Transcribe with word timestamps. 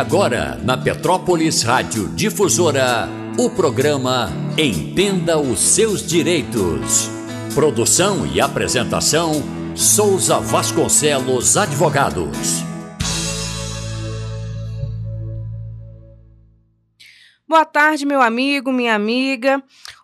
Agora, 0.00 0.56
na 0.62 0.78
Petrópolis 0.78 1.64
Rádio 1.64 2.08
Difusora, 2.10 3.08
o 3.36 3.50
programa 3.50 4.30
Entenda 4.56 5.40
os 5.40 5.58
Seus 5.58 6.06
Direitos. 6.06 7.10
Produção 7.52 8.24
e 8.24 8.40
apresentação: 8.40 9.32
Souza 9.74 10.38
Vasconcelos 10.38 11.56
Advogados. 11.56 12.62
Boa 17.48 17.64
tarde, 17.64 18.06
meu 18.06 18.22
amigo, 18.22 18.70
minha 18.70 18.94
amiga. 18.94 19.60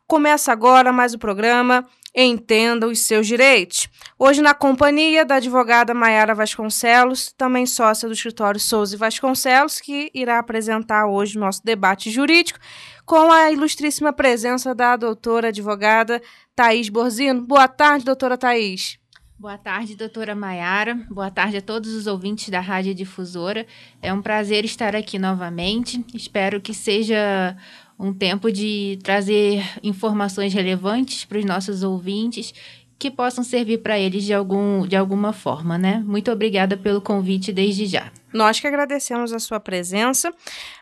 Começa 0.09 0.51
agora 0.51 0.91
mais 0.93 1.15
o 1.15 1.21
programa 1.21 1.87
Entenda 2.15 2.87
os 2.87 3.01
Seus 3.01 3.27
Direitos. 3.27 3.89
Hoje, 4.17 4.41
na 4.41 4.55
companhia 4.55 5.25
da 5.25 5.35
advogada 5.37 5.93
Maiara 5.93 6.33
Vasconcelos, 6.33 7.33
também 7.33 7.67
sócia 7.67 8.09
do 8.09 8.15
escritório 8.15 8.61
Souza 8.61 8.97
Vasconcelos, 8.97 9.81
que 9.81 10.13
irá 10.15 10.39
apresentar 10.39 11.07
hoje 11.07 11.37
o 11.37 11.41
nosso 11.41 11.65
debate 11.65 12.13
jurídico, 12.13 12.61
com 13.05 13.33
a 13.33 13.51
ilustríssima 13.51 14.13
presença 14.13 14.73
da 14.75 14.97
doutora 14.97 15.49
advogada 15.49 16.23
Thaís 16.55 16.89
Borzino. 16.89 17.43
Boa 17.43 17.67
tarde, 17.67 18.05
doutora 18.05 18.39
Thaís. 18.39 18.97
Boa 19.37 19.59
tarde, 19.59 19.97
doutora 19.97 20.35
Maiara. 20.35 20.95
Boa 21.11 21.31
tarde 21.31 21.57
a 21.57 21.61
todos 21.61 21.93
os 21.93 22.07
ouvintes 22.07 22.49
da 22.49 22.61
Rádio 22.61 22.95
Difusora. 22.95 23.67
É 24.01 24.13
um 24.13 24.23
prazer 24.23 24.65
estar 24.65 24.95
aqui 24.95 25.19
novamente. 25.19 26.03
Espero 26.15 26.61
que 26.61 26.73
seja 26.73 27.57
um 27.99 28.13
tempo 28.13 28.51
de 28.51 28.99
trazer 29.03 29.63
informações 29.83 30.53
relevantes 30.53 31.25
para 31.25 31.39
os 31.39 31.45
nossos 31.45 31.83
ouvintes 31.83 32.53
que 32.99 33.11
possam 33.11 33.45
servir 33.45 33.79
para 33.79 33.99
eles 33.99 34.25
de, 34.25 34.33
algum, 34.33 34.87
de 34.87 34.97
alguma 34.97 35.33
forma, 35.33 35.77
né? 35.77 36.03
Muito 36.07 36.31
obrigada 36.31 36.77
pelo 36.77 37.01
convite 37.01 37.53
desde 37.53 37.87
já. 37.87 38.11
Nós 38.33 38.61
que 38.61 38.67
agradecemos 38.67 39.33
a 39.33 39.39
sua 39.39 39.61
presença, 39.61 40.33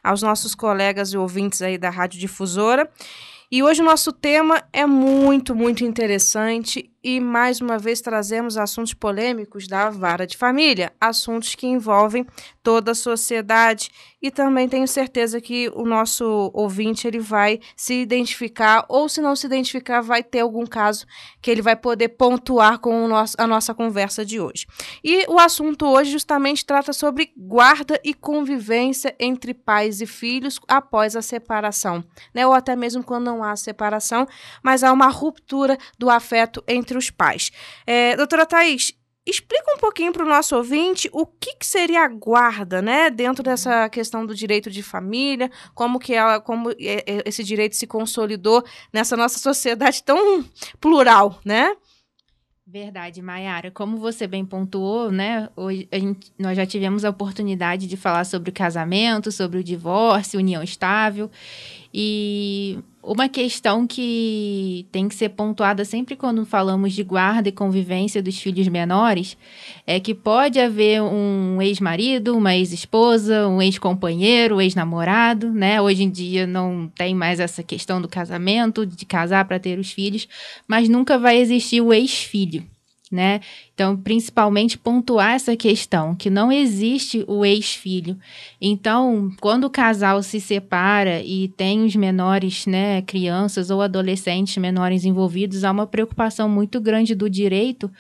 aos 0.05 0.23
nossos 0.23 0.55
colegas 0.55 1.13
e 1.13 1.17
ouvintes 1.17 1.63
aí 1.63 1.77
da 1.77 1.91
Rádio 1.91 2.21
Difusora. 2.21 2.89
E 3.51 3.63
hoje 3.63 3.83
o 3.83 3.85
nosso 3.85 4.13
tema 4.13 4.63
é 4.73 4.87
muito, 4.87 5.55
muito 5.55 5.85
interessante 5.85 6.92
e 7.03 7.21
mais 7.21 7.61
uma 7.61 7.79
vez 7.79 8.01
trazemos 8.01 8.57
assuntos 8.57 8.95
polêmicos 8.95 9.67
da 9.67 9.91
vara 9.91 10.27
de 10.27 10.37
família, 10.37 10.93
assuntos 11.01 11.55
que 11.55 11.67
envolvem 11.67 12.27
toda 12.63 12.93
a 12.93 12.95
sociedade 12.95 13.91
e 14.23 14.31
também 14.31 14.69
tenho 14.69 14.87
certeza 14.87 15.41
que 15.41 15.69
o 15.75 15.85
nosso 15.85 16.51
ouvinte 16.55 17.09
ele 17.09 17.19
vai 17.19 17.59
se 17.77 17.95
identificar 17.95 18.87
ou 18.89 19.09
se 19.09 19.21
não 19.21 19.35
se 19.35 19.47
identificar 19.47 20.01
vai 20.01 20.23
ter 20.23 20.41
algum 20.41 20.65
caso 20.65 21.05
que 21.41 21.51
ele 21.51 21.61
vai 21.61 21.75
poder 21.75 22.11
pontuar 22.11 22.79
com 22.79 23.09
nosso, 23.09 23.35
a 23.37 23.47
nossa 23.47 23.75
conversa 23.75 24.25
de 24.25 24.39
hoje. 24.39 24.67
E 25.03 25.27
o 25.29 25.41
assunto 25.41 25.87
hoje 25.87 26.13
justamente 26.13 26.65
trata 26.65 26.93
sobre 26.93 27.33
guarda 27.37 28.01
e 28.05 28.15
convivência 28.15 29.15
entre 29.19 29.53
pais 29.53 30.01
e 30.01 30.07
filhos 30.07 30.61
após 30.69 31.17
a 31.17 31.23
separação, 31.23 32.05
né? 32.33 32.47
Ou 32.47 32.53
até 32.53 32.77
mesmo 32.77 33.03
quando 33.03 33.25
não 33.25 33.43
há 33.43 33.57
separação, 33.57 34.27
mas 34.63 34.85
há 34.85 34.93
uma 34.93 35.09
ruptura 35.09 35.77
do 35.99 36.09
afeto 36.09 36.63
entre 36.69 36.92
entre 36.93 36.99
os 36.99 37.11
pais. 37.11 37.51
É, 37.87 38.15
doutora 38.17 38.45
Thais, 38.45 38.93
explica 39.27 39.75
um 39.75 39.79
pouquinho 39.79 40.13
para 40.13 40.25
o 40.25 40.29
nosso 40.29 40.55
ouvinte 40.57 41.09
o 41.13 41.25
que, 41.25 41.57
que, 41.57 41.67
seria 41.67 42.05
a 42.05 42.09
guarda, 42.09 42.83
né, 42.83 43.09
dentro 43.09 43.43
dessa 43.43 43.89
questão 43.89 44.27
do 44.27 44.35
direito 44.35 44.71
de 44.71 44.83
família, 44.83 45.51
como 45.75 45.99
que 45.99 46.13
ela, 46.13 46.41
como 46.41 46.71
é, 46.71 46.77
é, 46.81 47.23
esse 47.25 47.43
direito 47.43 47.77
se 47.77 47.87
consolidou 47.87 48.63
nessa 48.93 49.17
nossa 49.17 49.39
sociedade 49.39 50.03
tão 50.03 50.45
plural, 50.81 51.41
né? 51.45 51.75
Verdade, 52.65 53.21
Mayara. 53.21 53.71
Como 53.71 53.99
você 53.99 54.27
bem 54.27 54.47
pontuou, 54.47 55.11
né? 55.11 55.49
Hoje 55.55 55.87
gente, 55.93 56.33
nós 56.39 56.57
já 56.57 56.65
tivemos 56.65 57.05
a 57.05 57.11
oportunidade 57.11 57.87
de 57.87 57.97
falar 57.99 58.25
sobre 58.25 58.49
o 58.49 58.53
casamento, 58.53 59.31
sobre 59.31 59.59
o 59.59 59.65
divórcio, 59.65 60.39
união 60.41 60.63
estável. 60.63 61.31
E 61.95 62.79
uma 63.03 63.29
questão 63.29 63.87
que 63.87 64.87
tem 64.93 65.09
que 65.09 65.15
ser 65.15 65.31
pontuada 65.31 65.85
sempre 65.85 66.17
quando 66.17 66.47
falamos 66.47 66.93
de 66.93 67.03
guarda 67.03 67.49
e 67.49 67.53
convivência 67.53 68.23
dos 68.23 68.39
filhos 68.41 68.69
menores 68.69 69.37
é 69.87 69.99
que 69.99 70.15
pode 70.15 70.61
haver 70.61 71.03
um 71.03 71.61
ex-marido, 71.61 72.37
uma 72.37 72.55
ex-esposa, 72.55 73.47
um 73.49 73.61
ex-companheiro, 73.61 74.57
um 74.57 74.61
ex-namorado, 74.61 75.53
né? 75.53 75.83
Hoje 75.83 76.05
em 76.05 76.11
dia 76.11 76.47
não 76.47 76.91
tem 76.95 77.15
mais 77.15 77.41
essa 77.41 77.63
questão 77.63 78.01
do 78.01 78.09
casamento, 78.09 78.87
de 78.87 79.05
casar 79.05 79.45
para 79.45 79.59
ter 79.59 79.79
os 79.79 79.91
filhos, 79.91 80.29
mas 80.67 80.89
nunca 80.89 81.19
vai 81.19 81.39
existir 81.39 81.81
o 81.81 81.93
ex-filho 81.93 82.65
né? 83.13 83.41
Então, 83.75 83.97
principalmente 83.97 84.79
pontuar 84.79 85.35
essa 85.35 85.55
questão, 85.55 86.15
que 86.15 86.31
não 86.31 86.51
existe 86.51 87.25
o 87.29 87.45
ex-filho. 87.45 88.19
Então, 88.61 89.31
quando 89.41 89.65
o 89.65 89.71
casal 89.71 90.23
se 90.23 90.41
separa 90.41 91.21
e 91.21 91.49
tem 91.49 91.85
os 91.85 91.95
menores, 91.95 92.67
né, 92.67 93.03
crianças 93.03 93.71
ou 93.71 93.83
adolescentes 93.83 94.57
menores 94.57 95.05
envolvidos, 95.05 95.63
há 95.63 95.71
uma 95.71 95.87
preocupação 95.87 96.49
muito 96.49 96.81
grande 96.81 97.15
do 97.15 97.29
direito 97.29 97.91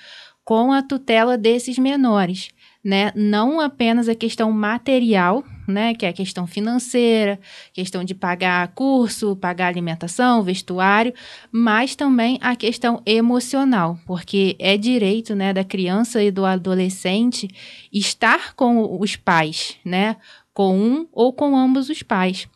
com 0.45 0.73
a 0.73 0.83
tutela 0.83 1.39
desses 1.39 1.79
menores 1.79 2.49
né? 2.84 3.12
Não 3.15 3.61
apenas 3.61 4.09
a 4.09 4.15
questão 4.15 4.50
material, 4.50 5.44
né? 5.67 5.95
Que 5.95 6.06
é 6.06 6.09
a 6.09 6.12
questão 6.12 6.47
financeira, 6.47 7.39
questão 7.73 8.05
de 8.05 8.15
pagar 8.15 8.69
curso, 8.69 9.37
pagar 9.37 9.69
alimentação, 9.69 10.43
vestuário, 10.43 11.12
mas 11.50 11.95
também 11.95 12.39
a 12.41 12.55
questão 12.56 13.03
emocional, 13.06 13.99
porque 14.06 14.56
é 14.59 14.77
direito, 14.77 15.34
né, 15.34 15.53
da 15.53 15.65
criança 15.65 16.23
e 16.23 16.31
do 16.31 16.45
adolescente 16.45 17.49
estar 17.93 18.55
com 18.55 18.99
os 19.00 19.17
pais, 19.17 19.77
né? 19.84 20.17
Com 20.53 20.78
um 20.78 21.09
ou 21.12 21.33
com 21.33 21.56
ambos 21.56 21.89
os 21.89 22.03
pais 22.03 22.49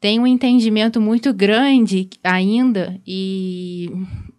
tem 0.00 0.18
um 0.18 0.26
entendimento 0.26 0.98
muito 0.98 1.32
grande 1.32 2.08
ainda 2.24 2.98
e 3.06 3.90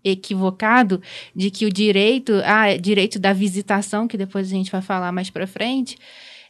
equivocado 0.03 1.00
de 1.36 1.52
que 1.52 1.68
o 1.68 1.72
direito, 1.72 2.34
ah, 2.44 2.76
direito 2.76 3.20
da 3.20 3.32
visitação, 3.32 4.08
que 4.08 4.18
depois 4.18 4.48
a 4.48 4.56
gente 4.56 4.72
vai 4.72 4.82
falar 4.82 5.12
mais 5.12 5.30
para 5.30 5.46
frente, 5.46 5.98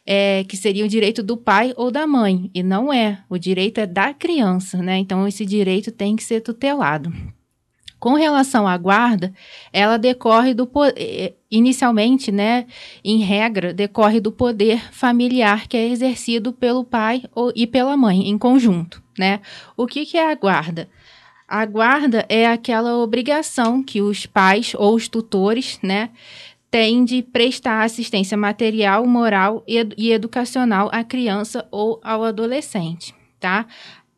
é, 0.06 0.44
que 0.44 0.56
seria 0.56 0.84
o 0.84 0.88
direito 0.88 1.22
do 1.22 1.36
pai 1.36 1.72
ou 1.76 1.90
da 1.90 2.06
mãe, 2.06 2.50
e 2.54 2.62
não 2.62 2.92
é. 2.92 3.22
O 3.28 3.38
direito 3.38 3.78
é 3.78 3.86
da 3.86 4.12
criança, 4.12 4.78
né? 4.78 4.98
Então 4.98 5.26
esse 5.26 5.46
direito 5.46 5.90
tem 5.92 6.16
que 6.16 6.24
ser 6.24 6.40
tutelado. 6.40 7.12
Com 8.02 8.14
relação 8.14 8.66
à 8.66 8.76
guarda, 8.76 9.32
ela 9.72 9.96
decorre 9.96 10.52
do 10.54 10.68
eh, 10.96 11.34
inicialmente, 11.48 12.32
né, 12.32 12.66
em 13.04 13.18
regra, 13.18 13.72
decorre 13.72 14.18
do 14.18 14.32
poder 14.32 14.92
familiar 14.92 15.68
que 15.68 15.76
é 15.76 15.88
exercido 15.88 16.52
pelo 16.52 16.82
pai 16.82 17.22
e 17.54 17.64
pela 17.64 17.96
mãe 17.96 18.28
em 18.28 18.36
conjunto, 18.36 19.00
né? 19.16 19.40
O 19.76 19.86
que, 19.86 20.04
que 20.04 20.16
é 20.16 20.32
a 20.32 20.34
guarda? 20.34 20.88
A 21.46 21.64
guarda 21.64 22.26
é 22.28 22.44
aquela 22.44 22.96
obrigação 22.96 23.84
que 23.84 24.00
os 24.00 24.26
pais 24.26 24.74
ou 24.76 24.96
os 24.96 25.06
tutores, 25.06 25.78
né, 25.80 26.10
têm 26.72 27.04
de 27.04 27.22
prestar 27.22 27.82
assistência 27.82 28.34
material, 28.34 29.06
moral 29.06 29.62
e, 29.68 29.86
e 29.98 30.10
educacional 30.10 30.88
à 30.90 31.04
criança 31.04 31.68
ou 31.70 32.00
ao 32.02 32.24
adolescente, 32.24 33.14
tá? 33.38 33.66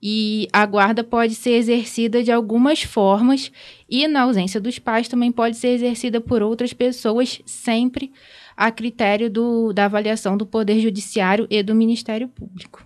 E 0.01 0.47
a 0.53 0.65
guarda 0.65 1.03
pode 1.03 1.35
ser 1.35 1.55
exercida 1.55 2.23
de 2.23 2.31
algumas 2.31 2.83
formas 2.83 3.51
e, 3.91 4.07
na 4.07 4.23
ausência 4.23 4.61
dos 4.61 4.79
pais, 4.79 5.09
também 5.09 5.33
pode 5.33 5.57
ser 5.57 5.69
exercida 5.69 6.21
por 6.21 6.43
outras 6.43 6.73
pessoas, 6.73 7.43
sempre 7.45 8.13
a 8.57 8.71
critério 8.71 9.29
do, 9.29 9.73
da 9.73 9.87
avaliação 9.87 10.37
do 10.37 10.47
Poder 10.47 10.79
Judiciário 10.79 11.49
e 11.51 11.61
do 11.61 11.75
Ministério 11.75 12.29
Público. 12.29 12.85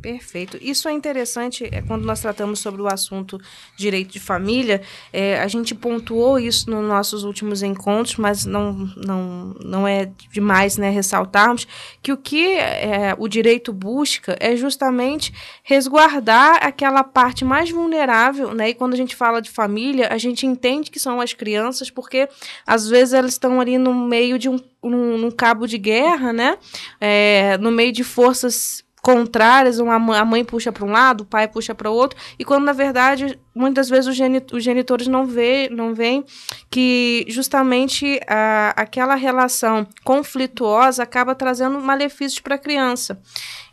Perfeito. 0.00 0.58
Isso 0.60 0.88
é 0.88 0.92
interessante 0.92 1.68
é, 1.70 1.82
quando 1.82 2.04
nós 2.04 2.20
tratamos 2.20 2.60
sobre 2.60 2.80
o 2.80 2.86
assunto 2.86 3.38
direito 3.76 4.12
de 4.12 4.20
família. 4.20 4.80
É, 5.12 5.40
a 5.40 5.46
gente 5.46 5.74
pontuou 5.74 6.38
isso 6.38 6.70
nos 6.70 6.86
nossos 6.86 7.22
últimos 7.22 7.62
encontros, 7.62 8.16
mas 8.16 8.46
não, 8.46 8.72
não, 8.96 9.54
não 9.62 9.88
é 9.88 10.10
demais 10.32 10.78
né, 10.78 10.88
ressaltarmos 10.88 11.66
que 12.02 12.12
o 12.12 12.16
que 12.16 12.54
é, 12.54 13.14
o 13.18 13.28
direito 13.28 13.72
busca 13.72 14.36
é 14.40 14.56
justamente 14.56 15.32
resguardar 15.62 16.64
aquela 16.64 17.04
parte 17.04 17.44
mais 17.44 17.70
vulnerável. 17.70 18.54
Né? 18.54 18.70
E 18.70 18.74
quando 18.74 18.94
a 18.94 18.96
gente 18.96 19.14
fala 19.14 19.42
de 19.42 19.50
família, 19.50 20.08
a 20.10 20.16
gente 20.16 20.46
entende 20.46 20.90
que 20.90 20.98
são 20.98 21.20
as 21.20 21.34
crianças, 21.34 21.90
porque 21.90 22.28
às 22.66 22.88
vezes 22.88 23.12
elas 23.12 23.32
estão 23.32 23.60
ali 23.60 23.76
no 23.76 23.94
meio 23.94 24.38
de 24.38 24.48
um, 24.48 24.58
um, 24.82 25.26
um 25.26 25.30
cabo 25.30 25.66
de 25.66 25.76
guerra, 25.76 26.32
né? 26.32 26.56
É, 27.00 27.58
no 27.58 27.70
meio 27.70 27.92
de 27.92 28.02
forças 28.02 28.82
contrárias, 29.02 29.78
uma, 29.78 29.96
a 30.18 30.24
mãe 30.24 30.44
puxa 30.44 30.70
para 30.70 30.84
um 30.84 30.90
lado, 30.90 31.22
o 31.22 31.26
pai 31.26 31.48
puxa 31.48 31.74
para 31.74 31.90
o 31.90 31.94
outro, 31.94 32.18
e 32.38 32.44
quando 32.44 32.64
na 32.64 32.72
verdade 32.72 33.38
muitas 33.54 33.88
vezes 33.88 34.06
os, 34.06 34.16
genit 34.16 34.54
os 34.54 34.62
genitores 34.62 35.06
não 35.06 35.26
vê, 35.26 35.68
não 35.70 35.94
veem 35.94 36.24
que 36.70 37.24
justamente 37.28 38.20
a, 38.26 38.72
aquela 38.76 39.14
relação 39.14 39.86
conflituosa 40.04 41.02
acaba 41.02 41.34
trazendo 41.34 41.80
malefícios 41.80 42.40
para 42.40 42.54
a 42.54 42.58
criança. 42.58 43.20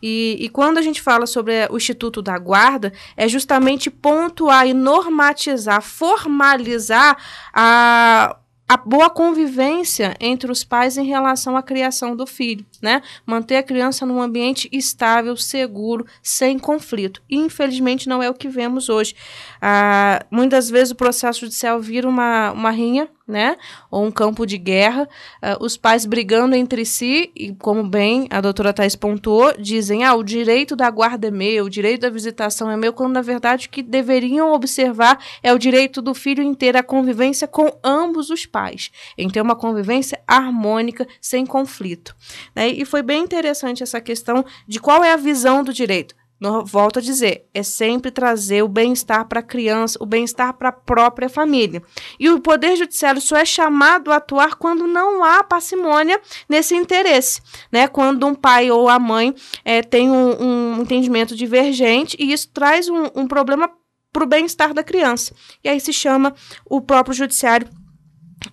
E, 0.02 0.38
e 0.40 0.50
quando 0.50 0.78
a 0.78 0.82
gente 0.82 1.02
fala 1.02 1.26
sobre 1.26 1.68
o 1.70 1.78
Instituto 1.78 2.22
da 2.22 2.38
Guarda, 2.38 2.92
é 3.16 3.28
justamente 3.28 3.90
pontuar 3.90 4.68
e 4.68 4.74
normatizar, 4.74 5.82
formalizar 5.82 7.18
a 7.54 8.38
a 8.68 8.76
boa 8.76 9.10
convivência 9.10 10.14
entre 10.20 10.52
os 10.52 10.64
pais 10.64 10.98
em 10.98 11.06
relação 11.06 11.56
à 11.56 11.64
criação 11.64 12.16
do 12.16 12.28
filho, 12.28 12.66
né? 12.82 13.02
Manter 13.26 13.56
a 13.56 13.64
criança 13.64 14.06
num 14.06 14.22
ambiente 14.22 14.68
estável, 14.72 15.38
seguro, 15.38 16.06
sem 16.22 16.60
conflito. 16.60 17.22
E, 17.30 17.38
infelizmente, 17.38 18.10
não 18.10 18.22
é 18.22 18.30
o 18.30 18.34
que 18.34 18.50
vemos 18.50 18.90
hoje. 18.90 19.16
Ah, 19.62 20.26
muitas 20.30 20.70
vezes 20.70 20.92
o 20.92 20.96
processo 20.96 21.42
judicial 21.42 21.80
vira 21.80 22.08
uma, 22.10 22.52
uma 22.52 22.72
rinha 22.72 23.10
né? 23.28 23.58
Ou 23.92 24.06
um 24.06 24.12
campo 24.12 24.46
de 24.46 24.58
guerra, 24.58 25.04
uh, 25.04 25.64
os 25.64 25.76
pais 25.76 26.06
brigando 26.06 26.56
entre 26.56 26.86
si, 26.86 27.32
e 27.36 27.54
como 27.54 27.84
bem 27.84 28.28
a 28.30 28.40
doutora 28.40 28.72
Thais 28.72 28.96
pontuou, 28.96 29.54
dizem, 29.60 30.04
ah, 30.06 30.16
o 30.16 30.24
direito 30.24 30.76
da 30.76 30.90
guarda 30.90 31.28
é 31.28 31.32
meu, 31.32 31.66
o 31.66 31.70
direito 31.70 32.02
da 32.02 32.10
visitação 32.10 32.72
é 32.72 32.78
meu, 32.78 32.94
quando 32.94 33.14
na 33.14 33.22
verdade 33.22 33.68
o 33.68 33.70
que 33.70 33.84
deveriam 33.84 34.54
observar 34.54 35.20
é 35.44 35.54
o 35.54 35.60
direito 35.60 36.02
do 36.02 36.14
filho 36.14 36.42
em 36.42 36.54
ter 36.54 36.78
a 36.78 36.84
convivência 36.84 37.48
com 37.48 37.78
ambos 37.84 38.30
os 38.30 38.46
pais, 38.46 38.92
em 39.18 39.30
ter 39.30 39.42
uma 39.42 39.56
convivência 39.56 40.22
harmônica, 40.26 41.06
sem 41.20 41.46
conflito. 41.46 42.16
Né? 42.56 42.70
E 42.70 42.86
foi 42.86 43.02
bem 43.02 43.24
interessante 43.24 43.84
essa 43.84 44.00
questão 44.00 44.46
de 44.68 44.80
qual 44.80 45.04
é 45.04 45.12
a 45.12 45.18
visão 45.18 45.64
do 45.64 45.74
direito. 45.74 46.16
No, 46.40 46.64
volto 46.64 47.00
a 47.00 47.02
dizer, 47.02 47.48
é 47.52 47.64
sempre 47.64 48.12
trazer 48.12 48.62
o 48.64 48.68
bem-estar 48.68 49.28
para 49.28 49.40
a 49.40 49.44
criança, 49.44 49.98
o 50.00 50.06
bem-estar 50.06 50.54
para 50.54 50.70
a 50.70 50.72
própria 50.72 51.28
família. 51.28 51.82
E 52.20 52.30
o 52.30 52.40
Poder 52.40 52.76
Judiciário 52.76 53.20
só 53.20 53.38
é 53.38 53.46
chamado 53.46 54.12
a 54.12 54.18
atuar 54.18 54.56
quando 54.56 54.86
não 54.86 55.24
há 55.24 55.44
parcimônia 55.44 56.22
nesse 56.48 56.76
interesse, 56.76 57.42
né? 57.72 57.88
Quando 57.88 58.28
um 58.28 58.36
pai 58.36 58.70
ou 58.70 58.88
a 58.88 59.00
mãe 59.00 59.34
é, 59.66 59.82
tem 59.82 60.12
um, 60.12 60.42
um, 60.42 60.82
entendimento 60.82 61.36
divergente 61.36 62.16
e 62.20 62.32
isso 62.32 62.50
traz 62.54 62.88
um, 62.88 63.06
um 63.16 63.28
problema 63.28 63.72
para 64.14 64.24
o 64.24 64.28
bem-estar 64.28 64.74
da 64.74 64.84
criança. 64.84 65.34
E 65.64 65.70
aí 65.70 65.80
se 65.80 65.92
chama 65.92 66.36
o 66.66 66.82
próprio 66.82 67.16
Judiciário 67.16 67.68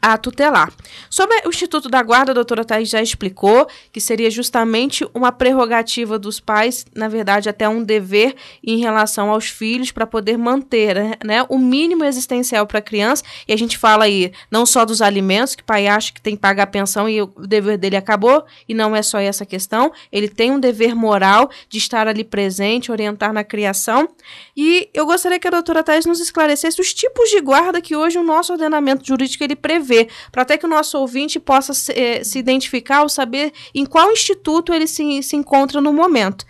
a 0.01 0.17
tutelar. 0.19 0.73
Sobre 1.09 1.35
o 1.47 1.49
Instituto 1.49 1.89
da 1.89 2.03
Guarda, 2.03 2.33
a 2.33 2.35
doutora 2.35 2.65
Thais 2.65 2.89
já 2.89 3.01
explicou 3.01 3.67
que 3.93 4.01
seria 4.01 4.31
justamente 4.31 5.07
uma 5.15 5.33
prerrogativa 5.33 6.19
dos 6.19 6.41
pais, 6.41 6.85
na 6.95 7.09
verdade, 7.09 7.49
até 7.49 7.69
um 7.69 7.83
dever 7.83 8.35
em 8.63 8.79
relação 8.79 9.31
aos 9.31 9.49
filhos 9.49 9.91
para 9.91 10.07
poder 10.07 10.37
manter 10.37 11.19
né, 11.25 11.45
o 11.49 11.59
mínimo 11.59 12.05
existencial 12.05 12.67
para 12.67 12.81
a 12.81 12.83
criança. 12.83 13.23
E 13.49 13.53
a 13.53 13.57
gente 13.57 13.79
fala 13.79 14.05
aí 14.05 14.33
não 14.51 14.67
só 14.67 14.85
dos 14.85 15.01
alimentos, 15.01 15.55
que 15.55 15.63
o 15.63 15.67
pai 15.67 15.87
acha 15.87 16.13
que 16.13 16.21
tem 16.21 16.35
que 16.35 16.43
pagar 16.43 16.65
a 16.65 16.67
pensão 16.67 17.09
e 17.09 17.23
o 17.23 17.27
dever 17.27 17.79
dele 17.79 17.97
acabou, 17.97 18.45
e 18.69 18.75
não 18.75 18.95
é 18.95 19.03
só 19.03 19.19
essa 19.19 19.47
questão. 19.47 19.93
Ele 20.11 20.29
tem 20.29 20.51
um 20.51 20.61
dever 20.61 20.95
moral 20.95 21.51
de 21.69 21.79
estar 21.79 22.09
ali 22.09 22.25
presente, 22.25 22.93
orientar 22.93 23.33
na 23.33 23.45
criação. 23.45 24.09
E 24.57 24.89
eu 24.93 25.07
gostaria 25.07 25.39
que 25.39 25.49
a 25.49 25.51
doutora 25.51 25.83
Thais 25.83 26.05
nos 26.05 26.21
esclarecesse 26.21 26.81
os 26.81 26.93
tipos 26.93 27.31
de 27.31 27.41
guarda 27.41 27.81
que 27.81 27.97
hoje 27.97 28.19
o 28.19 28.23
nosso 28.23 28.53
ordenamento 28.53 29.07
jurídico 29.07 29.43
ele 29.45 29.57
prevê, 29.57 29.84
para 30.33 30.43
até 30.43 30.57
que 30.57 30.67
o 30.67 30.69
nosso 30.69 30.99
ouvinte 30.99 31.39
possa 31.39 31.75
se, 31.75 31.93
eh, 31.93 32.25
se, 32.25 32.39
identificar 32.39 33.03
ou 33.03 33.09
saber 33.09 33.53
em 33.75 33.85
qual 33.85 34.11
instituto 34.11 34.73
ele 34.73 34.87
se, 34.87 35.23
se 35.23 35.37
encontra 35.37 35.81
no 35.81 35.93
momento. 35.93 36.45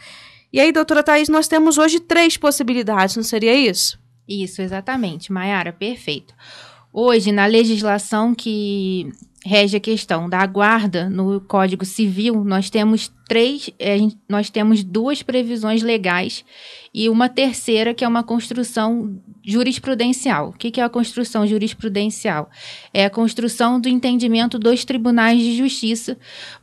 E 0.53 0.61
aí, 0.61 0.71
doutora 0.71 1.03
Thais, 1.03 1.29
nós 1.29 1.49
temos 1.49 1.79
hoje 1.79 1.99
três 2.01 2.37
possibilidades, 2.37 3.17
não 3.17 3.25
seria 3.25 3.55
isso? 3.55 3.99
Isso, 4.29 4.63
exatamente. 4.63 5.33
Maiara, 5.33 5.73
perfeito. 5.73 6.35
Hoje, 6.93 7.33
na 7.33 7.47
legislação 7.47 8.35
que 8.35 9.13
rege 9.45 9.77
a 9.77 9.81
questão 9.81 10.27
da 10.27 10.45
guarda 10.47 11.11
no 11.11 11.39
Código 11.39 11.85
Civil, 11.85 12.43
nós 12.45 12.71
temos 12.71 13.13
três, 13.29 13.69
é, 13.79 13.99
nós 14.27 14.49
temos 14.49 14.83
duas 14.83 15.23
previsões 15.23 15.83
legais 15.83 16.43
e 16.95 17.11
uma 17.11 17.29
terceira 17.29 17.93
que 17.93 18.05
é 18.05 18.09
uma 18.09 18.23
construção 18.23 19.21
jurisprudencial. 19.45 20.49
O 20.49 20.53
que 20.53 20.81
é 20.81 20.85
a 20.85 20.89
construção 20.89 21.47
jurisprudencial? 21.47 22.49
É 22.93 23.05
a 23.05 23.11
construção 23.11 23.79
do 23.79 23.89
entendimento 23.89 24.59
dos 24.59 24.83
tribunais 24.83 25.39
de 25.39 25.57
justiça, 25.59 26.17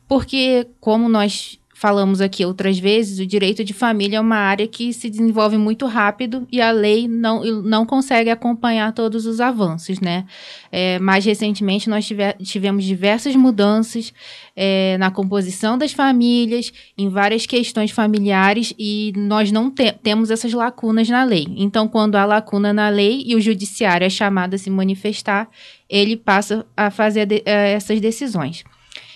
porque 0.08 0.66
como 0.80 1.08
nós 1.08 1.60
falamos 1.82 2.20
aqui 2.20 2.44
outras 2.44 2.78
vezes, 2.78 3.18
o 3.18 3.26
direito 3.26 3.64
de 3.64 3.72
família 3.72 4.18
é 4.18 4.20
uma 4.20 4.36
área 4.36 4.68
que 4.68 4.92
se 4.92 5.10
desenvolve 5.10 5.58
muito 5.58 5.84
rápido 5.84 6.46
e 6.52 6.60
a 6.60 6.70
lei 6.70 7.08
não, 7.08 7.42
não 7.42 7.84
consegue 7.84 8.30
acompanhar 8.30 8.92
todos 8.92 9.26
os 9.26 9.40
avanços, 9.40 9.98
né? 9.98 10.24
É, 10.70 11.00
mais 11.00 11.24
recentemente, 11.24 11.90
nós 11.90 12.06
tive, 12.06 12.34
tivemos 12.34 12.84
diversas 12.84 13.34
mudanças 13.34 14.14
é, 14.54 14.96
na 14.96 15.10
composição 15.10 15.76
das 15.76 15.92
famílias, 15.92 16.72
em 16.96 17.08
várias 17.08 17.46
questões 17.46 17.90
familiares 17.90 18.72
e 18.78 19.12
nós 19.16 19.50
não 19.50 19.68
te, 19.68 19.90
temos 19.90 20.30
essas 20.30 20.52
lacunas 20.52 21.08
na 21.08 21.24
lei. 21.24 21.48
Então, 21.56 21.88
quando 21.88 22.14
há 22.14 22.24
lacuna 22.24 22.72
na 22.72 22.90
lei 22.90 23.24
e 23.26 23.34
o 23.34 23.40
judiciário 23.40 24.04
é 24.04 24.10
chamado 24.10 24.54
a 24.54 24.58
se 24.58 24.70
manifestar, 24.70 25.48
ele 25.90 26.16
passa 26.16 26.64
a 26.76 26.92
fazer 26.92 27.26
de, 27.26 27.42
é, 27.44 27.72
essas 27.72 28.00
decisões. 28.00 28.62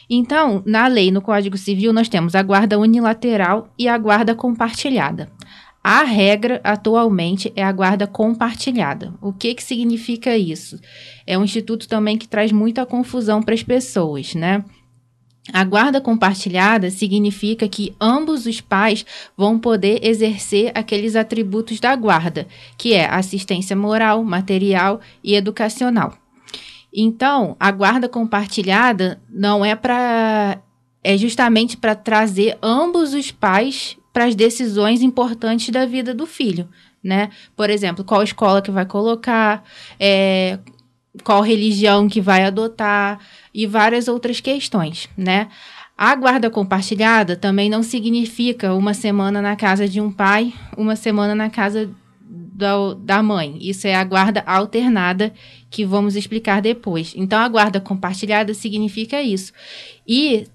Então, 0.08 0.62
na 0.64 0.86
lei, 0.86 1.10
no 1.10 1.20
Código 1.20 1.56
Civil, 1.56 1.92
nós 1.92 2.08
temos 2.08 2.34
a 2.34 2.42
guarda 2.42 2.78
unilateral 2.78 3.68
e 3.78 3.88
a 3.88 3.98
guarda 3.98 4.34
compartilhada. 4.34 5.30
A 5.82 6.02
regra 6.02 6.60
atualmente 6.64 7.52
é 7.54 7.62
a 7.62 7.70
guarda 7.70 8.06
compartilhada. 8.06 9.14
O 9.20 9.32
que, 9.32 9.54
que 9.54 9.62
significa 9.62 10.36
isso? 10.36 10.80
É 11.24 11.38
um 11.38 11.44
instituto 11.44 11.88
também 11.88 12.18
que 12.18 12.26
traz 12.26 12.50
muita 12.50 12.84
confusão 12.84 13.40
para 13.40 13.54
as 13.54 13.62
pessoas, 13.62 14.34
né? 14.34 14.64
A 15.52 15.62
guarda 15.62 16.00
compartilhada 16.00 16.90
significa 16.90 17.68
que 17.68 17.94
ambos 18.00 18.46
os 18.46 18.60
pais 18.60 19.06
vão 19.36 19.60
poder 19.60 20.04
exercer 20.04 20.72
aqueles 20.74 21.14
atributos 21.14 21.78
da 21.78 21.94
guarda, 21.94 22.48
que 22.76 22.92
é 22.92 23.06
assistência 23.06 23.76
moral, 23.76 24.24
material 24.24 25.00
e 25.22 25.36
educacional. 25.36 26.14
Então, 26.98 27.54
a 27.60 27.70
guarda 27.70 28.08
compartilhada 28.08 29.20
não 29.28 29.62
é 29.62 29.76
para 29.76 30.58
é 31.04 31.16
justamente 31.16 31.76
para 31.76 31.94
trazer 31.94 32.58
ambos 32.60 33.14
os 33.14 33.31
pais 33.31 33.96
para 34.12 34.25
as 34.25 34.34
decisões 34.34 35.02
importantes 35.02 35.69
da 35.69 35.87
vida 35.87 36.12
do 36.12 36.26
filho, 36.26 36.69
né? 37.04 37.28
Por 37.54 37.70
exemplo, 37.70 38.02
qual 38.02 38.22
escola 38.22 38.60
que 38.60 38.72
vai 38.72 38.84
colocar, 38.87 39.62
é, 40.00 40.58
qual 41.22 41.43
religião 41.43 42.08
que 42.08 42.20
vai 42.20 42.44
adotar 42.44 43.20
e 43.54 43.66
várias 43.66 44.08
outras 44.08 44.40
questões, 44.40 45.08
né? 45.16 45.49
A 45.96 46.14
guarda 46.16 46.50
compartilhada 46.50 47.37
também 47.37 47.69
não 47.70 47.82
significa 47.82 48.75
uma 48.75 48.94
semana 48.94 49.40
na 49.40 49.54
casa 49.54 49.87
de 49.87 50.00
um 50.00 50.10
pai, 50.10 50.52
uma 50.76 50.96
semana 50.96 51.34
na 51.34 51.50
casa 51.50 51.88
da, 52.56 52.94
da 52.94 53.22
mãe. 53.22 53.58
Isso 53.60 53.86
é 53.86 53.94
a 53.94 54.02
guarda 54.02 54.42
alternada, 54.46 55.32
que 55.70 55.84
vamos 55.84 56.16
explicar 56.16 56.62
depois. 56.62 57.12
Então, 57.14 57.38
a 57.38 57.48
guarda 57.48 57.80
compartilhada 57.80 58.54
significa 58.54 59.20
isso. 59.20 59.52
E 60.06 60.46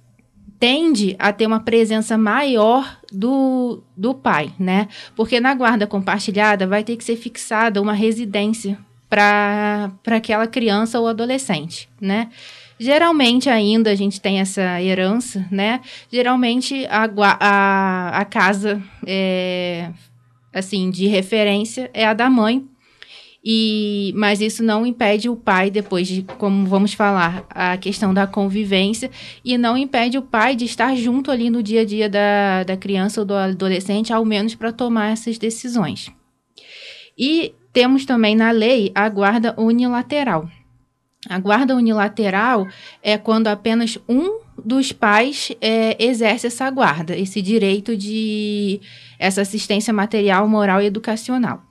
tende 0.59 1.15
a 1.19 1.31
ter 1.31 1.45
uma 1.45 1.59
presença 1.59 2.17
maior 2.17 2.99
do, 3.11 3.83
do 3.95 4.13
pai, 4.13 4.51
né? 4.59 4.87
Porque 5.15 5.39
na 5.39 5.53
guarda 5.53 5.87
compartilhada 5.87 6.67
vai 6.67 6.83
ter 6.83 6.97
que 6.97 7.03
ser 7.03 7.15
fixada 7.15 7.81
uma 7.81 7.93
residência 7.93 8.77
para 9.09 9.91
aquela 10.07 10.47
criança 10.47 10.99
ou 10.99 11.07
adolescente, 11.07 11.89
né? 11.99 12.29
Geralmente 12.79 13.49
ainda 13.49 13.91
a 13.91 13.95
gente 13.95 14.19
tem 14.19 14.39
essa 14.39 14.81
herança, 14.81 15.45
né? 15.51 15.81
Geralmente 16.11 16.85
a, 16.87 17.09
a, 17.39 18.21
a 18.21 18.25
casa 18.25 18.81
é, 19.05 19.89
assim, 20.53 20.89
de 20.89 21.07
referência 21.07 21.89
é 21.93 22.05
a 22.05 22.13
da 22.13 22.29
mãe. 22.29 22.65
E, 23.43 24.13
mas 24.15 24.39
isso 24.39 24.61
não 24.63 24.85
impede 24.85 25.27
o 25.27 25.35
pai, 25.35 25.71
depois 25.71 26.07
de, 26.07 26.21
como 26.37 26.67
vamos 26.67 26.93
falar, 26.93 27.43
a 27.49 27.75
questão 27.75 28.13
da 28.13 28.27
convivência, 28.27 29.09
e 29.43 29.57
não 29.57 29.75
impede 29.75 30.17
o 30.17 30.21
pai 30.21 30.55
de 30.55 30.65
estar 30.65 30.95
junto 30.95 31.31
ali 31.31 31.49
no 31.49 31.63
dia 31.63 31.81
a 31.81 31.85
dia 31.85 32.07
da, 32.07 32.63
da 32.63 32.77
criança 32.77 33.21
ou 33.21 33.25
do 33.25 33.33
adolescente, 33.33 34.13
ao 34.13 34.23
menos 34.23 34.53
para 34.53 34.71
tomar 34.71 35.11
essas 35.11 35.39
decisões. 35.39 36.11
E 37.17 37.55
temos 37.73 38.05
também 38.05 38.35
na 38.35 38.51
lei 38.51 38.91
a 38.93 39.09
guarda 39.09 39.55
unilateral. 39.57 40.47
A 41.29 41.39
guarda 41.39 41.75
unilateral 41.75 42.67
é 43.03 43.17
quando 43.17 43.47
apenas 43.47 43.97
um 44.09 44.39
dos 44.57 44.91
pais 44.91 45.51
é, 45.61 45.95
exerce 46.03 46.47
essa 46.47 46.69
guarda, 46.69 47.15
esse 47.15 47.41
direito 47.41 47.95
de 47.95 48.81
essa 49.19 49.41
assistência 49.41 49.93
material, 49.93 50.47
moral 50.47 50.81
e 50.81 50.87
educacional. 50.87 51.63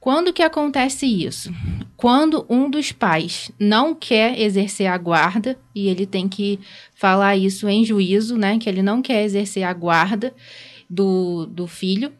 Quando 0.00 0.32
que 0.32 0.42
acontece 0.42 1.06
isso? 1.06 1.52
Quando 1.96 2.46
um 2.48 2.70
dos 2.70 2.90
pais 2.90 3.52
não 3.60 3.94
quer 3.94 4.40
exercer 4.40 4.86
a 4.86 4.96
guarda, 4.96 5.58
e 5.74 5.88
ele 5.88 6.06
tem 6.06 6.26
que 6.26 6.58
falar 6.94 7.36
isso 7.36 7.68
em 7.68 7.84
juízo, 7.84 8.38
né? 8.38 8.58
Que 8.58 8.68
ele 8.68 8.82
não 8.82 9.02
quer 9.02 9.22
exercer 9.24 9.62
a 9.62 9.72
guarda 9.74 10.34
do, 10.88 11.44
do 11.46 11.66
filho, 11.66 12.10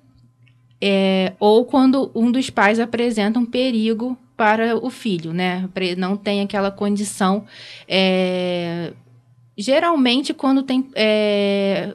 é, 0.80 1.32
ou 1.40 1.64
quando 1.64 2.10
um 2.14 2.30
dos 2.30 2.50
pais 2.50 2.78
apresenta 2.78 3.38
um 3.38 3.46
perigo 3.46 4.16
para 4.40 4.74
o 4.74 4.88
filho, 4.88 5.34
né? 5.34 5.68
Não 5.98 6.16
tem 6.16 6.40
aquela 6.40 6.70
condição 6.70 7.44
é, 7.86 8.90
geralmente 9.54 10.32
quando 10.32 10.62
tem 10.62 10.88
é, 10.94 11.94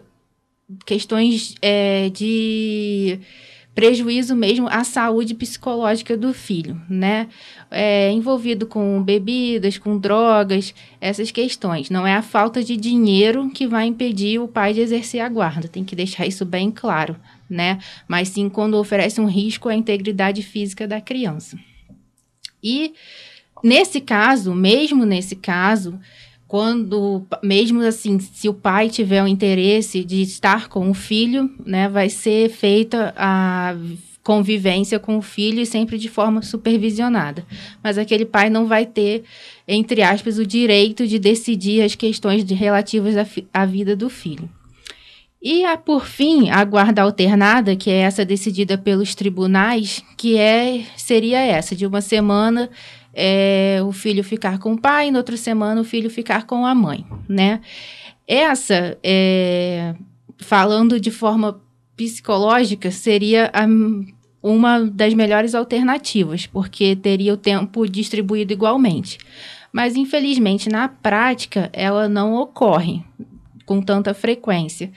questões 0.86 1.56
é, 1.60 2.12
de 2.12 3.20
prejuízo 3.74 4.36
mesmo 4.36 4.68
à 4.68 4.84
saúde 4.84 5.34
psicológica 5.34 6.16
do 6.16 6.36
filho, 6.36 6.80
né? 6.88 7.30
É, 7.72 8.12
envolvido 8.12 8.68
com 8.68 9.02
bebidas, 9.02 9.80
com 9.80 9.98
drogas, 9.98 10.72
essas 11.02 11.32
questões. 11.32 11.90
Não 11.90 12.06
é 12.06 12.14
a 12.14 12.22
falta 12.22 12.64
de 12.64 12.78
dinheiro 12.78 13.50
que 13.50 13.66
vai 13.66 13.88
impedir 13.88 14.38
o 14.38 14.48
pai 14.48 14.72
de 14.72 14.82
exercer 14.82 15.22
a 15.22 15.30
guarda, 15.30 15.68
tem 15.68 15.84
que 15.84 15.96
deixar 15.96 16.28
isso 16.28 16.46
bem 16.46 16.70
claro, 16.70 17.16
né? 17.50 17.80
Mas 18.08 18.30
sim 18.30 18.50
quando 18.50 18.76
oferece 18.76 19.20
um 19.20 19.26
risco 19.26 19.68
à 19.68 19.74
integridade 19.74 20.44
física 20.44 20.88
da 20.88 21.02
criança. 21.02 21.58
E 22.66 22.94
nesse 23.64 24.02
caso, 24.02 24.56
mesmo 24.56 25.06
nesse 25.06 25.36
caso, 25.36 26.00
quando, 26.48 27.24
mesmo 27.44 27.80
assim, 27.82 28.20
se 28.20 28.50
o 28.50 28.54
pai 28.56 28.90
tiver 28.90 29.24
o 29.24 29.28
interesse 29.28 30.04
de 30.04 30.24
estar 30.24 30.68
com 30.68 30.90
o 30.90 30.94
filho, 30.96 31.54
né, 31.64 31.88
vai 31.88 32.10
ser 32.10 32.50
feita 32.50 33.14
a 33.16 33.76
convivência 34.24 34.98
com 34.98 35.18
o 35.18 35.22
filho 35.22 35.62
e 35.62 35.66
sempre 35.68 36.00
de 36.00 36.10
forma 36.10 36.42
supervisionada. 36.42 37.46
Mas 37.84 38.00
aquele 38.00 38.26
pai 38.26 38.50
não 38.50 38.66
vai 38.66 38.84
ter, 38.84 39.24
entre 39.68 40.02
aspas, 40.02 40.40
o 40.40 40.46
direito 40.46 41.06
de 41.06 41.20
decidir 41.20 41.84
as 41.84 41.94
questões 41.94 42.44
de, 42.44 42.56
relativas 42.56 43.16
à, 43.16 43.26
à 43.54 43.66
vida 43.68 43.96
do 43.96 44.10
filho. 44.10 44.50
E, 45.46 45.64
a, 45.64 45.78
por 45.78 46.08
fim, 46.08 46.50
a 46.50 46.64
guarda 46.64 47.04
alternada, 47.04 47.76
que 47.76 47.92
é 47.92 47.98
essa 47.98 48.26
decidida 48.26 48.80
pelos 48.80 49.14
tribunais, 49.14 50.04
que 50.18 50.40
é 50.40 50.84
seria 50.98 51.40
essa, 51.40 51.76
de 51.76 51.86
uma 51.86 52.02
semana 52.02 52.68
é, 53.14 53.78
o 53.86 53.92
filho 53.92 54.24
ficar 54.24 54.58
com 54.58 54.74
o 54.74 54.82
pai, 54.82 55.12
na 55.12 55.20
outra 55.20 55.38
semana 55.38 55.80
o 55.80 55.84
filho 55.84 56.10
ficar 56.10 56.48
com 56.48 56.66
a 56.66 56.74
mãe, 56.74 57.06
né? 57.30 57.62
Essa, 58.28 58.98
é, 59.04 59.94
falando 60.40 61.00
de 61.00 61.12
forma 61.12 61.62
psicológica, 61.96 62.90
seria 62.90 63.52
a, 63.54 63.68
uma 64.42 64.84
das 64.84 65.14
melhores 65.14 65.54
alternativas, 65.54 66.48
porque 66.48 66.96
teria 66.96 67.36
o 67.36 67.38
tempo 67.38 67.88
distribuído 67.88 68.52
igualmente. 68.52 69.20
Mas, 69.72 69.96
infelizmente, 69.96 70.70
na 70.70 70.88
prática, 70.88 71.70
ela 71.72 72.10
não 72.10 72.34
ocorre 72.34 73.04
com 73.64 73.80
tanta 73.80 74.12
frequência. 74.12 74.92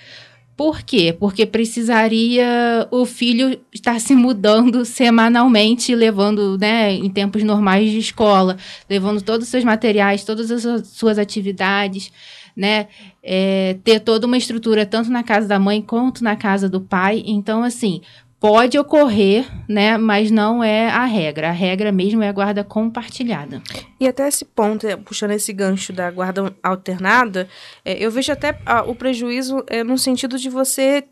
Por 0.58 0.82
quê? 0.82 1.16
Porque 1.16 1.46
precisaria 1.46 2.88
o 2.90 3.06
filho 3.06 3.60
estar 3.72 4.00
se 4.00 4.12
mudando 4.12 4.84
semanalmente, 4.84 5.94
levando, 5.94 6.58
né, 6.58 6.92
em 6.94 7.08
tempos 7.08 7.44
normais 7.44 7.88
de 7.92 7.98
escola, 7.98 8.56
levando 8.90 9.22
todos 9.22 9.46
os 9.46 9.50
seus 9.52 9.62
materiais, 9.62 10.24
todas 10.24 10.50
as 10.50 10.88
suas 10.88 11.16
atividades, 11.16 12.10
né, 12.56 12.88
é, 13.22 13.76
ter 13.84 14.00
toda 14.00 14.26
uma 14.26 14.36
estrutura 14.36 14.84
tanto 14.84 15.12
na 15.12 15.22
casa 15.22 15.46
da 15.46 15.60
mãe 15.60 15.80
quanto 15.80 16.24
na 16.24 16.34
casa 16.34 16.68
do 16.68 16.80
pai. 16.80 17.22
Então, 17.24 17.62
assim, 17.62 18.00
pode 18.40 18.78
ocorrer, 18.78 19.46
né, 19.68 19.98
mas 19.98 20.30
não 20.30 20.62
é 20.62 20.88
a 20.88 21.04
regra. 21.04 21.48
A 21.48 21.52
regra 21.52 21.90
mesmo 21.90 22.22
é 22.22 22.28
a 22.28 22.32
guarda 22.32 22.62
compartilhada. 22.62 23.62
E 23.98 24.06
até 24.06 24.28
esse 24.28 24.44
ponto, 24.44 24.86
é, 24.86 24.96
puxando 24.96 25.32
esse 25.32 25.52
gancho 25.52 25.92
da 25.92 26.10
guarda 26.10 26.54
alternada, 26.62 27.48
é, 27.84 27.94
eu 28.04 28.10
vejo 28.10 28.32
até 28.32 28.58
a, 28.64 28.82
o 28.82 28.94
prejuízo 28.94 29.64
é, 29.66 29.82
no 29.82 29.98
sentido 29.98 30.38
de 30.38 30.48
você 30.48 31.04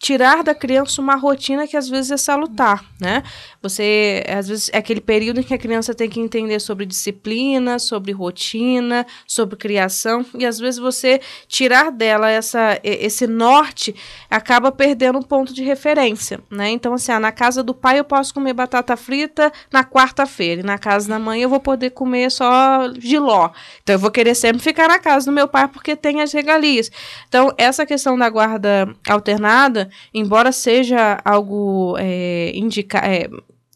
tirar 0.00 0.42
da 0.42 0.54
criança 0.54 1.00
uma 1.00 1.14
rotina 1.14 1.66
que 1.66 1.76
às 1.76 1.86
vezes 1.86 2.10
é 2.10 2.16
salutar, 2.16 2.82
né? 2.98 3.22
Você, 3.60 4.24
às 4.26 4.48
vezes, 4.48 4.70
é 4.72 4.78
aquele 4.78 5.00
período 5.00 5.40
em 5.40 5.42
que 5.42 5.52
a 5.52 5.58
criança 5.58 5.94
tem 5.94 6.08
que 6.08 6.18
entender 6.18 6.58
sobre 6.58 6.86
disciplina, 6.86 7.78
sobre 7.78 8.10
rotina, 8.10 9.06
sobre 9.26 9.56
criação, 9.56 10.24
e 10.38 10.46
às 10.46 10.58
vezes 10.58 10.80
você 10.80 11.20
tirar 11.46 11.92
dela 11.92 12.30
essa, 12.30 12.80
esse 12.82 13.26
norte 13.26 13.94
acaba 14.30 14.72
perdendo 14.72 15.18
um 15.18 15.22
ponto 15.22 15.52
de 15.52 15.62
referência, 15.62 16.40
né? 16.50 16.70
Então, 16.70 16.94
assim, 16.94 17.12
ah, 17.12 17.20
na 17.20 17.30
casa 17.30 17.62
do 17.62 17.74
pai 17.74 17.98
eu 17.98 18.04
posso 18.04 18.32
comer 18.32 18.54
batata 18.54 18.96
frita 18.96 19.52
na 19.70 19.84
quarta-feira, 19.84 20.62
e 20.62 20.64
na 20.64 20.78
casa 20.78 21.10
da 21.10 21.18
mãe 21.18 21.42
eu 21.42 21.48
vou 21.50 21.60
poder 21.60 21.90
comer 21.90 22.30
só 22.30 22.90
giló. 22.98 23.50
Então, 23.82 23.96
eu 23.96 23.98
vou 23.98 24.10
querer 24.10 24.34
sempre 24.34 24.62
ficar 24.62 24.88
na 24.88 24.98
casa 24.98 25.26
do 25.26 25.32
meu 25.32 25.46
pai 25.46 25.68
porque 25.68 25.94
tem 25.94 26.22
as 26.22 26.32
regalias. 26.32 26.90
Então, 27.28 27.52
essa 27.58 27.84
questão 27.84 28.16
da 28.16 28.30
guarda 28.30 28.88
alternada, 29.06 29.89
embora 30.12 30.52
seja 30.52 31.20
algo 31.24 31.96
é, 31.98 32.52
indica, 32.54 32.98
é, 32.98 33.28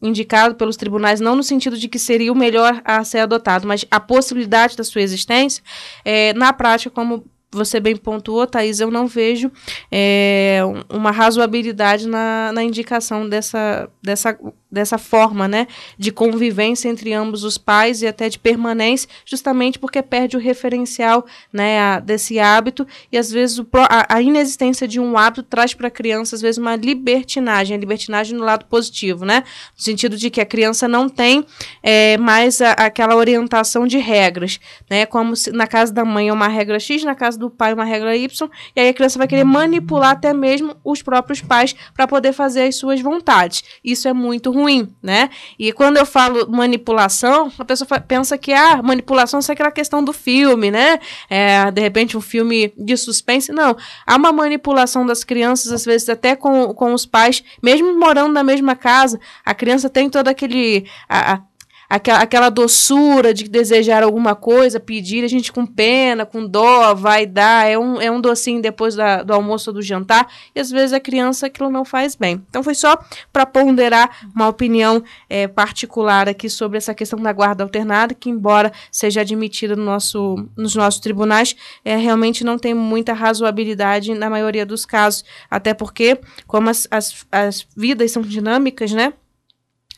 indicado 0.02 0.54
pelos 0.54 0.76
tribunais, 0.76 1.20
não 1.20 1.34
no 1.34 1.42
sentido 1.42 1.78
de 1.78 1.88
que 1.88 1.98
seria 1.98 2.32
o 2.32 2.36
melhor 2.36 2.80
a 2.84 3.02
ser 3.04 3.18
adotado, 3.18 3.66
mas 3.66 3.84
a 3.90 3.98
possibilidade 3.98 4.76
da 4.76 4.84
sua 4.84 5.02
existência, 5.02 5.62
é, 6.04 6.32
na 6.34 6.52
prática, 6.52 6.90
como 6.90 7.24
você 7.54 7.80
bem 7.80 7.96
pontuou, 7.96 8.46
Thaís, 8.46 8.80
eu 8.80 8.90
não 8.90 9.06
vejo 9.06 9.50
é, 9.90 10.60
uma 10.88 11.10
razoabilidade 11.10 12.08
na, 12.08 12.52
na 12.52 12.62
indicação 12.62 13.28
dessa, 13.28 13.88
dessa 14.02 14.38
dessa 14.74 14.98
forma, 14.98 15.46
né, 15.46 15.68
de 15.96 16.10
convivência 16.10 16.88
entre 16.88 17.12
ambos 17.12 17.44
os 17.44 17.56
pais 17.56 18.02
e 18.02 18.06
até 18.06 18.28
de 18.28 18.38
permanência, 18.38 19.08
justamente 19.24 19.78
porque 19.78 20.02
perde 20.02 20.36
o 20.36 20.40
referencial, 20.40 21.24
né, 21.52 21.78
a, 21.78 22.00
desse 22.00 22.40
hábito 22.40 22.84
e 23.10 23.16
às 23.16 23.30
vezes 23.30 23.60
o, 23.60 23.66
a, 23.88 24.16
a, 24.16 24.20
inexistência 24.20 24.88
de 24.88 24.98
um 24.98 25.16
hábito 25.16 25.44
traz 25.44 25.72
para 25.72 25.86
a 25.86 25.90
criança 25.90 26.34
às 26.34 26.42
vezes 26.42 26.58
uma 26.58 26.74
libertinagem, 26.74 27.76
a 27.76 27.78
libertinagem 27.78 28.36
no 28.36 28.44
lado 28.44 28.66
positivo, 28.66 29.24
né, 29.24 29.44
no 29.76 29.82
sentido 29.82 30.16
de 30.16 30.28
que 30.28 30.40
a 30.40 30.46
criança 30.46 30.88
não 30.88 31.08
tem 31.08 31.46
é, 31.80 32.18
mais 32.18 32.60
a, 32.60 32.72
aquela 32.72 33.14
orientação 33.14 33.86
de 33.86 33.98
regras, 33.98 34.58
né, 34.90 35.06
como 35.06 35.36
se 35.36 35.52
na 35.52 35.68
casa 35.68 35.92
da 35.92 36.04
mãe 36.04 36.28
é 36.28 36.32
uma 36.32 36.48
regra 36.48 36.80
X, 36.80 37.04
na 37.04 37.14
casa 37.14 37.38
do 37.38 37.43
pai 37.50 37.70
é 37.70 37.74
uma 37.74 37.84
regra 37.84 38.16
Y, 38.16 38.50
e 38.74 38.80
aí 38.80 38.88
a 38.88 38.94
criança 38.94 39.18
vai 39.18 39.28
querer 39.28 39.44
manipular 39.44 40.10
até 40.10 40.32
mesmo 40.32 40.76
os 40.84 41.00
próprios 41.00 41.40
pais 41.40 41.74
para 41.94 42.06
poder 42.06 42.32
fazer 42.32 42.64
as 42.64 42.76
suas 42.76 43.00
vontades. 43.00 43.62
Isso 43.84 44.08
é 44.08 44.12
muito 44.12 44.50
ruim 44.50 44.64
ruim, 44.64 44.94
né? 45.02 45.30
E 45.58 45.72
quando 45.72 45.98
eu 45.98 46.06
falo 46.06 46.50
manipulação, 46.50 47.52
a 47.58 47.64
pessoa 47.64 48.00
pensa 48.00 48.38
que 48.38 48.52
a 48.52 48.72
ah, 48.72 48.82
manipulação 48.82 49.40
é 49.46 49.52
aquela 49.52 49.70
questão 49.70 50.02
do 50.02 50.12
filme, 50.12 50.70
né? 50.70 50.98
É, 51.28 51.70
de 51.70 51.80
repente 51.80 52.16
um 52.16 52.20
filme 52.20 52.72
de 52.76 52.96
suspense. 52.96 53.52
Não, 53.52 53.76
há 54.06 54.16
uma 54.16 54.32
manipulação 54.32 55.04
das 55.04 55.22
crianças, 55.22 55.70
às 55.70 55.84
vezes 55.84 56.08
até 56.08 56.34
com, 56.34 56.72
com 56.74 56.94
os 56.94 57.04
pais, 57.04 57.42
mesmo 57.62 57.98
morando 57.98 58.32
na 58.32 58.42
mesma 58.42 58.74
casa, 58.74 59.20
a 59.44 59.54
criança 59.54 59.88
tem 59.90 60.08
todo 60.08 60.28
aquele... 60.28 60.86
A, 61.08 61.34
a, 61.34 61.42
aquela, 61.88 62.20
aquela 62.20 62.48
doçura 62.48 63.32
de 63.32 63.44
desejar 63.44 64.02
alguma 64.02 64.34
coisa, 64.34 64.80
pedir, 64.80 65.24
a 65.24 65.28
gente 65.28 65.52
com 65.52 65.66
pena, 65.66 66.26
com 66.26 66.46
dó, 66.46 66.94
vai 66.94 67.26
dar, 67.26 67.68
é 67.68 67.78
um, 67.78 68.00
é 68.00 68.10
um 68.10 68.20
docinho 68.20 68.60
depois 68.60 68.94
da, 68.94 69.22
do 69.22 69.32
almoço 69.32 69.70
ou 69.70 69.74
do 69.74 69.82
jantar, 69.82 70.28
e 70.54 70.60
às 70.60 70.70
vezes 70.70 70.92
a 70.92 71.00
criança 71.00 71.46
aquilo 71.46 71.70
não 71.70 71.84
faz 71.84 72.14
bem. 72.14 72.42
Então 72.48 72.62
foi 72.62 72.74
só 72.74 72.98
para 73.32 73.46
ponderar 73.46 74.28
uma 74.34 74.48
opinião 74.48 75.02
é, 75.28 75.46
particular 75.46 76.28
aqui 76.28 76.48
sobre 76.48 76.78
essa 76.78 76.94
questão 76.94 77.20
da 77.20 77.32
guarda 77.32 77.62
alternada, 77.62 78.14
que 78.14 78.30
embora 78.30 78.72
seja 78.90 79.20
admitida 79.20 79.76
no 79.76 79.84
nosso, 79.84 80.48
nos 80.56 80.74
nossos 80.74 81.00
tribunais, 81.00 81.54
é, 81.84 81.96
realmente 81.96 82.44
não 82.44 82.58
tem 82.58 82.74
muita 82.74 83.12
razoabilidade 83.12 84.14
na 84.14 84.30
maioria 84.30 84.66
dos 84.66 84.84
casos, 84.84 85.24
até 85.50 85.74
porque, 85.74 86.18
como 86.46 86.70
as, 86.70 86.86
as, 86.90 87.26
as 87.30 87.66
vidas 87.76 88.10
são 88.10 88.22
dinâmicas, 88.22 88.92
né? 88.92 89.12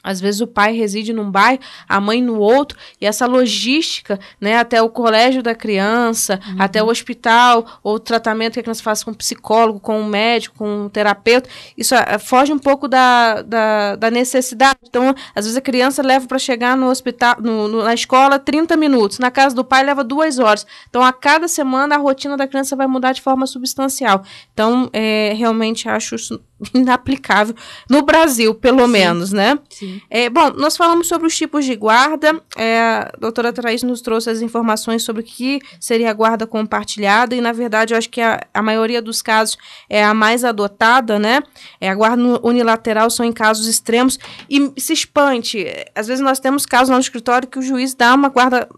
Às 0.07 0.21
vezes 0.21 0.41
o 0.41 0.47
pai 0.47 0.73
reside 0.73 1.13
num 1.13 1.31
bairro, 1.31 1.59
a 1.89 2.01
mãe 2.01 2.23
no 2.23 2.39
outro, 2.39 2.79
e 3.01 3.07
essa 3.07 3.27
logística, 3.27 4.19
né, 4.41 4.57
até 4.57 4.81
o 4.81 4.89
colégio 4.89 5.43
da 5.43 5.55
criança, 5.55 6.41
uhum. 6.47 6.57
até 6.59 6.83
o 6.83 6.87
hospital, 6.87 7.67
ou 7.83 7.97
o 7.97 7.99
tratamento 7.99 8.55
que 8.55 8.61
a 8.61 8.63
criança 8.63 8.83
faz 8.83 9.03
com 9.03 9.11
um 9.11 9.15
psicólogo, 9.15 9.81
com 9.81 10.01
um 10.01 10.07
médico, 10.07 10.57
com 10.59 10.85
um 10.85 10.89
terapeuta, 10.89 11.49
isso 11.77 11.95
uh, 11.95 12.19
foge 12.21 12.53
um 12.53 12.59
pouco 12.59 12.87
da, 12.87 13.43
da, 13.43 13.97
da, 13.97 14.11
necessidade. 14.11 14.79
Então, 14.85 15.15
às 15.35 15.45
vezes 15.45 15.57
a 15.57 15.61
criança 15.61 16.03
leva 16.03 16.27
para 16.27 16.39
chegar 16.39 16.77
no 16.77 16.89
hospital, 16.89 17.37
no, 17.41 17.69
no, 17.69 17.85
na 17.85 17.95
escola 17.95 18.39
30 18.39 18.77
minutos, 18.77 19.19
na 19.19 19.31
casa 19.31 19.55
do 19.55 19.65
pai 19.65 19.83
leva 19.83 20.05
duas 20.05 20.39
horas. 20.39 20.67
Então, 20.89 21.03
a 21.03 21.13
cada 21.13 21.49
semana 21.49 21.97
a 21.97 21.99
rotina 21.99 22.37
da 22.37 22.47
criança 22.47 22.77
vai 22.77 22.87
mudar 22.87 23.13
de 23.13 23.21
forma 23.21 23.47
substancial. 23.47 24.23
Então, 24.53 24.89
é, 24.93 25.35
realmente 25.37 25.89
acho 25.89 26.15
isso 26.15 26.41
inaplicável 26.73 27.55
no 27.89 28.03
Brasil, 28.03 28.55
pelo 28.55 28.87
Sim. 28.87 28.93
menos, 28.93 29.33
né? 29.33 29.59
Sim. 29.69 30.01
É, 30.09 30.31
bom, 30.31 30.51
nós 30.51 30.77
falamos 30.77 31.07
sobre 31.07 31.27
os 31.27 31.37
tipos 31.37 31.65
de 31.65 31.77
guarda. 31.77 32.41
É, 32.57 32.81
a 32.81 33.13
doutora 33.19 33.53
Thaís 33.53 33.83
nos 33.83 34.01
trouxe 34.01 34.31
as 34.31 34.41
informações 34.41 35.03
sobre 35.03 35.23
o 35.23 35.25
que 35.25 35.61
seria 35.79 36.11
a 36.11 36.15
guarda 36.15 36.47
compartilhada, 36.47 37.35
e 37.35 37.41
na 37.41 37.53
verdade 37.53 37.93
eu 37.93 37.99
acho 37.99 38.09
que 38.09 38.21
a, 38.21 38.41
a 38.55 38.63
maioria 38.63 39.03
dos 39.03 39.21
casos 39.21 39.59
é 39.89 40.03
a 40.03 40.15
mais 40.15 40.45
adotada, 40.45 41.19
né? 41.19 41.43
É, 41.81 41.91
a 41.91 41.95
guarda 41.95 42.23
unilateral 42.43 43.11
são 43.11 43.25
em 43.27 43.33
casos 43.33 43.67
extremos 43.67 44.19
e 44.49 44.73
se 44.79 44.93
expande. 44.93 45.67
Às 45.95 46.07
vezes 46.07 46.23
nós 46.23 46.41
temos 46.41 46.65
casos 46.65 46.89
no 46.89 46.99
escritório 47.01 47.49
que 47.49 47.59
o 47.59 47.63
juiz 47.63 47.95
dá 47.95 48.15
uma 48.15 48.29
guarda 48.29 48.69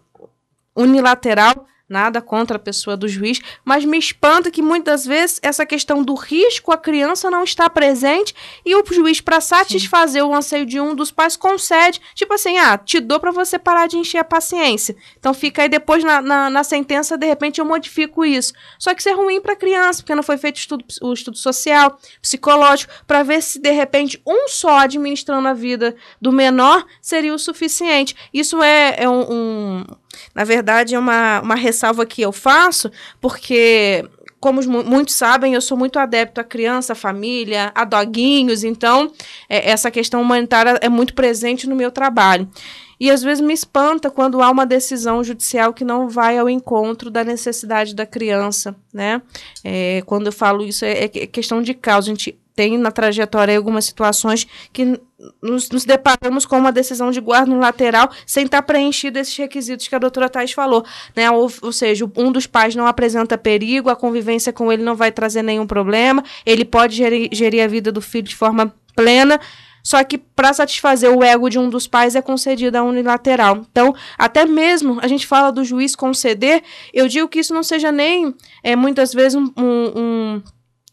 unilateral 0.77 1.67
nada 1.88 2.21
contra 2.21 2.57
a 2.57 2.61
pessoa 2.61 2.97
do 2.97 3.09
juiz, 3.09 3.40
mas 3.64 3.85
me 3.85 3.99
espanta 3.99 4.50
que 4.50 4.61
muitas 4.61 5.07
vezes 5.07 5.40
essa 5.42 5.64
questão 5.64 6.02
do 6.02 6.14
risco 6.14 6.71
a 6.71 6.76
criança 6.76 7.30
não 7.30 7.42
está 7.42 7.71
presente 7.71 8.35
e 8.64 8.75
o 8.75 8.85
juiz, 8.90 9.21
para 9.21 9.40
satisfazer 9.40 10.23
Sim. 10.23 10.28
o 10.28 10.35
anseio 10.35 10.66
de 10.66 10.80
um 10.80 10.95
dos 10.95 11.11
pais, 11.11 11.37
concede, 11.37 12.00
tipo 12.14 12.35
assim, 12.35 12.59
ah, 12.59 12.76
te 12.76 13.00
dou 13.00 13.18
para 13.18 13.30
você 13.30 13.59
parar 13.59 13.87
de 13.87 13.97
encher 13.97 14.18
a 14.18 14.25
paciência. 14.25 14.97
Então 15.18 15.33
fica 15.33 15.62
aí 15.62 15.68
depois 15.68 16.04
na, 16.04 16.21
na, 16.21 16.50
na, 16.50 16.64
sentença, 16.64 17.16
de 17.16 17.26
repente 17.26 17.61
eu 17.61 17.64
modifico 17.64 18.25
isso. 18.25 18.52
Só 18.78 18.95
que 18.95 19.00
isso 19.00 19.09
é 19.09 19.12
ruim 19.12 19.40
para 19.40 19.52
a 19.52 19.57
criança, 19.57 20.02
porque 20.02 20.14
não 20.14 20.23
foi 20.23 20.37
feito 20.37 20.57
estudo, 20.57 20.85
o 21.02 21.12
estudo 21.12 21.37
social, 21.37 21.99
psicológico, 22.21 22.92
para 23.07 23.23
ver 23.23 23.42
se 23.42 23.59
de 23.59 23.71
repente 23.71 24.21
um 24.26 24.49
só 24.49 24.78
administrando 24.78 25.49
a 25.49 25.54
vida 25.54 25.97
do 26.21 26.33
menor 26.33 26.85
seria 27.00 27.35
o 27.35 27.38
suficiente. 27.38 28.14
Isso 28.33 28.62
é, 28.62 28.97
é 28.99 29.09
um, 29.09 29.33
um 29.33 29.85
na 30.35 30.45
verdade, 30.45 30.95
é 30.95 30.99
uma, 30.99 31.41
uma 31.41 31.55
ressalva 31.55 32.07
que 32.07 32.23
eu 32.23 32.33
faço, 32.33 32.91
porque 33.21 34.05
como 34.41 34.63
muitos 34.85 35.15
sabem, 35.15 35.55
eu 35.55 35.61
sou 35.61 35.77
muito 35.77 35.99
adepto 35.99 36.41
à 36.41 36.45
criança, 36.45 36.93
à 36.93 36.97
família, 36.97 37.73
a 37.75 37.85
doguinhos, 37.85 38.63
então 38.63 39.13
é, 39.49 39.71
essa 39.71 39.91
questão 39.91 40.23
humanitária 40.23 40.79
é 40.81 40.89
muito 40.89 41.15
presente 41.15 41.69
no 41.69 41.75
meu 41.75 41.91
trabalho. 41.91 42.49
E 43.01 43.11
às 43.11 43.23
vezes 43.23 43.41
me 43.41 43.55
espanta 43.55 44.11
quando 44.11 44.43
há 44.43 44.51
uma 44.51 44.67
decisão 44.67 45.23
judicial 45.23 45.73
que 45.73 45.85
não 45.85 46.09
vai 46.09 46.37
ao 46.37 46.51
encontro 46.51 47.11
da 47.11 47.23
necessidade 47.23 47.95
da 47.95 48.05
criança, 48.05 48.75
né? 48.93 49.23
É, 49.63 50.03
quando 50.05 50.27
eu 50.27 50.33
falo 50.33 50.65
isso, 50.65 50.85
é, 50.85 51.05
é 51.05 51.09
questão 51.09 51.63
de 51.63 51.75
causa. 51.75 52.11
A 52.11 52.15
gente 52.15 52.37
tem 52.59 52.77
na 52.77 52.91
trajetória 52.91 53.57
algumas 53.57 53.85
situações 53.85 54.45
que 54.73 55.00
nos, 55.41 55.71
nos, 55.71 55.85
deparamos 55.85 56.45
com 56.45 56.59
uma 56.59 56.73
decisão 56.73 57.12
de 57.12 57.21
guarda 57.21 57.49
no 57.49 57.61
lateral 57.61 58.11
sem 58.27 58.47
estar 58.47 58.62
preenchido 58.62 59.17
esses 59.17 59.37
requisitos 59.37 59.87
que 59.87 59.95
a 59.95 59.99
doutora 60.00 60.29
Thais 60.29 60.50
falou. 60.50 60.85
Né? 61.15 61.31
Ou, 61.31 61.49
ou, 61.62 61.73
seja, 61.73 62.05
um 62.17 62.33
dos 62.33 62.49
pais 62.49 62.75
não 62.75 62.85
apresenta 62.85 63.38
perigo, 63.38 63.88
a 63.88 63.95
convivência 63.95 64.53
com 64.53 64.73
ele 64.73 64.83
não 64.83 64.97
vai 64.97 65.12
trazer 65.12 65.41
nenhum 65.41 65.69
problema, 65.69 66.25
ele 66.45 66.65
pode 66.65 66.97
gerir, 66.97 67.29
gerir 67.31 67.62
a 67.62 67.69
vida 67.69 67.93
do 67.93 68.00
filho 68.00 68.27
de 68.27 68.35
forma 68.35 68.75
plena. 68.97 69.38
Só 69.81 70.03
que 70.03 70.19
para 70.19 70.53
satisfazer 70.53 71.17
o 71.17 71.23
ego 71.23 71.49
de 71.49 71.61
um 71.61 71.71
dos 71.71 71.87
pais 71.87 72.17
é 72.17 72.21
concedida 72.21 72.81
a 72.81 72.83
unilateral. 72.83 73.65
Então, 73.71 73.95
até 74.19 74.45
mesmo 74.45 74.99
a 75.00 75.07
gente 75.07 75.29
fala 75.29 75.53
do 75.53 75.65
juiz 75.65 75.95
conceder, 75.95 76.65
eu 76.93 77.07
digo 77.07 77.29
que 77.29 77.38
isso 77.38 77.55
não 77.55 77.62
seja 77.62 77.93
nem 77.93 78.35
é, 78.65 78.75
muitas 78.75 79.15
vezes 79.15 79.37
um, 79.37 79.49
um, 79.57 79.93
um 79.95 80.43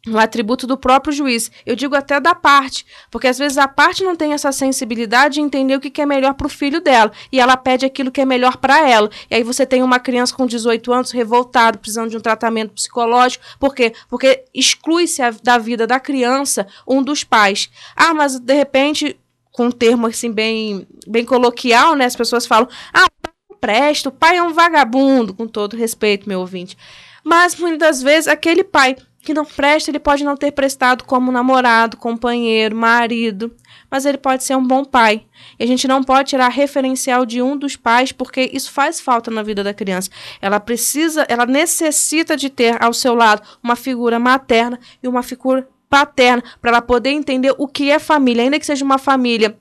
um 0.07 0.17
atributo 0.17 0.67
do 0.67 0.77
próprio 0.77 1.13
juiz. 1.13 1.51
Eu 1.65 1.75
digo 1.75 1.95
até 1.95 2.19
da 2.19 2.35
parte, 2.35 2.85
porque 3.09 3.27
às 3.27 3.37
vezes 3.37 3.57
a 3.57 3.67
parte 3.67 4.03
não 4.03 4.15
tem 4.15 4.33
essa 4.33 4.51
sensibilidade 4.51 5.35
de 5.35 5.41
entender 5.41 5.75
o 5.75 5.79
que 5.79 6.01
é 6.01 6.05
melhor 6.05 6.33
para 6.33 6.47
o 6.47 6.49
filho 6.49 6.79
dela 6.79 7.11
e 7.31 7.39
ela 7.39 7.57
pede 7.57 7.85
aquilo 7.85 8.11
que 8.11 8.21
é 8.21 8.25
melhor 8.25 8.57
para 8.57 8.87
ela. 8.87 9.09
E 9.29 9.35
aí 9.35 9.43
você 9.43 9.65
tem 9.65 9.81
uma 9.81 9.99
criança 9.99 10.35
com 10.35 10.45
18 10.45 10.93
anos 10.93 11.11
revoltada, 11.11 11.77
precisando 11.77 12.09
de 12.09 12.17
um 12.17 12.21
tratamento 12.21 12.73
psicológico. 12.73 13.43
Por 13.59 13.73
quê? 13.73 13.93
Porque 14.09 14.45
exclui-se 14.53 15.21
da 15.43 15.57
vida 15.57 15.87
da 15.87 15.99
criança 15.99 16.67
um 16.87 17.01
dos 17.01 17.23
pais. 17.23 17.69
Ah, 17.95 18.13
mas 18.13 18.39
de 18.39 18.53
repente, 18.53 19.19
com 19.51 19.67
um 19.67 19.71
termo 19.71 20.07
assim 20.07 20.31
bem, 20.31 20.87
bem 21.07 21.25
coloquial, 21.25 21.95
né? 21.95 22.05
As 22.05 22.15
pessoas 22.15 22.45
falam: 22.45 22.67
ah, 22.93 23.07
não 23.49 23.57
presta, 23.57 24.09
o 24.09 24.11
pai 24.11 24.37
é 24.37 24.43
um 24.43 24.53
vagabundo, 24.53 25.33
com 25.33 25.47
todo 25.47 25.77
respeito, 25.77 26.27
meu 26.27 26.39
ouvinte. 26.39 26.77
Mas 27.23 27.55
muitas 27.55 28.03
vezes 28.03 28.27
aquele 28.27 28.63
pai 28.63 28.95
que 29.25 29.33
não 29.33 29.43
presta, 29.43 29.91
ele 29.91 29.99
pode 29.99 30.23
não 30.23 30.37
ter 30.37 30.51
prestado 30.51 31.03
como 31.03 31.31
namorado, 31.31 31.97
companheiro, 31.97 32.75
marido, 32.75 33.53
mas 33.89 34.05
ele 34.05 34.17
pode 34.17 34.43
ser 34.43 34.55
um 34.55 34.65
bom 34.65 34.85
pai. 34.85 35.25
E 35.59 35.63
a 35.63 35.67
gente 35.67 35.87
não 35.87 36.03
pode 36.03 36.29
tirar 36.29 36.49
referencial 36.49 37.25
de 37.25 37.41
um 37.41 37.57
dos 37.57 37.75
pais, 37.75 38.11
porque 38.11 38.49
isso 38.53 38.71
faz 38.71 39.01
falta 39.01 39.29
na 39.31 39.43
vida 39.43 39.63
da 39.63 39.73
criança. 39.73 40.09
Ela 40.39 40.59
precisa, 40.59 41.25
ela 41.27 41.45
necessita 41.45 42.37
de 42.37 42.49
ter 42.49 42.81
ao 42.81 42.93
seu 42.93 43.15
lado 43.15 43.41
uma 43.61 43.75
figura 43.75 44.19
materna 44.19 44.79
e 45.01 45.07
uma 45.07 45.23
figura 45.23 45.67
paterna 45.89 46.43
para 46.61 46.71
ela 46.71 46.81
poder 46.81 47.09
entender 47.09 47.53
o 47.57 47.67
que 47.67 47.89
é 47.89 47.99
família, 47.99 48.43
ainda 48.43 48.59
que 48.59 48.65
seja 48.65 48.85
uma 48.85 48.97
família 48.97 49.57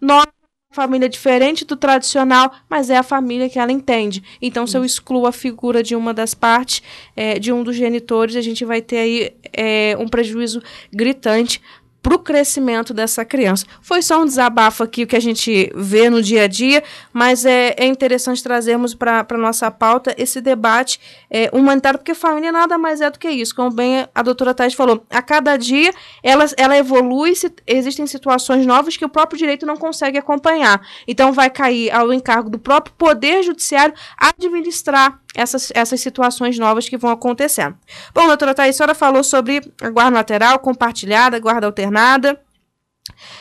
nova 0.00 0.35
família 0.76 1.08
diferente 1.08 1.64
do 1.64 1.74
tradicional, 1.74 2.52
mas 2.68 2.90
é 2.90 2.98
a 2.98 3.02
família 3.02 3.48
que 3.48 3.58
ela 3.58 3.72
entende. 3.72 4.22
Então, 4.42 4.66
se 4.66 4.76
eu 4.76 4.84
excluo 4.84 5.26
a 5.26 5.32
figura 5.32 5.82
de 5.82 5.96
uma 5.96 6.12
das 6.12 6.34
partes, 6.34 6.82
é, 7.16 7.38
de 7.38 7.50
um 7.50 7.62
dos 7.62 7.74
genitores, 7.74 8.36
a 8.36 8.42
gente 8.42 8.62
vai 8.62 8.82
ter 8.82 8.98
aí 8.98 9.32
é, 9.54 9.96
um 9.98 10.06
prejuízo 10.06 10.62
gritante 10.92 11.62
para 12.06 12.14
o 12.14 12.20
crescimento 12.20 12.94
dessa 12.94 13.24
criança. 13.24 13.66
Foi 13.82 14.00
só 14.00 14.22
um 14.22 14.24
desabafo 14.24 14.84
aqui 14.84 15.02
o 15.02 15.06
que 15.08 15.16
a 15.16 15.20
gente 15.20 15.72
vê 15.74 16.08
no 16.08 16.22
dia 16.22 16.44
a 16.44 16.46
dia, 16.46 16.84
mas 17.12 17.44
é, 17.44 17.74
é 17.76 17.84
interessante 17.84 18.40
trazermos 18.44 18.94
para 18.94 19.26
a 19.28 19.36
nossa 19.36 19.68
pauta 19.72 20.14
esse 20.16 20.40
debate 20.40 21.00
é, 21.28 21.50
humanitário, 21.52 21.98
porque 21.98 22.14
família 22.14 22.52
nada 22.52 22.78
mais 22.78 23.00
é 23.00 23.10
do 23.10 23.18
que 23.18 23.28
isso, 23.28 23.56
como 23.56 23.72
bem 23.72 24.06
a 24.14 24.22
doutora 24.22 24.54
Thais 24.54 24.72
falou. 24.72 25.04
A 25.10 25.20
cada 25.20 25.56
dia 25.56 25.92
ela, 26.22 26.46
ela 26.56 26.78
evolui, 26.78 27.34
se, 27.34 27.52
existem 27.66 28.06
situações 28.06 28.64
novas 28.64 28.96
que 28.96 29.04
o 29.04 29.08
próprio 29.08 29.36
direito 29.36 29.66
não 29.66 29.76
consegue 29.76 30.16
acompanhar. 30.16 30.80
Então 31.08 31.32
vai 31.32 31.50
cair 31.50 31.90
ao 31.90 32.12
encargo 32.12 32.48
do 32.48 32.58
próprio 32.60 32.94
Poder 32.96 33.42
Judiciário 33.42 33.96
administrar 34.16 35.20
essas, 35.36 35.70
essas 35.74 36.00
situações 36.00 36.58
novas 36.58 36.88
que 36.88 36.96
vão 36.96 37.10
acontecendo. 37.10 37.76
Bom, 38.14 38.26
doutora 38.26 38.54
Thais, 38.54 38.74
a 38.74 38.78
senhora 38.78 38.94
falou 38.94 39.22
sobre 39.22 39.60
a 39.80 39.90
guarda 39.90 40.16
lateral 40.16 40.58
compartilhada, 40.58 41.38
guarda 41.38 41.66
alternada. 41.66 42.40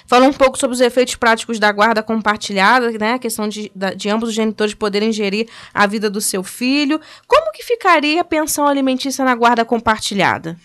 Falou 0.06 0.30
um 0.30 0.34
pouco 0.34 0.60
sobre 0.60 0.76
os 0.76 0.82
efeitos 0.82 1.16
práticos 1.16 1.58
da 1.58 1.72
guarda 1.72 2.04
compartilhada, 2.04 2.92
né? 2.92 3.14
A 3.14 3.20
questão 3.20 3.48
de, 3.48 3.72
de 3.96 4.10
ambos 4.10 4.30
os 4.30 4.36
genitores 4.36 4.76
poderem 4.76 5.12
gerir 5.12 5.50
a 5.74 5.88
vida 5.88 6.10
do 6.10 6.22
seu 6.22 6.44
filho. 6.44 7.02
Como 7.28 7.52
que 7.52 7.64
ficaria 7.64 8.22
a 8.22 8.24
pensão 8.24 8.68
alimentícia 8.68 9.26
na 9.26 9.34
guarda 9.34 9.66
compartilhada? 9.66 10.56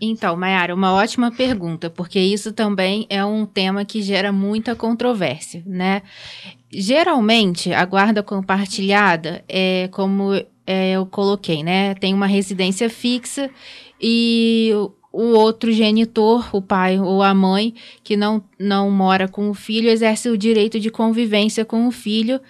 Então, 0.00 0.36
Mayara, 0.36 0.74
uma 0.74 0.92
ótima 0.92 1.30
pergunta, 1.30 1.88
porque 1.88 2.18
isso 2.18 2.52
também 2.52 3.06
é 3.08 3.24
um 3.24 3.46
tema 3.46 3.84
que 3.84 4.02
gera 4.02 4.32
muita 4.32 4.74
controvérsia, 4.74 5.62
né? 5.66 6.02
Geralmente, 6.72 7.72
a 7.72 7.84
guarda 7.84 8.22
compartilhada 8.22 9.44
é 9.48 9.88
como 9.90 10.32
é, 10.66 10.92
eu 10.92 11.04
coloquei, 11.04 11.64
né? 11.64 11.94
Tem 11.94 12.14
uma 12.14 12.26
residência 12.26 12.88
fixa 12.88 13.50
e 14.00 14.70
o 15.12 15.32
outro 15.32 15.72
genitor, 15.72 16.48
o 16.52 16.62
pai 16.62 17.00
ou 17.00 17.22
a 17.22 17.34
mãe, 17.34 17.74
que 18.04 18.16
não, 18.16 18.40
não 18.56 18.88
mora 18.88 19.26
com 19.26 19.50
o 19.50 19.54
filho, 19.54 19.90
exerce 19.90 20.28
o 20.28 20.38
direito 20.38 20.78
de 20.78 20.90
convivência 20.90 21.64
com 21.64 21.88
o 21.88 21.90
filho. 21.90 22.40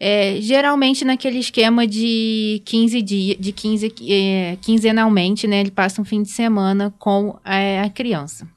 É, 0.00 0.40
geralmente 0.40 1.04
naquele 1.04 1.38
esquema 1.38 1.86
de 1.86 2.62
15 2.64 3.02
dias, 3.02 3.36
de 3.38 3.52
15, 3.52 3.94
é, 4.08 4.56
quinzenalmente, 4.62 5.46
né? 5.46 5.60
Ele 5.60 5.70
passa 5.70 6.00
um 6.00 6.04
fim 6.04 6.22
de 6.22 6.30
semana 6.30 6.94
com 6.98 7.36
é, 7.44 7.80
a 7.80 7.90
criança. 7.90 8.48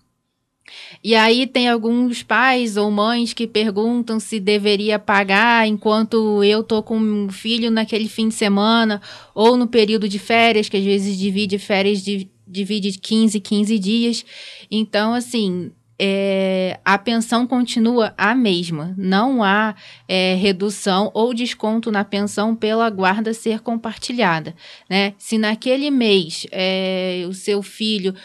E 1.03 1.15
aí 1.15 1.47
tem 1.47 1.69
alguns 1.69 2.23
pais 2.23 2.77
ou 2.77 2.89
mães 2.91 3.33
que 3.33 3.47
perguntam 3.47 4.19
se 4.19 4.39
deveria 4.39 4.99
pagar 4.99 5.67
enquanto 5.67 6.43
eu 6.43 6.63
tô 6.63 6.83
com 6.83 6.97
um 6.97 7.29
filho 7.29 7.71
naquele 7.71 8.07
fim 8.07 8.29
de 8.29 8.35
semana 8.35 9.01
ou 9.33 9.57
no 9.57 9.67
período 9.67 10.07
de 10.07 10.19
férias, 10.19 10.69
que 10.69 10.77
às 10.77 10.83
vezes 10.83 11.17
divide 11.17 11.57
férias 11.57 12.01
de 12.01 12.29
divide 12.51 12.91
15, 12.99 13.39
15 13.39 13.79
dias. 13.79 14.25
Então, 14.69 15.13
assim, 15.13 15.71
é, 16.03 16.79
a 16.83 16.97
pensão 16.97 17.45
continua 17.45 18.11
a 18.17 18.33
mesma. 18.33 18.93
Não 18.97 19.43
há 19.43 19.75
é, 20.07 20.33
redução 20.33 21.11
ou 21.13 21.31
desconto 21.31 21.91
na 21.91 22.03
pensão 22.03 22.55
pela 22.55 22.89
guarda 22.89 23.35
ser 23.35 23.59
compartilhada. 23.59 24.55
Né? 24.89 25.13
Se 25.19 25.37
naquele 25.37 25.91
mês 25.91 26.47
é, 26.51 27.23
o 27.29 27.33
seu 27.33 27.61
filho 27.61 28.15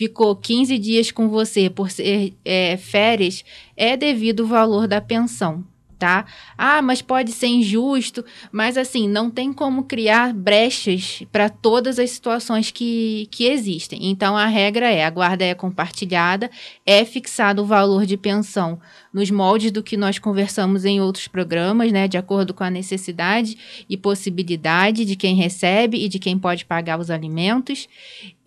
ficou 0.00 0.34
15 0.34 0.78
dias 0.78 1.10
com 1.10 1.28
você 1.28 1.68
por 1.68 1.90
ser 1.90 2.32
é, 2.42 2.74
férias, 2.78 3.44
é 3.76 3.98
devido 3.98 4.44
o 4.44 4.46
valor 4.46 4.88
da 4.88 4.98
pensão 4.98 5.62
tá? 6.00 6.24
Ah, 6.56 6.80
mas 6.80 7.02
pode 7.02 7.30
ser 7.30 7.48
injusto, 7.48 8.24
mas 8.50 8.78
assim, 8.78 9.06
não 9.06 9.30
tem 9.30 9.52
como 9.52 9.84
criar 9.84 10.32
brechas 10.32 11.22
para 11.30 11.50
todas 11.50 11.98
as 11.98 12.10
situações 12.10 12.70
que, 12.70 13.28
que 13.30 13.44
existem. 13.44 14.10
Então 14.10 14.34
a 14.34 14.46
regra 14.46 14.90
é: 14.90 15.04
a 15.04 15.10
guarda 15.10 15.44
é 15.44 15.54
compartilhada, 15.54 16.50
é 16.86 17.04
fixado 17.04 17.62
o 17.62 17.66
valor 17.66 18.06
de 18.06 18.16
pensão 18.16 18.80
nos 19.12 19.30
moldes 19.30 19.70
do 19.70 19.82
que 19.82 19.96
nós 19.96 20.18
conversamos 20.18 20.86
em 20.86 21.00
outros 21.00 21.28
programas, 21.28 21.92
né, 21.92 22.08
de 22.08 22.16
acordo 22.16 22.54
com 22.54 22.64
a 22.64 22.70
necessidade 22.70 23.84
e 23.88 23.96
possibilidade 23.96 25.04
de 25.04 25.16
quem 25.16 25.34
recebe 25.34 26.02
e 26.02 26.08
de 26.08 26.18
quem 26.18 26.38
pode 26.38 26.64
pagar 26.64 26.98
os 26.98 27.10
alimentos. 27.10 27.86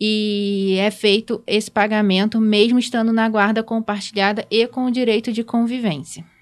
E 0.00 0.76
é 0.80 0.90
feito 0.90 1.40
esse 1.46 1.70
pagamento 1.70 2.40
mesmo 2.40 2.80
estando 2.80 3.12
na 3.12 3.28
guarda 3.28 3.62
compartilhada 3.62 4.44
e 4.50 4.66
com 4.66 4.86
o 4.86 4.90
direito 4.90 5.32
de 5.32 5.44
convivência. 5.44 6.33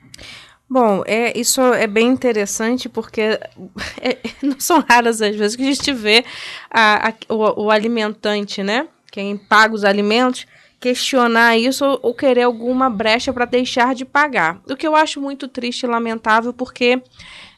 Bom, 0.73 1.03
é, 1.05 1.39
isso 1.39 1.61
é 1.61 1.87
bem 1.87 2.09
interessante 2.09 2.89
porque 2.89 3.21
é, 4.01 4.17
não 4.41 4.59
são 4.59 4.81
raras 4.81 5.21
as 5.21 5.37
vezes 5.37 5.55
que 5.55 5.63
a 5.63 5.67
gente 5.67 5.93
vê 5.93 6.25
a, 6.71 7.11
a, 7.11 7.15
o, 7.29 7.65
o, 7.65 7.71
alimentante, 7.71 8.63
né? 8.63 8.89
Quem 9.11 9.37
paga 9.37 9.75
os 9.75 9.85
alimentos, 9.85 10.47
questionar 10.81 11.59
isso 11.59 11.85
ou, 12.03 12.15
querer 12.15 12.45
alguma 12.45 12.89
brecha 12.89 13.35
para 13.35 13.45
deixar 13.45 13.95
de 13.95 14.07
pagar. 14.07 14.63
O 14.67 14.75
que 14.75 14.87
eu 14.87 14.97
acho 14.97 15.21
muito 15.21 15.47
triste 15.47 15.83
e 15.83 15.87
lamentável 15.87 16.55
porque 16.55 17.03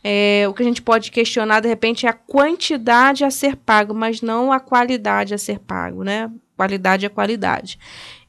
É, 0.03 0.46
o 0.48 0.53
que 0.53 0.62
a 0.62 0.66
gente 0.66 0.83
pode 0.83 1.11
questionar, 1.12 1.61
de 1.61 1.68
repente, 1.68 2.07
é 2.07 2.11
a 2.11 2.12
quantidade 2.12 3.24
a 3.24 3.31
ser 3.31 3.55
pago, 3.57 3.94
mas 3.94 4.20
não 4.20 4.53
a 4.53 4.59
qualidade 4.59 5.33
a 5.33 5.38
ser 5.38 5.61
pago, 5.61 6.03
né? 6.03 6.31
Qualidade 6.57 7.07
é 7.07 7.09
qualidade. 7.09 7.79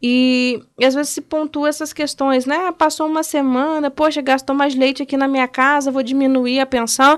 E, 0.07 0.61
e, 0.77 0.85
às 0.85 0.93
vezes 0.93 1.13
se 1.13 1.21
pontua 1.21 1.67
essas 1.67 1.91
questões, 1.91 2.45
né? 2.45 2.71
Passou 2.71 3.07
uma 3.07 3.23
semana, 3.23 3.89
poxa, 3.89 4.21
gastou 4.21 4.55
mais 4.55 4.75
leite 4.75 5.01
aqui 5.01 5.17
na 5.17 5.27
minha 5.27 5.47
casa, 5.47 5.89
vou 5.89 6.03
diminuir 6.03 6.59
a 6.59 6.65
pensão. 6.67 7.17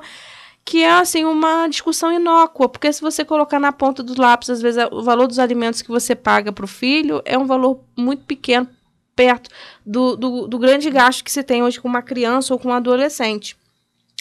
Que 0.63 0.83
é, 0.83 0.91
assim, 0.91 1.25
uma 1.25 1.67
discussão 1.67 2.13
inócua, 2.13 2.69
porque 2.69 2.93
se 2.93 3.01
você 3.01 3.25
colocar 3.25 3.59
na 3.59 3.73
ponta 3.73 4.01
dos 4.01 4.15
lápis, 4.15 4.49
às 4.49 4.61
vezes, 4.61 4.81
o 4.89 5.03
valor 5.03 5.27
dos 5.27 5.37
alimentos 5.37 5.81
que 5.81 5.89
você 5.89 6.15
paga 6.15 6.49
para 6.53 6.63
o 6.63 6.67
filho 6.67 7.21
é 7.25 7.37
um 7.37 7.45
valor 7.45 7.81
muito 7.97 8.23
pequeno, 8.23 8.69
perto 9.13 9.49
do, 9.85 10.15
do, 10.15 10.47
do 10.47 10.57
grande 10.57 10.89
gasto 10.89 11.25
que 11.25 11.31
se 11.31 11.43
tem 11.43 11.61
hoje 11.61 11.81
com 11.81 11.89
uma 11.89 12.01
criança 12.01 12.53
ou 12.53 12.59
com 12.59 12.69
um 12.69 12.73
adolescente. 12.73 13.57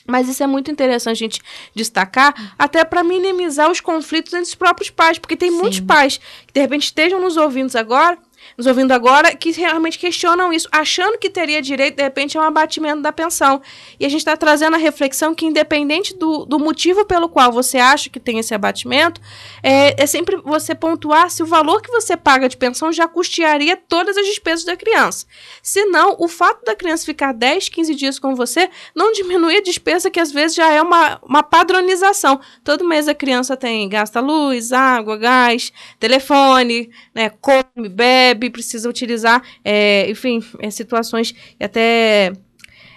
Mas 0.09 0.29
isso 0.29 0.43
é 0.43 0.47
muito 0.47 0.73
interessante 0.73 1.17
a 1.17 1.25
gente 1.27 1.41
destacar, 1.73 2.55
até 2.59 2.85
para 2.85 3.05
minimizar 3.05 3.71
os 3.71 3.81
conflitos 3.81 4.33
entre 4.33 4.49
os 4.49 4.55
próprios 4.57 4.91
pais, 4.91 5.21
porque 5.21 5.37
tem 5.37 5.53
Sim. 5.53 5.59
muitos 5.59 5.81
pais 5.81 6.19
que 6.47 6.53
de 6.53 6.61
repente 6.61 6.85
estejam 6.85 7.21
nos 7.21 7.37
ouvindo 7.37 7.77
agora 7.77 8.19
nos 8.57 8.67
ouvindo 8.67 8.93
agora, 8.93 9.35
que 9.35 9.51
realmente 9.53 9.99
questionam 9.99 10.53
isso, 10.53 10.69
achando 10.73 11.19
que 11.19 11.29
teria 11.29 11.61
direito, 11.61 11.97
de 11.97 12.03
repente, 12.03 12.39
a 12.39 12.41
um 12.41 12.45
abatimento 12.45 13.03
da 13.03 13.13
pensão. 13.13 13.61
E 14.01 14.07
a 14.07 14.09
gente 14.09 14.21
está 14.21 14.37
trazendo 14.37 14.75
a 14.75 14.79
reflexão 14.79 15.35
que, 15.35 15.45
independente 15.45 16.17
do, 16.17 16.47
do 16.47 16.59
motivo 16.59 17.05
pelo 17.05 17.29
qual 17.29 17.53
você 17.53 17.79
acha 17.79 18.09
que 18.09 18.19
tem 18.19 18.39
esse 18.39 18.55
abatimento, 18.55 19.21
é, 19.63 20.03
é 20.03 20.07
sempre 20.07 20.37
você 20.39 20.75
pontuar 20.75 21.31
se 21.31 21.43
o 21.43 21.47
valor 21.47 21.83
que 21.83 21.91
você 21.91 22.17
paga 22.17 22.49
de 22.49 22.57
pensão 22.57 22.93
já 22.93 23.07
custearia 23.07 23.77
todas 23.77 24.17
as 24.17 24.27
despesas 24.27 24.65
da 24.65 24.77
criança. 24.77 25.27
Se 25.63 25.85
não, 25.85 26.17
o 26.19 26.29
fato 26.29 26.65
da 26.65 26.75
criança 26.75 27.05
ficar 27.05 27.33
10, 27.33 27.69
15 27.69 27.95
dias 27.95 28.19
com 28.19 28.35
você 28.35 28.71
não 28.95 29.13
diminui 29.13 29.59
a 29.59 29.63
despesa, 29.63 30.11
que 30.11 30.21
às 30.21 30.33
vezes 30.33 30.57
já 30.57 30.73
é 30.73 30.81
uma, 30.81 31.19
uma 31.23 31.43
padronização. 31.43 32.41
Todo 32.65 32.87
mês 32.87 33.09
a 33.09 33.15
criança 33.15 33.57
tem 33.57 33.89
gasta 33.89 34.21
luz, 34.21 34.73
água, 34.73 35.17
gás, 35.17 35.73
telefone, 35.99 36.91
né, 37.15 37.31
come, 37.31 37.89
bebe 37.89 38.46
precisa 38.51 38.89
utilizar, 38.89 39.43
é, 39.65 40.09
enfim, 40.11 40.43
é, 40.61 40.71
situações 40.71 41.35
e 41.59 41.65
até 41.65 42.33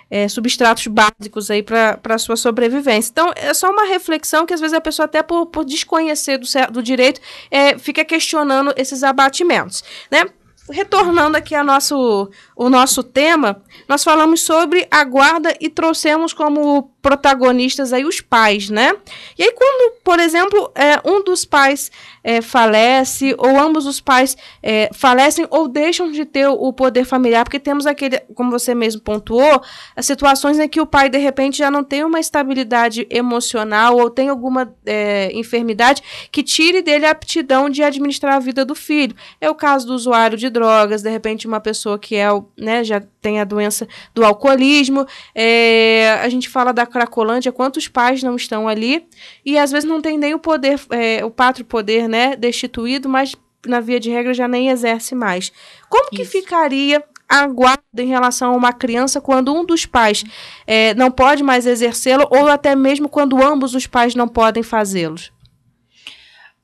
é, 0.10 0.28
substratos 0.28 0.88
básicos 0.88 1.52
aí 1.52 1.62
para 1.62 2.00
a 2.04 2.18
sua 2.18 2.36
sobrevivência. 2.36 3.12
Então, 3.12 3.32
é 3.36 3.54
só 3.54 3.70
uma 3.70 3.86
reflexão 3.86 4.46
que 4.46 4.54
às 4.54 4.60
vezes 4.60 4.74
a 4.74 4.82
pessoa, 4.82 5.06
até 5.06 5.22
por, 5.22 5.46
por 5.48 5.64
desconhecer 5.64 6.38
do, 6.38 6.48
do 6.72 6.84
direito, 6.84 7.22
é, 7.52 7.78
fica 7.78 8.04
questionando 8.04 8.74
esses 8.76 9.04
abatimentos. 9.04 9.84
Né? 10.10 10.26
Retornando 10.72 11.36
aqui 11.36 11.56
ao 11.56 11.64
nosso, 11.64 12.30
o 12.56 12.70
nosso 12.70 13.02
tema, 13.04 13.62
nós 13.88 14.04
falamos 14.04 14.42
sobre 14.42 14.88
a 14.92 15.04
guarda 15.04 15.56
e 15.60 15.68
trouxemos 15.68 16.32
como 16.32 16.92
protagonistas 17.02 17.94
aí 17.94 18.06
os 18.06 18.20
pais, 18.22 18.70
né? 18.70 18.94
E 19.38 19.44
aí 19.44 19.52
quando, 19.54 19.94
por 20.04 20.20
exemplo, 20.20 20.72
é, 20.76 21.00
um 21.10 21.24
dos 21.24 21.46
pais 21.46 21.92
é, 22.24 22.42
falece 22.42 23.34
ou 23.38 23.58
ambos 23.58 23.86
os 23.86 24.02
pais 24.02 24.36
é, 24.62 24.90
falecem 24.94 25.48
ou 25.50 25.68
deixam 25.68 26.12
de 26.12 26.26
ter 26.26 26.48
o 26.48 26.74
poder 26.74 27.06
familiar, 27.06 27.44
porque 27.44 27.60
temos 27.60 27.86
aquele, 27.86 28.20
como 28.36 28.52
você 28.52 28.76
mesmo 28.76 29.02
pontuou, 29.02 29.62
as 29.96 30.06
situações 30.06 30.60
em 30.60 30.68
que 30.68 30.82
o 30.82 30.86
pai 30.86 31.10
de 31.10 31.18
repente 31.18 31.58
já 31.58 31.72
não 31.72 31.84
tem 31.84 32.04
uma 32.04 32.20
estabilidade 32.20 33.08
emocional 33.10 33.98
ou 33.98 34.10
tem 34.10 34.30
alguma 34.30 34.74
é, 34.86 35.32
enfermidade 35.34 36.04
que 36.32 36.44
tire 36.44 36.82
dele 36.82 37.06
a 37.06 37.12
aptidão 37.12 37.70
de 37.70 37.82
administrar 37.82 38.36
a 38.36 38.40
vida 38.40 38.66
do 38.66 38.76
filho. 38.76 39.16
É 39.40 39.50
o 39.50 39.56
caso 39.56 39.88
do 39.88 39.94
usuário 39.94 40.38
de 40.38 40.50
drogas, 40.50 41.02
de 41.02 41.10
repente 41.10 41.48
uma 41.48 41.62
pessoa 41.62 41.98
que 41.98 42.16
é, 42.16 42.28
né, 42.58 42.84
já 42.84 43.02
tem 43.22 43.40
a 43.40 43.44
doença 43.44 43.88
do 44.14 44.26
alcoolismo, 44.26 45.06
é, 45.34 46.20
a 46.22 46.30
gente 46.30 46.50
fala 46.50 46.74
da 46.74 46.86
Cracolândia, 46.90 47.52
quantos 47.52 47.88
pais 47.88 48.22
não 48.22 48.36
estão 48.36 48.68
ali 48.68 49.08
e 49.46 49.58
às 49.58 49.72
vezes 49.72 49.88
não 49.88 50.02
tem 50.02 50.18
nem 50.18 50.34
o 50.34 50.40
poder, 50.40 50.80
é, 50.90 51.24
o 51.24 51.32
pátrio 51.32 51.66
poder, 51.66 52.10
né, 52.10 52.36
destituído, 52.36 53.08
mas 53.08 53.36
na 53.66 53.80
via 53.80 54.00
de 54.00 54.10
regra 54.10 54.34
já 54.34 54.48
nem 54.48 54.70
exerce 54.70 55.16
mais. 55.16 55.52
Como 55.90 56.06
Isso. 56.06 56.16
que 56.16 56.26
ficaria 56.26 57.04
a 57.28 57.46
guarda 57.48 57.80
em 58.00 58.08
relação 58.08 58.54
a 58.54 58.58
uma 58.58 58.74
criança 58.74 59.22
quando 59.22 59.54
um 59.54 59.64
dos 59.64 59.86
pais 59.86 60.24
é, 60.66 60.96
não 60.96 61.12
pode 61.12 61.44
mais 61.44 61.68
exercê-lo 61.68 62.28
ou 62.32 62.48
até 62.48 62.76
mesmo 62.76 63.08
quando 63.08 63.42
ambos 63.42 63.76
os 63.76 63.86
pais 63.86 64.16
não 64.16 64.28
podem 64.28 64.64
fazê-lo? 64.64 65.18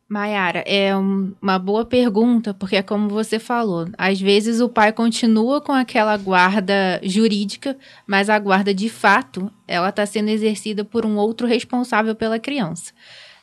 Maiara, 0.08 0.63
é 0.68 0.96
um, 0.96 1.34
uma 1.41 1.58
boa 1.58 1.84
pergunta, 1.84 2.54
porque 2.54 2.76
é 2.76 2.84
como 2.84 3.10
você 3.10 3.39
falou, 3.39 3.88
às 3.98 4.22
vezes 4.22 4.62
o 4.62 4.70
pai 4.70 4.94
continua 4.94 5.60
com 5.60 5.72
aquela 5.72 6.15
guarda 6.15 7.00
jurídica, 7.02 7.76
mas 8.06 8.30
a 8.30 8.38
guarda 8.38 8.72
de 8.72 8.88
fato, 8.88 9.52
ela 9.68 9.89
está 9.89 10.06
sendo 10.06 10.30
exercida 10.30 10.86
por 10.86 11.08
um 11.08 11.15
outro 11.15 11.48
responsável 11.48 12.13
pela 12.13 12.38
criança, 12.38 12.94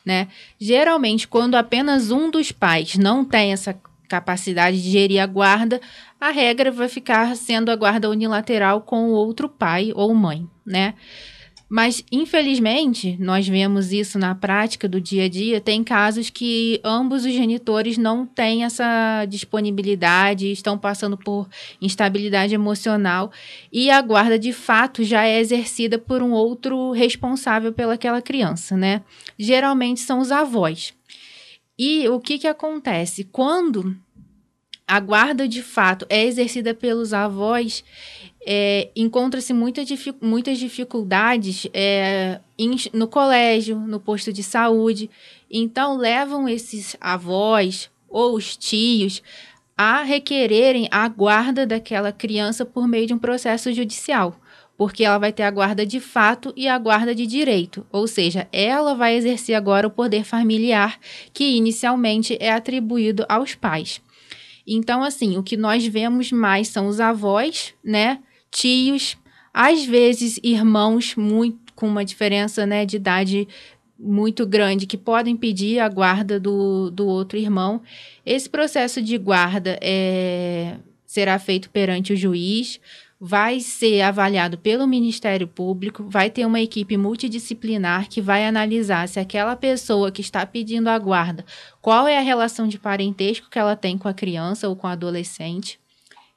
né? 0.05 0.29
Geralmente, 0.57 1.27
quando 1.27 1.55
apenas 1.55 2.11
um 2.11 2.31
dos 2.31 2.53
pais 2.53 2.95
não 2.95 3.25
tem 3.25 3.51
essa 3.51 3.77
capacidade 4.07 4.81
de 4.81 4.89
gerir 4.89 5.21
a 5.21 5.25
guarda, 5.25 5.81
a 6.19 6.29
regra 6.29 6.71
vai 6.71 6.87
ficar 6.87 7.35
sendo 7.35 7.71
a 7.71 7.75
guarda 7.75 8.09
unilateral 8.09 8.79
com 8.81 9.09
o 9.09 9.11
outro 9.11 9.49
pai 9.49 9.91
ou 9.93 10.13
mãe, 10.15 10.47
né? 10.65 10.93
Mas, 11.75 12.05
infelizmente, 12.11 13.17
nós 13.19 13.47
vemos 13.47 13.91
isso 13.91 14.19
na 14.19 14.35
prática 14.35 14.87
do 14.87 15.01
dia 15.01 15.25
a 15.25 15.27
dia. 15.27 15.59
Tem 15.59 15.83
casos 15.83 16.29
que 16.29 16.79
ambos 16.83 17.25
os 17.25 17.33
genitores 17.33 17.97
não 17.97 18.27
têm 18.27 18.63
essa 18.63 19.25
disponibilidade, 19.25 20.51
estão 20.51 20.77
passando 20.77 21.17
por 21.17 21.49
instabilidade 21.81 22.53
emocional 22.53 23.31
e 23.71 23.89
a 23.89 23.99
guarda 24.03 24.37
de 24.37 24.53
fato 24.53 25.03
já 25.03 25.25
é 25.25 25.39
exercida 25.39 25.97
por 25.97 26.21
um 26.21 26.31
outro 26.31 26.91
responsável 26.91 27.73
pelaquela 27.73 28.21
criança, 28.21 28.77
né? 28.77 29.01
Geralmente 29.35 29.99
são 29.99 30.19
os 30.19 30.31
avós. 30.31 30.93
E 31.75 32.07
o 32.07 32.19
que, 32.19 32.37
que 32.37 32.47
acontece? 32.47 33.23
Quando 33.23 33.97
a 34.87 34.99
guarda 34.99 35.47
de 35.47 35.63
fato 35.63 36.05
é 36.07 36.23
exercida 36.23 36.73
pelos 36.73 37.13
avós, 37.13 37.83
é, 38.45 38.89
encontra-se 38.95 39.53
muita 39.53 39.85
dific, 39.85 40.17
muitas 40.21 40.57
dificuldades 40.57 41.67
é, 41.73 42.39
em, 42.57 42.75
no 42.93 43.07
colégio, 43.07 43.79
no 43.79 43.99
posto 43.99 44.33
de 44.33 44.43
saúde. 44.43 45.09
Então, 45.49 45.97
levam 45.97 46.47
esses 46.47 46.95
avós 46.99 47.89
ou 48.09 48.35
os 48.35 48.55
tios 48.55 49.21
a 49.77 50.03
requererem 50.03 50.87
a 50.91 51.07
guarda 51.07 51.65
daquela 51.65 52.11
criança 52.11 52.65
por 52.65 52.87
meio 52.87 53.07
de 53.07 53.13
um 53.13 53.17
processo 53.17 53.71
judicial. 53.73 54.39
Porque 54.77 55.03
ela 55.03 55.17
vai 55.17 55.31
ter 55.31 55.43
a 55.43 55.51
guarda 55.51 55.85
de 55.85 55.99
fato 55.99 56.53
e 56.55 56.67
a 56.67 56.77
guarda 56.77 57.13
de 57.13 57.27
direito, 57.27 57.85
ou 57.91 58.07
seja, 58.07 58.47
ela 58.51 58.95
vai 58.95 59.15
exercer 59.15 59.55
agora 59.55 59.87
o 59.87 59.91
poder 59.91 60.23
familiar 60.23 60.99
que 61.31 61.55
inicialmente 61.55 62.35
é 62.39 62.51
atribuído 62.51 63.23
aos 63.29 63.53
pais. 63.53 64.01
Então, 64.65 65.03
assim, 65.03 65.37
o 65.37 65.43
que 65.43 65.55
nós 65.55 65.85
vemos 65.85 66.31
mais 66.31 66.69
são 66.69 66.87
os 66.87 66.99
avós, 66.99 67.73
né? 67.83 68.19
Tios, 68.53 69.17
às 69.53 69.83
vezes 69.83 70.39
irmãos 70.43 71.15
muito 71.15 71.73
com 71.75 71.87
uma 71.87 72.05
diferença 72.05 72.65
né, 72.65 72.85
de 72.85 72.97
idade 72.97 73.47
muito 73.97 74.45
grande 74.45 74.85
que 74.85 74.97
podem 74.97 75.35
pedir 75.35 75.79
a 75.79 75.89
guarda 75.89 76.39
do, 76.39 76.91
do 76.91 77.07
outro 77.07 77.37
irmão. 77.37 77.81
Esse 78.25 78.49
processo 78.49 79.01
de 79.01 79.17
guarda 79.17 79.77
é, 79.81 80.77
será 81.05 81.39
feito 81.39 81.69
perante 81.69 82.13
o 82.13 82.15
juiz, 82.15 82.79
vai 83.19 83.59
ser 83.59 84.01
avaliado 84.01 84.57
pelo 84.57 84.85
Ministério 84.85 85.47
Público, 85.47 86.03
vai 86.07 86.29
ter 86.29 86.45
uma 86.45 86.59
equipe 86.59 86.97
multidisciplinar 86.97 88.09
que 88.09 88.21
vai 88.21 88.45
analisar 88.45 89.07
se 89.07 89.19
aquela 89.19 89.55
pessoa 89.55 90.11
que 90.11 90.21
está 90.21 90.45
pedindo 90.45 90.89
a 90.89 90.99
guarda, 90.99 91.45
qual 91.81 92.07
é 92.07 92.17
a 92.17 92.21
relação 92.21 92.67
de 92.67 92.77
parentesco 92.77 93.49
que 93.49 93.57
ela 93.57 93.75
tem 93.75 93.97
com 93.97 94.07
a 94.07 94.13
criança 94.13 94.67
ou 94.67 94.75
com 94.75 94.87
o 94.87 94.89
adolescente 94.89 95.79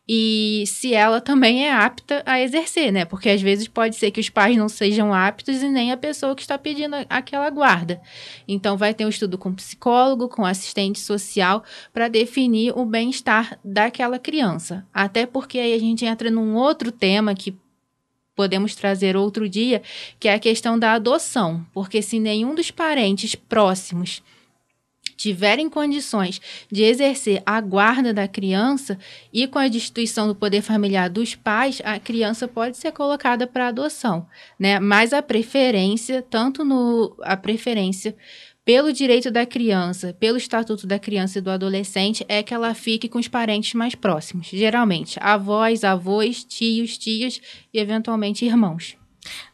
e 0.08 0.62
se 0.66 0.94
ela 0.94 1.20
também 1.20 1.66
é 1.66 1.72
apta 1.72 2.22
a 2.24 2.40
exercer, 2.40 2.92
né? 2.92 3.04
Porque 3.04 3.28
às 3.28 3.42
vezes 3.42 3.66
pode 3.66 3.96
ser 3.96 4.12
que 4.12 4.20
os 4.20 4.28
pais 4.28 4.56
não 4.56 4.68
sejam 4.68 5.12
aptos 5.12 5.62
e 5.62 5.68
nem 5.68 5.90
a 5.90 5.96
pessoa 5.96 6.34
que 6.36 6.42
está 6.42 6.56
pedindo 6.56 6.94
aquela 7.08 7.50
guarda. 7.50 8.00
Então 8.46 8.76
vai 8.76 8.94
ter 8.94 9.04
um 9.04 9.08
estudo 9.08 9.36
com 9.36 9.52
psicólogo, 9.52 10.28
com 10.28 10.44
assistente 10.44 11.00
social 11.00 11.64
para 11.92 12.06
definir 12.06 12.72
o 12.76 12.84
bem-estar 12.84 13.58
daquela 13.64 14.18
criança. 14.18 14.86
Até 14.94 15.26
porque 15.26 15.58
aí 15.58 15.72
a 15.74 15.78
gente 15.78 16.04
entra 16.04 16.30
num 16.30 16.54
outro 16.54 16.92
tema 16.92 17.34
que 17.34 17.56
podemos 18.36 18.76
trazer 18.76 19.16
outro 19.16 19.48
dia, 19.48 19.82
que 20.20 20.28
é 20.28 20.34
a 20.34 20.38
questão 20.38 20.78
da 20.78 20.92
adoção, 20.92 21.66
porque 21.72 22.02
se 22.02 22.20
nenhum 22.20 22.54
dos 22.54 22.70
parentes 22.70 23.34
próximos 23.34 24.22
tiverem 25.16 25.68
condições 25.68 26.40
de 26.70 26.82
exercer 26.82 27.42
a 27.46 27.60
guarda 27.60 28.12
da 28.12 28.28
criança 28.28 28.98
e 29.32 29.46
com 29.46 29.58
a 29.58 29.68
destituição 29.68 30.28
do 30.28 30.34
poder 30.34 30.62
familiar 30.62 31.08
dos 31.08 31.34
pais, 31.34 31.80
a 31.84 31.98
criança 31.98 32.46
pode 32.46 32.76
ser 32.76 32.92
colocada 32.92 33.46
para 33.46 33.68
adoção, 33.68 34.26
né? 34.58 34.78
Mas 34.78 35.12
a 35.12 35.22
preferência, 35.22 36.22
tanto 36.22 36.64
no 36.64 37.16
a 37.22 37.36
preferência 37.36 38.14
pelo 38.64 38.92
direito 38.92 39.30
da 39.30 39.46
criança, 39.46 40.12
pelo 40.18 40.36
estatuto 40.36 40.88
da 40.88 40.98
criança 40.98 41.38
e 41.38 41.40
do 41.40 41.50
adolescente, 41.50 42.26
é 42.28 42.42
que 42.42 42.52
ela 42.52 42.74
fique 42.74 43.08
com 43.08 43.18
os 43.18 43.28
parentes 43.28 43.74
mais 43.74 43.94
próximos, 43.94 44.48
geralmente 44.48 45.18
avós, 45.22 45.84
avós, 45.84 46.42
tios, 46.42 46.98
tias 46.98 47.40
e 47.72 47.78
eventualmente 47.78 48.44
irmãos. 48.44 48.96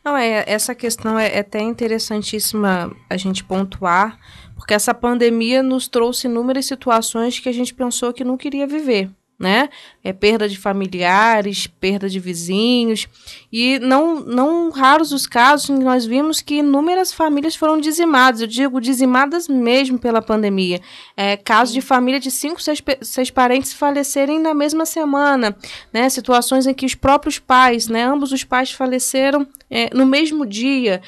Não, 0.04 0.16
é, 0.16 0.44
essa 0.46 0.74
questão 0.74 1.18
é, 1.18 1.28
é 1.36 1.38
até 1.40 1.60
interessantíssima 1.60 2.94
a 3.08 3.16
gente 3.16 3.44
pontuar, 3.44 4.18
porque 4.54 4.74
essa 4.74 4.92
pandemia 4.92 5.62
nos 5.62 5.88
trouxe 5.88 6.26
inúmeras 6.26 6.66
situações 6.66 7.38
que 7.38 7.48
a 7.48 7.52
gente 7.52 7.74
pensou 7.74 8.12
que 8.12 8.24
não 8.24 8.36
queria 8.36 8.66
viver 8.66 9.10
né? 9.42 9.68
É 10.04 10.12
perda 10.12 10.48
de 10.48 10.56
familiares, 10.56 11.66
perda 11.66 12.08
de 12.08 12.20
vizinhos. 12.20 13.08
E 13.52 13.80
não, 13.80 14.20
não 14.20 14.70
raros 14.70 15.10
os 15.10 15.26
casos 15.26 15.68
em 15.68 15.78
que 15.78 15.84
nós 15.84 16.06
vimos 16.06 16.40
que 16.40 16.58
inúmeras 16.58 17.12
famílias 17.12 17.56
foram 17.56 17.80
dizimadas. 17.80 18.40
Eu 18.40 18.46
digo 18.46 18.80
dizimadas 18.80 19.48
mesmo 19.48 19.98
pela 19.98 20.22
pandemia. 20.22 20.80
É, 21.16 21.36
casos 21.36 21.74
de 21.74 21.80
família 21.80 22.20
de 22.20 22.30
cinco, 22.30 22.62
seis, 22.62 22.80
seis 23.00 23.30
parentes 23.32 23.72
falecerem 23.72 24.38
na 24.38 24.54
mesma 24.54 24.86
semana. 24.86 25.56
Né? 25.92 26.08
Situações 26.08 26.68
em 26.68 26.72
que 26.72 26.86
os 26.86 26.94
próprios 26.94 27.40
pais, 27.40 27.88
né? 27.88 28.04
ambos 28.04 28.30
os 28.30 28.44
pais 28.44 28.70
faleceram 28.70 29.44
é, 29.68 29.92
no 29.92 30.06
mesmo 30.06 30.46
dia. 30.46 31.02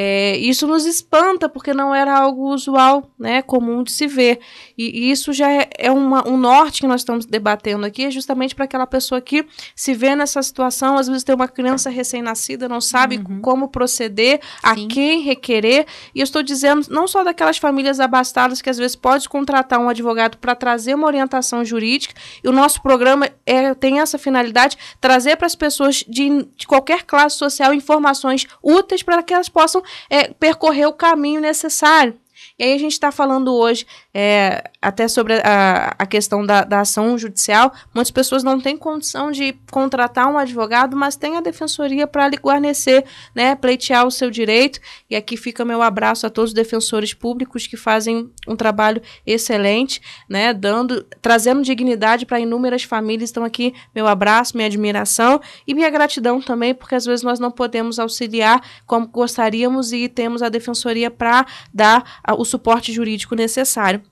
É, 0.00 0.36
isso 0.36 0.64
nos 0.68 0.86
espanta 0.86 1.48
porque 1.48 1.74
não 1.74 1.92
era 1.92 2.16
algo 2.16 2.54
usual, 2.54 3.10
né, 3.18 3.42
comum 3.42 3.82
de 3.82 3.90
se 3.90 4.06
ver. 4.06 4.38
E, 4.78 5.06
e 5.06 5.10
isso 5.10 5.32
já 5.32 5.50
é, 5.50 5.68
é 5.76 5.90
uma, 5.90 6.24
um 6.28 6.36
norte 6.36 6.82
que 6.82 6.86
nós 6.86 7.00
estamos 7.00 7.26
debatendo 7.26 7.84
aqui, 7.84 8.04
é 8.04 8.10
justamente 8.12 8.54
para 8.54 8.64
aquela 8.64 8.86
pessoa 8.86 9.20
que 9.20 9.44
se 9.74 9.94
vê 9.94 10.14
nessa 10.14 10.40
situação, 10.40 10.96
às 10.96 11.08
vezes 11.08 11.24
tem 11.24 11.34
uma 11.34 11.48
criança 11.48 11.90
recém-nascida, 11.90 12.68
não 12.68 12.80
sabe 12.80 13.16
uhum. 13.16 13.40
como 13.40 13.66
proceder, 13.66 14.40
a 14.62 14.76
quem 14.76 15.22
requerer. 15.22 15.84
E 16.14 16.20
eu 16.20 16.24
estou 16.24 16.44
dizendo 16.44 16.86
não 16.90 17.08
só 17.08 17.24
daquelas 17.24 17.58
famílias 17.58 17.98
abastadas 17.98 18.62
que 18.62 18.70
às 18.70 18.78
vezes 18.78 18.94
pode 18.94 19.28
contratar 19.28 19.80
um 19.80 19.88
advogado 19.88 20.38
para 20.38 20.54
trazer 20.54 20.94
uma 20.94 21.08
orientação 21.08 21.64
jurídica. 21.64 22.14
E 22.44 22.48
o 22.48 22.52
nosso 22.52 22.80
programa 22.82 23.28
é, 23.44 23.74
tem 23.74 23.98
essa 23.98 24.16
finalidade, 24.16 24.78
trazer 25.00 25.34
para 25.34 25.46
as 25.48 25.56
pessoas 25.56 26.04
de, 26.06 26.46
de 26.56 26.68
qualquer 26.68 27.02
classe 27.02 27.36
social 27.36 27.74
informações 27.74 28.46
úteis 28.62 29.02
para 29.02 29.24
que 29.24 29.34
elas 29.34 29.48
possam 29.48 29.82
é, 30.10 30.28
percorrer 30.28 30.86
o 30.86 30.92
caminho 30.92 31.40
necessário. 31.40 32.18
E 32.58 32.64
aí 32.64 32.72
a 32.74 32.78
gente 32.78 32.92
está 32.92 33.12
falando 33.12 33.54
hoje 33.54 33.86
é, 34.12 34.64
até 34.82 35.06
sobre 35.06 35.34
a, 35.44 35.94
a 35.96 36.06
questão 36.06 36.44
da, 36.44 36.64
da, 36.64 36.80
ação 36.80 37.16
judicial. 37.16 37.72
Muitas 37.94 38.10
pessoas 38.10 38.42
não 38.42 38.60
têm 38.60 38.76
condição 38.76 39.30
de 39.30 39.52
contratar 39.70 40.26
um 40.26 40.36
advogado, 40.36 40.96
mas 40.96 41.14
tem 41.14 41.36
a 41.36 41.40
defensoria 41.40 42.04
para 42.04 42.26
lhe 42.26 42.36
guarnecer, 42.36 43.04
né, 43.32 43.54
pleitear 43.54 44.04
o 44.04 44.10
seu 44.10 44.28
direito. 44.28 44.80
E 45.08 45.14
aqui 45.14 45.36
fica 45.36 45.64
meu 45.64 45.82
abraço 45.82 46.26
a 46.26 46.30
todos 46.30 46.50
os 46.50 46.54
defensores 46.54 47.14
públicos 47.14 47.68
que 47.68 47.76
fazem 47.76 48.28
um 48.46 48.56
trabalho 48.56 49.00
excelente, 49.24 50.02
né, 50.28 50.52
dando, 50.52 51.04
trazendo 51.22 51.62
dignidade 51.62 52.26
para 52.26 52.40
inúmeras 52.40 52.82
famílias. 52.82 53.30
Então 53.30 53.44
aqui 53.44 53.72
meu 53.94 54.08
abraço, 54.08 54.56
minha 54.56 54.66
admiração 54.66 55.40
e 55.64 55.74
minha 55.74 55.90
gratidão 55.90 56.40
também, 56.40 56.74
porque 56.74 56.96
às 56.96 57.04
vezes 57.04 57.22
nós 57.22 57.38
não 57.38 57.52
podemos 57.52 58.00
auxiliar 58.00 58.60
como 58.84 59.06
gostaríamos 59.06 59.92
e 59.92 60.08
temos 60.08 60.42
a 60.42 60.48
defensoria 60.48 61.08
para 61.08 61.46
dar 61.72 62.20
o 62.36 62.47
suporte 62.48 62.92
jurídico 62.92 63.34
necessário. 63.34 64.02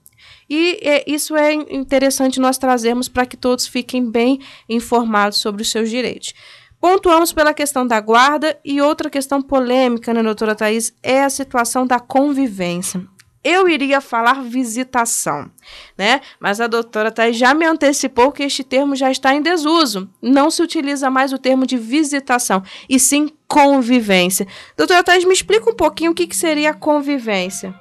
E 0.49 0.79
é, 0.81 1.03
isso 1.05 1.35
é 1.35 1.53
interessante 1.53 2.39
nós 2.39 2.57
trazermos 2.57 3.09
para 3.09 3.25
que 3.25 3.35
todos 3.35 3.67
fiquem 3.67 4.09
bem 4.09 4.39
informados 4.69 5.39
sobre 5.39 5.61
os 5.61 5.69
seus 5.69 5.89
direitos. 5.89 6.33
Pontuamos 6.79 7.33
pela 7.33 7.53
questão 7.53 7.85
da 7.85 7.99
guarda 7.99 8.57
e 8.63 8.79
outra 8.81 9.09
questão 9.09 9.41
polêmica, 9.41 10.13
né, 10.13 10.21
doutora 10.21 10.55
Thais, 10.55 10.93
é 11.01 11.23
a 11.23 11.29
situação 11.29 11.87
da 11.87 11.99
convivência. 11.99 13.03
Eu 13.43 13.67
iria 13.69 14.01
falar 14.01 14.43
visitação, 14.43 15.49
né? 15.97 16.21
Mas 16.39 16.59
a 16.59 16.67
doutora 16.67 17.11
Thais 17.11 17.37
já 17.37 17.53
me 17.53 17.65
antecipou 17.65 18.31
que 18.31 18.43
este 18.43 18.63
termo 18.63 18.95
já 18.95 19.09
está 19.09 19.33
em 19.33 19.41
desuso. 19.41 20.09
Não 20.21 20.51
se 20.51 20.61
utiliza 20.61 21.09
mais 21.09 21.31
o 21.31 21.37
termo 21.37 21.65
de 21.65 21.77
visitação, 21.77 22.61
e 22.89 22.99
sim 22.99 23.29
convivência. 23.47 24.45
Doutora 24.75 25.03
Thais, 25.03 25.23
me 25.23 25.33
explica 25.33 25.69
um 25.69 25.75
pouquinho 25.75 26.11
o 26.11 26.15
que, 26.15 26.27
que 26.27 26.35
seria 26.35 26.73
convivência. 26.73 27.73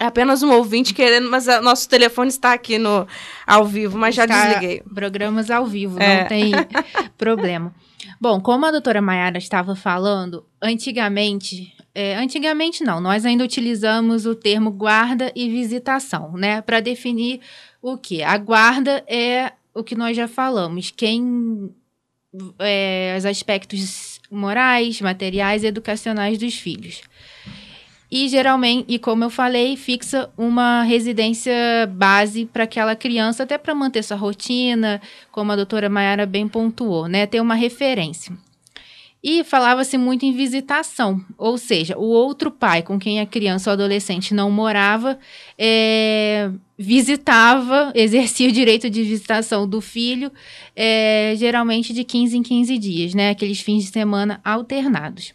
É 0.00 0.06
apenas 0.06 0.44
um 0.44 0.52
ouvinte 0.52 0.94
querendo, 0.94 1.28
mas 1.28 1.48
o 1.48 1.60
nosso 1.60 1.88
telefone 1.88 2.28
está 2.28 2.52
aqui 2.52 2.78
no 2.78 3.06
ao 3.44 3.64
vivo, 3.64 3.98
mas 3.98 4.16
está 4.16 4.26
já 4.26 4.44
desliguei. 4.44 4.80
Programas 4.94 5.50
ao 5.50 5.66
vivo, 5.66 6.00
é. 6.00 6.20
não 6.20 6.28
tem 6.28 6.52
problema. 7.18 7.74
Bom, 8.20 8.40
como 8.40 8.64
a 8.64 8.70
doutora 8.70 9.02
Mayara 9.02 9.38
estava 9.38 9.74
falando, 9.74 10.44
antigamente, 10.62 11.74
é, 11.92 12.16
antigamente 12.16 12.84
não, 12.84 13.00
nós 13.00 13.26
ainda 13.26 13.42
utilizamos 13.42 14.24
o 14.24 14.36
termo 14.36 14.70
guarda 14.70 15.32
e 15.34 15.48
visitação, 15.48 16.32
né? 16.32 16.60
Para 16.62 16.78
definir 16.78 17.40
o 17.82 17.96
que? 17.96 18.22
A 18.22 18.38
guarda 18.38 19.04
é 19.08 19.52
o 19.74 19.82
que 19.82 19.96
nós 19.96 20.16
já 20.16 20.28
falamos, 20.28 20.92
quem. 20.92 21.74
É, 22.58 23.16
os 23.18 23.24
aspectos 23.24 24.20
morais, 24.30 25.00
materiais 25.00 25.64
e 25.64 25.66
educacionais 25.66 26.38
dos 26.38 26.54
filhos. 26.54 27.00
E 28.10 28.26
geralmente, 28.28 28.86
e 28.88 28.98
como 28.98 29.24
eu 29.24 29.30
falei, 29.30 29.76
fixa 29.76 30.30
uma 30.36 30.82
residência 30.82 31.52
base 31.90 32.46
para 32.46 32.64
aquela 32.64 32.96
criança, 32.96 33.42
até 33.42 33.58
para 33.58 33.74
manter 33.74 34.02
sua 34.02 34.16
rotina, 34.16 35.00
como 35.30 35.52
a 35.52 35.56
doutora 35.56 35.90
Mayara 35.90 36.24
bem 36.24 36.48
pontuou, 36.48 37.06
né? 37.06 37.26
Ter 37.26 37.40
uma 37.40 37.54
referência. 37.54 38.32
E 39.22 39.42
falava-se 39.42 39.98
muito 39.98 40.24
em 40.24 40.32
visitação, 40.32 41.20
ou 41.36 41.58
seja, 41.58 41.98
o 41.98 42.04
outro 42.04 42.52
pai 42.52 42.82
com 42.82 43.00
quem 43.00 43.18
a 43.18 43.26
criança 43.26 43.68
ou 43.68 43.72
adolescente 43.72 44.32
não 44.32 44.48
morava 44.48 45.18
é, 45.58 46.48
visitava, 46.78 47.92
exercia 47.96 48.48
o 48.48 48.52
direito 48.52 48.88
de 48.88 49.02
visitação 49.02 49.68
do 49.68 49.80
filho, 49.80 50.30
é, 50.74 51.34
geralmente 51.36 51.92
de 51.92 52.04
15 52.04 52.38
em 52.38 52.42
15 52.44 52.78
dias, 52.78 53.12
né? 53.12 53.30
Aqueles 53.30 53.60
fins 53.60 53.84
de 53.86 53.90
semana 53.90 54.40
alternados. 54.44 55.34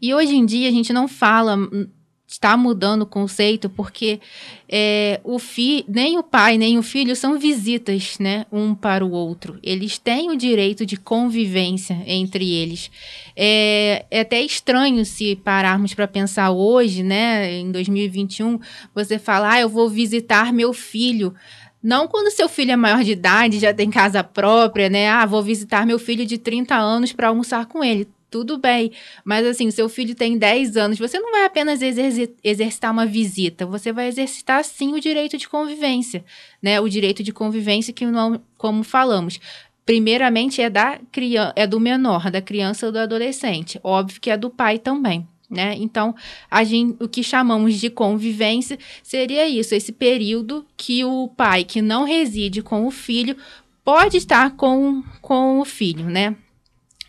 E 0.00 0.14
hoje 0.14 0.36
em 0.36 0.46
dia 0.46 0.68
a 0.68 0.72
gente 0.72 0.92
não 0.92 1.08
fala, 1.08 1.56
hum, 1.56 1.88
está 2.28 2.58
mudando 2.58 3.02
o 3.02 3.06
conceito, 3.06 3.70
porque 3.70 4.20
é, 4.68 5.18
o 5.24 5.38
fi, 5.38 5.84
nem 5.88 6.18
o 6.18 6.22
pai 6.22 6.58
nem 6.58 6.76
o 6.76 6.82
filho 6.82 7.16
são 7.16 7.38
visitas, 7.38 8.18
né, 8.18 8.44
um 8.52 8.74
para 8.74 9.04
o 9.04 9.10
outro. 9.10 9.58
Eles 9.62 9.96
têm 9.96 10.30
o 10.30 10.36
direito 10.36 10.84
de 10.84 10.98
convivência 10.98 11.98
entre 12.06 12.52
eles. 12.52 12.90
É, 13.34 14.04
é 14.10 14.20
até 14.20 14.42
estranho 14.42 15.04
se 15.06 15.36
pararmos 15.36 15.94
para 15.94 16.06
pensar 16.06 16.50
hoje, 16.50 17.02
né, 17.02 17.50
em 17.58 17.72
2021, 17.72 18.60
você 18.94 19.18
falar, 19.18 19.54
ah, 19.54 19.60
eu 19.60 19.68
vou 19.68 19.88
visitar 19.88 20.52
meu 20.52 20.74
filho. 20.74 21.34
Não 21.82 22.06
quando 22.06 22.30
seu 22.30 22.48
filho 22.48 22.72
é 22.72 22.76
maior 22.76 23.02
de 23.02 23.12
idade, 23.12 23.58
já 23.58 23.72
tem 23.72 23.88
casa 23.88 24.22
própria, 24.22 24.90
né? 24.90 25.08
Ah, 25.08 25.24
vou 25.24 25.40
visitar 25.40 25.86
meu 25.86 25.96
filho 25.96 26.26
de 26.26 26.36
30 26.36 26.74
anos 26.74 27.12
para 27.12 27.28
almoçar 27.28 27.66
com 27.66 27.84
ele 27.84 28.06
tudo 28.30 28.58
bem. 28.58 28.92
Mas 29.24 29.46
assim, 29.46 29.70
seu 29.70 29.88
filho 29.88 30.14
tem 30.14 30.38
10 30.38 30.76
anos, 30.76 30.98
você 30.98 31.18
não 31.18 31.30
vai 31.30 31.44
apenas 31.44 31.80
exercitar 31.82 32.92
uma 32.92 33.06
visita, 33.06 33.66
você 33.66 33.92
vai 33.92 34.08
exercitar 34.08 34.64
sim 34.64 34.94
o 34.94 35.00
direito 35.00 35.36
de 35.36 35.48
convivência, 35.48 36.24
né? 36.62 36.80
O 36.80 36.88
direito 36.88 37.22
de 37.22 37.32
convivência 37.32 37.92
que 37.92 38.06
não, 38.06 38.40
como 38.56 38.82
falamos, 38.82 39.40
primeiramente 39.84 40.60
é 40.60 40.68
da 40.68 40.98
criança, 41.10 41.52
é 41.56 41.66
do 41.66 41.80
menor, 41.80 42.30
da 42.30 42.42
criança 42.42 42.86
ou 42.86 42.92
do 42.92 42.98
adolescente. 42.98 43.80
Óbvio 43.82 44.20
que 44.20 44.30
é 44.30 44.36
do 44.36 44.50
pai 44.50 44.78
também. 44.78 45.26
Né? 45.50 45.74
Então, 45.78 46.14
a 46.50 46.62
gente, 46.62 47.02
o 47.02 47.08
que 47.08 47.22
chamamos 47.22 47.76
de 47.76 47.88
convivência 47.88 48.78
seria 49.02 49.48
isso, 49.48 49.74
esse 49.74 49.92
período 49.92 50.66
que 50.76 51.02
o 51.06 51.28
pai 51.28 51.64
que 51.64 51.80
não 51.80 52.04
reside 52.04 52.60
com 52.60 52.86
o 52.86 52.90
filho 52.90 53.34
pode 53.82 54.18
estar 54.18 54.54
com, 54.56 55.02
com 55.22 55.58
o 55.58 55.64
filho, 55.64 56.04
né? 56.04 56.36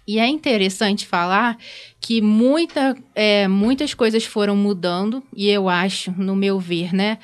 E 0.09 0.17
é 0.17 0.27
interessante 0.27 1.05
falar 1.05 1.55
que 2.01 2.19
muita, 2.19 2.97
é, 3.13 3.47
muitas 3.47 3.93
coisas 3.93 4.25
foram 4.25 4.55
mudando, 4.55 5.21
e 5.35 5.47
eu 5.47 5.69
acho, 5.69 6.11
no 6.17 6.35
meu 6.35 6.59
ver, 6.59 6.91
né? 6.91 7.19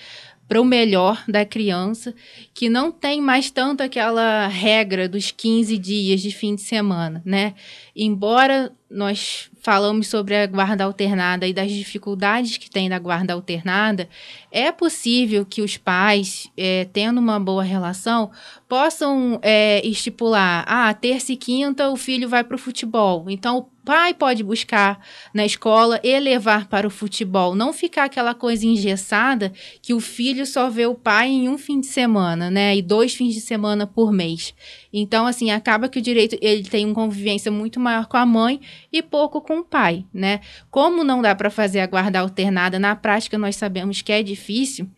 Para 0.48 0.62
o 0.62 0.63
melhor 0.63 1.24
da 1.28 1.43
criança, 1.43 2.13
que 2.54 2.69
não 2.69 2.91
tem 2.91 3.19
mais 3.19 3.50
tanto 3.50 3.82
aquela 3.82 4.45
regra 4.45 5.10
dos 5.10 5.32
15 5.32 5.76
dias 5.80 6.21
de 6.21 6.30
fim 6.30 6.54
de 6.54 6.62
semana, 6.62 7.24
né? 7.26 7.56
Embora 7.95 8.71
nós 8.89 9.50
falamos 9.62 10.08
sobre 10.08 10.36
a 10.36 10.45
guarda 10.45 10.84
alternada 10.84 11.48
e 11.48 11.54
das 11.54 11.71
dificuldades 11.71 12.58
que 12.58 12.69
tem 12.69 12.88
da 12.88 13.00
guarda 13.00 13.34
alternada, 13.34 14.08
é 14.52 14.71
possível 14.71 15.45
que 15.45 15.62
os 15.62 15.76
pais, 15.76 16.50
é, 16.56 16.86
tendo 16.93 17.19
uma 17.19 17.39
boa 17.39 17.63
relação, 17.63 18.32
possam 18.69 19.39
é, 19.41 19.86
estipular: 19.86 20.63
ah, 20.67 20.93
terça 20.93 21.34
e 21.34 21.36
quinta 21.36 21.89
o 21.89 21.95
filho 21.95 22.30
vai 22.30 22.43
para 22.43 22.56
o 22.56 22.60
futebol. 22.60 23.26
Então, 23.28 23.67
pai 23.86 24.15
pode 24.15 24.43
buscar 24.43 25.00
na 25.32 25.45
escola 25.45 26.00
e 26.04 26.19
levar 26.19 26.67
para 26.67 26.88
o 26.88 26.89
futebol. 26.89 27.56
Não 27.56 27.71
ficar 27.71 28.06
aquela 28.06 28.34
coisa 28.34 28.65
engessada 28.65 29.54
que 29.82 29.93
o 29.93 30.00
filho 30.00 30.45
só 30.45 30.69
vê 30.69 30.88
o 30.88 30.95
pai 30.95 31.30
em 31.30 31.48
um 31.48 31.58
fim 31.58 31.80
de 31.80 31.86
semana, 31.86 32.50
né? 32.50 32.76
E 32.76 32.82
dois 32.82 33.13
fins 33.13 33.36
de 33.36 33.41
semana 33.41 33.86
por 33.86 34.12
mês. 34.12 34.54
Então, 34.98 35.28
assim, 35.28 35.52
acaba 35.52 35.90
que 35.90 36.00
o 36.00 36.02
direito 36.02 36.38
ele 36.42 36.64
tem 36.64 36.86
uma 36.86 36.96
convivência 36.96 37.52
muito 37.52 37.80
maior 37.82 38.06
com 38.06 38.16
a 38.16 38.26
mãe 38.26 38.62
e 38.94 39.02
pouco 39.02 39.42
com 39.42 39.60
o 39.60 39.64
pai, 39.64 40.06
né? 40.14 40.40
Como 40.72 41.04
não 41.04 41.22
dá 41.22 41.36
para 41.36 41.50
fazer 41.50 41.82
a 41.82 41.88
guarda 41.88 42.20
alternada 42.20 42.80
na 42.80 42.96
prática, 42.96 43.38
nós 43.38 43.58
sabemos 43.58 44.02
que 44.02 44.14
é 44.14 44.24
difícil 44.24 44.90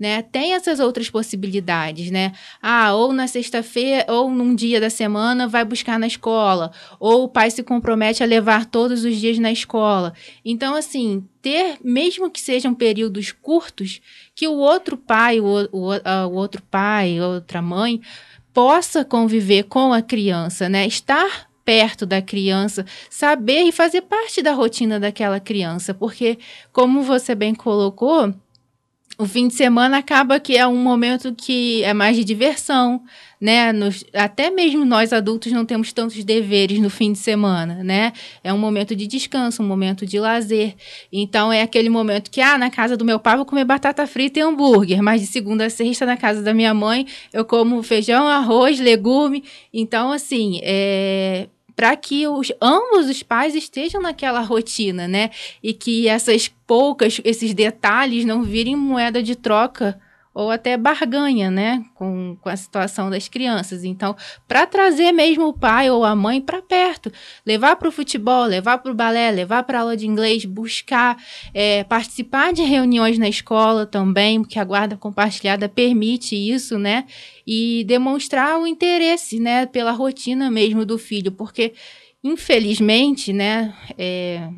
né? 0.00 0.22
Tem 0.22 0.54
essas 0.54 0.80
outras 0.80 1.10
possibilidades, 1.10 2.10
né? 2.10 2.32
Ah, 2.62 2.94
ou 2.94 3.12
na 3.12 3.26
sexta-feira, 3.26 4.10
ou 4.10 4.30
num 4.30 4.54
dia 4.54 4.80
da 4.80 4.88
semana 4.88 5.46
vai 5.46 5.62
buscar 5.62 5.98
na 5.98 6.06
escola, 6.06 6.72
ou 6.98 7.24
o 7.24 7.28
pai 7.28 7.50
se 7.50 7.62
compromete 7.62 8.22
a 8.22 8.26
levar 8.26 8.64
todos 8.64 9.04
os 9.04 9.14
dias 9.16 9.38
na 9.38 9.52
escola. 9.52 10.14
Então, 10.42 10.74
assim, 10.74 11.22
ter, 11.42 11.76
mesmo 11.84 12.30
que 12.30 12.40
sejam 12.40 12.74
períodos 12.74 13.30
curtos, 13.30 14.00
que 14.34 14.48
o 14.48 14.54
outro 14.54 14.96
pai, 14.96 15.38
o, 15.38 15.68
o, 15.70 15.90
o 15.90 16.32
outro 16.32 16.62
pai, 16.70 17.20
outra 17.20 17.60
mãe, 17.60 18.00
possa 18.52 19.04
conviver 19.04 19.64
com 19.64 19.92
a 19.92 20.02
criança, 20.02 20.68
né? 20.68 20.86
Estar 20.86 21.48
perto 21.64 22.04
da 22.04 22.20
criança, 22.20 22.84
saber 23.08 23.62
e 23.62 23.72
fazer 23.72 24.02
parte 24.02 24.42
da 24.42 24.52
rotina 24.52 24.98
daquela 24.98 25.38
criança, 25.38 25.94
porque 25.94 26.38
como 26.72 27.02
você 27.02 27.34
bem 27.34 27.54
colocou, 27.54 28.34
o 29.20 29.26
fim 29.26 29.48
de 29.48 29.54
semana 29.54 29.98
acaba 29.98 30.40
que 30.40 30.56
é 30.56 30.66
um 30.66 30.76
momento 30.76 31.34
que 31.34 31.84
é 31.84 31.92
mais 31.92 32.16
de 32.16 32.24
diversão, 32.24 33.02
né? 33.38 33.70
Nos, 33.70 34.02
até 34.14 34.50
mesmo 34.50 34.82
nós 34.82 35.12
adultos 35.12 35.52
não 35.52 35.66
temos 35.66 35.92
tantos 35.92 36.24
deveres 36.24 36.78
no 36.78 36.88
fim 36.88 37.12
de 37.12 37.18
semana, 37.18 37.84
né? 37.84 38.14
É 38.42 38.50
um 38.50 38.56
momento 38.56 38.96
de 38.96 39.06
descanso, 39.06 39.62
um 39.62 39.66
momento 39.66 40.06
de 40.06 40.18
lazer. 40.18 40.74
Então 41.12 41.52
é 41.52 41.60
aquele 41.60 41.90
momento 41.90 42.30
que, 42.30 42.40
ah, 42.40 42.56
na 42.56 42.70
casa 42.70 42.96
do 42.96 43.04
meu 43.04 43.18
pai 43.20 43.36
vou 43.36 43.44
comer 43.44 43.66
batata 43.66 44.06
frita 44.06 44.38
e 44.38 44.42
hambúrguer, 44.42 45.02
mas 45.02 45.20
de 45.20 45.26
segunda 45.26 45.66
a 45.66 45.70
sexta 45.70 46.06
na 46.06 46.16
casa 46.16 46.42
da 46.42 46.54
minha 46.54 46.72
mãe 46.72 47.06
eu 47.30 47.44
como 47.44 47.82
feijão, 47.82 48.26
arroz, 48.26 48.80
legume. 48.80 49.44
Então, 49.70 50.12
assim, 50.12 50.60
é 50.62 51.46
para 51.80 51.96
que 51.96 52.28
os, 52.28 52.52
ambos 52.60 53.08
os 53.08 53.22
pais 53.22 53.54
estejam 53.54 54.02
naquela 54.02 54.42
rotina, 54.42 55.08
né? 55.08 55.30
E 55.62 55.72
que 55.72 56.08
essas 56.08 56.46
poucas, 56.66 57.22
esses 57.24 57.54
detalhes 57.54 58.26
não 58.26 58.42
virem 58.42 58.76
moeda 58.76 59.22
de 59.22 59.34
troca 59.34 59.98
ou 60.32 60.50
até 60.50 60.76
barganha, 60.76 61.50
né, 61.50 61.84
com, 61.94 62.36
com 62.40 62.48
a 62.48 62.56
situação 62.56 63.10
das 63.10 63.28
crianças. 63.28 63.82
Então, 63.84 64.14
para 64.46 64.64
trazer 64.64 65.10
mesmo 65.12 65.48
o 65.48 65.52
pai 65.52 65.90
ou 65.90 66.04
a 66.04 66.14
mãe 66.14 66.40
para 66.40 66.62
perto, 66.62 67.12
levar 67.44 67.76
para 67.76 67.88
o 67.88 67.92
futebol, 67.92 68.44
levar 68.44 68.78
para 68.78 68.92
o 68.92 68.94
balé, 68.94 69.30
levar 69.30 69.64
para 69.64 69.80
aula 69.80 69.96
de 69.96 70.06
inglês, 70.06 70.44
buscar 70.44 71.16
é, 71.52 71.82
participar 71.84 72.52
de 72.52 72.62
reuniões 72.62 73.18
na 73.18 73.28
escola 73.28 73.84
também, 73.84 74.40
porque 74.40 74.58
a 74.58 74.64
guarda 74.64 74.96
compartilhada 74.96 75.68
permite 75.68 76.36
isso, 76.36 76.78
né, 76.78 77.06
e 77.46 77.84
demonstrar 77.84 78.58
o 78.58 78.66
interesse, 78.66 79.40
né, 79.40 79.66
pela 79.66 79.90
rotina 79.90 80.50
mesmo 80.50 80.84
do 80.84 80.96
filho, 80.96 81.32
porque 81.32 81.74
infelizmente, 82.22 83.32
né, 83.32 83.74
é, 83.96 84.48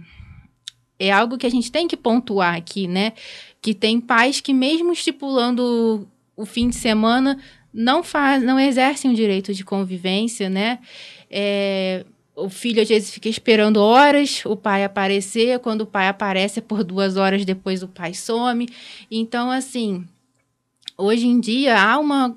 é 0.99 1.11
algo 1.11 1.39
que 1.39 1.47
a 1.47 1.51
gente 1.51 1.71
tem 1.71 1.89
que 1.89 1.97
pontuar 1.97 2.55
aqui, 2.55 2.87
né? 2.87 3.13
Que 3.63 3.73
tem 3.73 4.01
pais 4.01 4.41
que 4.41 4.53
mesmo 4.53 4.93
estipulando 4.93 6.09
o 6.37 6.45
fim 6.45 6.69
de 6.69 6.75
semana 6.75 7.39
não 7.73 8.03
faz, 8.03 8.43
não 8.43 8.59
exercem 8.59 9.13
o 9.13 9.15
direito 9.15 9.55
de 9.55 9.65
convivência, 9.65 10.51
né? 10.51 10.81
É, 11.31 12.05
o 12.35 12.49
filho 12.49 12.83
às 12.83 12.89
vezes 12.89 13.11
fica 13.11 13.29
esperando 13.29 13.79
horas 13.79 14.43
o 14.45 14.57
pai 14.57 14.85
aparecer, 14.85 15.59
quando 15.61 15.83
o 15.83 15.87
pai 15.87 16.09
aparece 16.09 16.59
é 16.59 16.63
por 16.63 16.83
duas 16.83 17.17
horas 17.17 17.45
depois 17.45 17.83
o 17.83 17.89
pai 17.89 18.13
some. 18.13 18.69
Então, 19.11 19.51
assim, 19.51 20.05
hoje 20.99 21.27
em 21.27 21.39
dia 21.39 21.81
há 21.81 21.99
uma, 21.99 22.37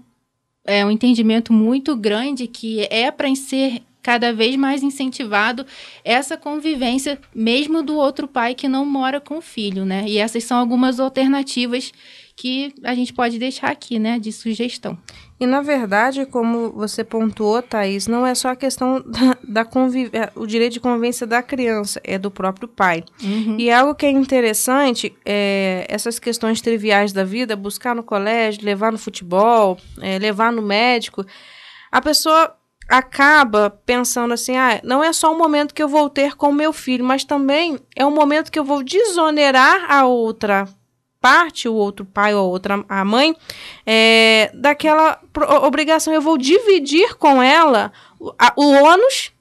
é, 0.63 0.85
um 0.85 0.91
entendimento 0.91 1.51
muito 1.51 1.95
grande 1.95 2.47
que 2.47 2.87
é 2.91 3.09
para 3.09 3.33
ser 3.35 3.81
cada 4.05 4.31
vez 4.31 4.55
mais 4.55 4.83
incentivado 4.83 5.65
essa 6.03 6.37
convivência, 6.37 7.19
mesmo 7.33 7.81
do 7.81 7.95
outro 7.95 8.27
pai 8.27 8.53
que 8.53 8.67
não 8.67 8.85
mora 8.85 9.19
com 9.19 9.39
o 9.39 9.41
filho, 9.41 9.83
né? 9.83 10.05
E 10.07 10.19
essas 10.19 10.43
são 10.43 10.59
algumas 10.59 10.99
alternativas 10.99 11.91
que 12.35 12.71
a 12.83 12.93
gente 12.93 13.11
pode 13.11 13.39
deixar 13.39 13.71
aqui, 13.71 13.97
né, 13.97 14.19
de 14.19 14.31
sugestão. 14.31 14.95
E 15.39 15.47
na 15.47 15.61
verdade, 15.61 16.23
como 16.27 16.71
você 16.73 17.03
pontuou, 17.03 17.63
Thaís, 17.63 18.05
não 18.05 18.27
é 18.27 18.35
só 18.35 18.49
a 18.49 18.55
questão 18.55 19.01
da, 19.09 19.37
da 19.43 19.65
convivência, 19.65 20.19
é, 20.19 20.31
o 20.35 20.45
direito 20.45 20.73
de 20.73 20.79
convivência 20.79 21.25
da 21.25 21.41
criança, 21.41 21.99
é 22.03 22.19
do 22.19 22.29
próprio 22.29 22.67
pai. 22.67 23.03
Uhum. 23.23 23.55
E 23.57 23.71
algo 23.71 23.95
que 23.95 24.05
é 24.05 24.11
interessante, 24.11 25.15
é, 25.25 25.83
essas 25.89 26.19
questões 26.19 26.61
triviais 26.61 27.11
da 27.11 27.23
vida, 27.23 27.55
buscar 27.55 27.95
no 27.95 28.03
colégio, 28.03 28.63
levar 28.63 28.91
no 28.91 28.99
futebol, 28.99 29.79
é, 29.99 30.19
levar 30.19 30.51
no 30.51 30.61
médico, 30.61 31.25
a 31.91 32.01
pessoa 32.01 32.55
acaba 32.87 33.69
pensando 33.85 34.33
assim, 34.33 34.55
ah, 34.55 34.79
não 34.83 35.03
é 35.03 35.11
só 35.11 35.33
um 35.33 35.37
momento 35.37 35.73
que 35.73 35.81
eu 35.81 35.87
vou 35.87 36.09
ter 36.09 36.35
com 36.35 36.51
meu 36.51 36.71
filho, 36.71 37.03
mas 37.03 37.23
também 37.23 37.79
é 37.95 38.05
um 38.05 38.11
momento 38.11 38.51
que 38.51 38.59
eu 38.59 38.63
vou 38.63 38.83
desonerar 38.83 39.91
a 39.91 40.05
outra 40.05 40.67
parte, 41.19 41.67
o 41.67 41.73
outro 41.73 42.05
pai 42.05 42.35
ou 42.35 42.41
a 42.41 42.47
outra 42.47 42.85
a 42.87 43.03
mãe, 43.03 43.35
é, 43.85 44.51
daquela 44.53 45.19
obrigação. 45.63 46.13
Eu 46.13 46.21
vou 46.21 46.37
dividir 46.37 47.15
com 47.15 47.41
ela 47.41 47.91
o, 48.19 48.31
a, 48.37 48.53
o 48.55 48.71
ônus 48.83 49.31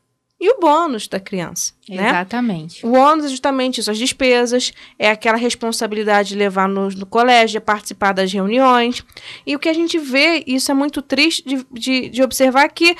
e 0.41 0.51
o 0.51 0.61
bônus 0.61 1.09
da 1.09 1.19
criança. 1.19 1.73
Né? 1.89 2.09
Exatamente. 2.09 2.85
O 2.85 2.93
ônus 2.93 3.27
é 3.27 3.29
justamente 3.29 3.81
isso, 3.81 3.91
as 3.91 3.97
despesas, 3.97 4.73
é 4.99 5.11
aquela 5.11 5.39
responsabilidade 5.39 6.31
de 6.31 6.37
levar 6.37 6.69
no, 6.69 6.89
no 6.89 7.07
colégio, 7.07 7.61
participar 7.61 8.13
das 8.13 8.33
reuniões. 8.33 9.03
E 9.47 9.55
o 9.55 9.59
que 9.59 9.69
a 9.69 9.73
gente 9.73 9.99
vê, 9.99 10.43
isso 10.47 10.71
é 10.71 10.75
muito 10.75 11.01
triste 11.01 11.43
de, 11.47 11.67
de, 11.73 12.09
de 12.09 12.23
observar, 12.23 12.69
que 12.69 12.97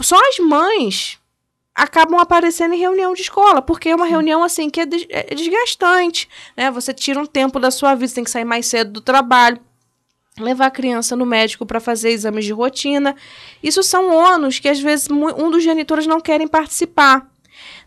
só 0.00 0.16
as 0.28 0.38
mães 0.38 1.18
acabam 1.74 2.18
aparecendo 2.18 2.74
em 2.74 2.78
reunião 2.78 3.12
de 3.12 3.20
escola, 3.22 3.60
porque 3.60 3.90
é 3.90 3.94
uma 3.94 4.06
reunião 4.06 4.42
assim 4.42 4.70
que 4.70 4.80
é, 4.80 4.86
é 5.10 5.34
desgastante, 5.34 6.28
né? 6.56 6.70
Você 6.70 6.94
tira 6.94 7.20
um 7.20 7.26
tempo 7.26 7.60
da 7.60 7.70
sua 7.70 7.94
vida, 7.94 8.08
você 8.08 8.14
tem 8.14 8.24
que 8.24 8.30
sair 8.30 8.44
mais 8.44 8.66
cedo 8.66 8.92
do 8.92 9.00
trabalho 9.00 9.60
levar 10.38 10.66
a 10.66 10.70
criança 10.70 11.16
no 11.16 11.24
médico 11.24 11.64
para 11.64 11.80
fazer 11.80 12.10
exames 12.10 12.44
de 12.44 12.52
rotina. 12.52 13.16
Isso 13.62 13.82
são 13.82 14.14
ônus 14.14 14.58
que 14.58 14.68
às 14.68 14.80
vezes 14.80 15.08
um 15.10 15.50
dos 15.50 15.62
genitores 15.62 16.06
não 16.06 16.20
querem 16.20 16.46
participar. 16.46 17.26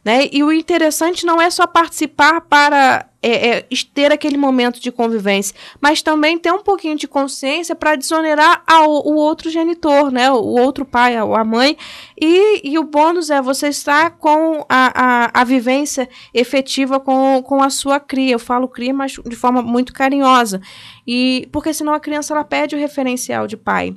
Né? 0.04 0.30
E 0.32 0.44
o 0.44 0.52
interessante 0.52 1.26
não 1.26 1.42
é 1.42 1.50
só 1.50 1.68
participar 1.68 2.42
para 2.42 3.09
é, 3.22 3.58
é, 3.58 3.68
ter 3.94 4.12
aquele 4.12 4.38
momento 4.38 4.80
de 4.80 4.92
convivência, 4.92 5.56
mas 5.82 6.02
também 6.02 6.38
ter 6.38 6.52
um 6.52 6.64
pouquinho 6.64 6.96
de 6.96 7.08
consciência 7.08 7.76
para 7.76 7.96
desonerar 7.96 8.64
o 8.88 9.16
outro 9.16 9.50
genitor, 9.50 10.12
né? 10.12 10.32
o 10.32 10.38
outro 10.38 10.86
pai, 10.86 11.16
a, 11.16 11.24
a 11.24 11.44
mãe. 11.44 11.78
E, 12.20 12.72
e 12.72 12.80
o 12.80 12.84
bônus 12.84 13.30
é 13.30 13.42
você 13.42 13.68
estar 13.68 14.12
com 14.12 14.66
a, 14.70 14.92
a, 14.96 15.42
a 15.42 15.44
vivência 15.44 16.08
efetiva 16.34 17.00
com, 17.00 17.44
com 17.44 17.62
a 17.62 17.70
sua 17.70 18.00
cria. 18.00 18.34
Eu 18.34 18.40
falo 18.40 18.68
cria, 18.68 18.94
mas 18.94 19.14
de 19.14 19.36
forma 19.36 19.62
muito 19.62 19.94
carinhosa. 19.94 20.62
E 21.06 21.48
porque 21.52 21.74
senão 21.74 21.94
a 21.94 22.00
criança 22.00 22.34
ela 22.34 22.44
perde 22.44 22.76
o 22.76 22.80
referencial 22.80 23.48
de 23.48 23.58
pai. 23.58 23.96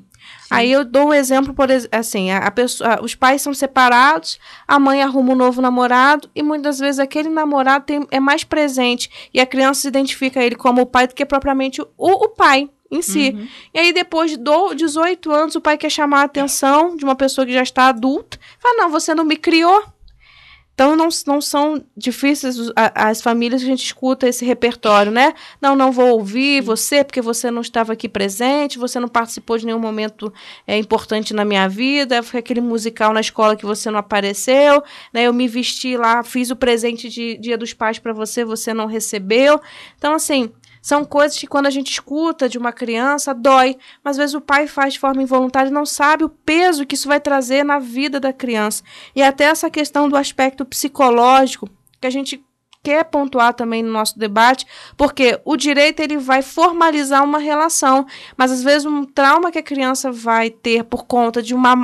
Aí 0.50 0.70
eu 0.70 0.84
dou 0.84 1.08
um 1.08 1.14
exemplo, 1.14 1.54
por 1.54 1.68
assim, 1.90 2.30
a, 2.30 2.38
a 2.38 2.50
pessoa, 2.50 3.02
os 3.02 3.14
pais 3.14 3.40
são 3.40 3.54
separados, 3.54 4.38
a 4.68 4.78
mãe 4.78 5.02
arruma 5.02 5.32
um 5.32 5.36
novo 5.36 5.62
namorado 5.62 6.28
e 6.34 6.42
muitas 6.42 6.78
vezes 6.78 6.98
aquele 6.98 7.30
namorado 7.30 7.86
tem, 7.86 8.06
é 8.10 8.20
mais 8.20 8.44
presente 8.44 9.10
e 9.32 9.40
a 9.40 9.46
criança 9.46 9.82
se 9.82 9.88
identifica 9.88 10.42
ele 10.42 10.54
como 10.54 10.82
o 10.82 10.86
pai 10.86 11.06
do 11.06 11.14
que 11.14 11.24
propriamente 11.24 11.80
o, 11.80 11.88
o 11.96 12.28
pai 12.28 12.68
em 12.92 13.00
si. 13.00 13.30
Uhum. 13.34 13.48
E 13.72 13.78
aí, 13.78 13.92
depois 13.92 14.32
de 14.32 14.36
do, 14.36 14.74
18 14.74 15.32
anos, 15.32 15.54
o 15.54 15.60
pai 15.62 15.78
quer 15.78 15.90
chamar 15.90 16.20
a 16.20 16.24
atenção 16.24 16.94
de 16.94 17.04
uma 17.04 17.16
pessoa 17.16 17.46
que 17.46 17.52
já 17.52 17.62
está 17.62 17.88
adulta. 17.88 18.38
Fala, 18.60 18.76
não, 18.76 18.90
você 18.90 19.14
não 19.14 19.24
me 19.24 19.36
criou. 19.36 19.82
Então 20.74 20.96
não, 20.96 21.08
não 21.26 21.40
são 21.40 21.84
difíceis 21.96 22.56
as 22.94 23.20
famílias 23.20 23.60
que 23.60 23.68
a 23.68 23.70
gente 23.70 23.84
escuta 23.84 24.26
esse 24.26 24.44
repertório, 24.44 25.12
né? 25.12 25.34
Não, 25.60 25.76
não 25.76 25.92
vou 25.92 26.12
ouvir 26.12 26.62
você 26.62 27.04
porque 27.04 27.20
você 27.20 27.50
não 27.50 27.60
estava 27.60 27.92
aqui 27.92 28.08
presente, 28.08 28.78
você 28.78 28.98
não 28.98 29.08
participou 29.08 29.58
de 29.58 29.66
nenhum 29.66 29.78
momento 29.78 30.32
é, 30.66 30.78
importante 30.78 31.34
na 31.34 31.44
minha 31.44 31.68
vida, 31.68 32.22
foi 32.22 32.40
aquele 32.40 32.60
musical 32.60 33.12
na 33.12 33.20
escola 33.20 33.54
que 33.54 33.66
você 33.66 33.90
não 33.90 33.98
apareceu, 33.98 34.82
né? 35.12 35.24
Eu 35.24 35.34
me 35.34 35.46
vesti 35.46 35.96
lá, 35.96 36.22
fiz 36.22 36.50
o 36.50 36.56
presente 36.56 37.08
de 37.08 37.36
Dia 37.36 37.58
dos 37.58 37.74
Pais 37.74 37.98
para 37.98 38.12
você, 38.12 38.44
você 38.44 38.72
não 38.72 38.86
recebeu. 38.86 39.60
Então, 39.98 40.14
assim, 40.14 40.50
são 40.82 41.04
coisas 41.04 41.38
que 41.38 41.46
quando 41.46 41.66
a 41.66 41.70
gente 41.70 41.92
escuta 41.92 42.48
de 42.48 42.58
uma 42.58 42.72
criança, 42.72 43.32
dói. 43.32 43.78
Mas 44.02 44.12
às 44.12 44.18
vezes 44.18 44.34
o 44.34 44.40
pai 44.40 44.66
faz 44.66 44.94
de 44.94 44.98
forma 44.98 45.22
involuntária 45.22 45.68
e 45.68 45.72
não 45.72 45.86
sabe 45.86 46.24
o 46.24 46.28
peso 46.28 46.84
que 46.84 46.96
isso 46.96 47.06
vai 47.06 47.20
trazer 47.20 47.64
na 47.64 47.78
vida 47.78 48.18
da 48.18 48.32
criança. 48.32 48.82
E 49.14 49.22
até 49.22 49.44
essa 49.44 49.70
questão 49.70 50.08
do 50.08 50.16
aspecto 50.16 50.64
psicológico, 50.64 51.70
que 52.00 52.06
a 52.08 52.10
gente 52.10 52.44
quer 52.82 53.04
pontuar 53.04 53.54
também 53.54 53.82
no 53.82 53.92
nosso 53.92 54.18
debate, 54.18 54.66
porque 54.96 55.40
o 55.44 55.56
direito 55.56 56.00
ele 56.00 56.18
vai 56.18 56.42
formalizar 56.42 57.22
uma 57.22 57.38
relação, 57.38 58.06
mas 58.36 58.50
às 58.50 58.62
vezes 58.62 58.84
um 58.84 59.04
trauma 59.04 59.52
que 59.52 59.58
a 59.58 59.62
criança 59.62 60.10
vai 60.10 60.50
ter 60.50 60.82
por 60.84 61.04
conta 61.04 61.40
de 61.40 61.54
uma, 61.54 61.74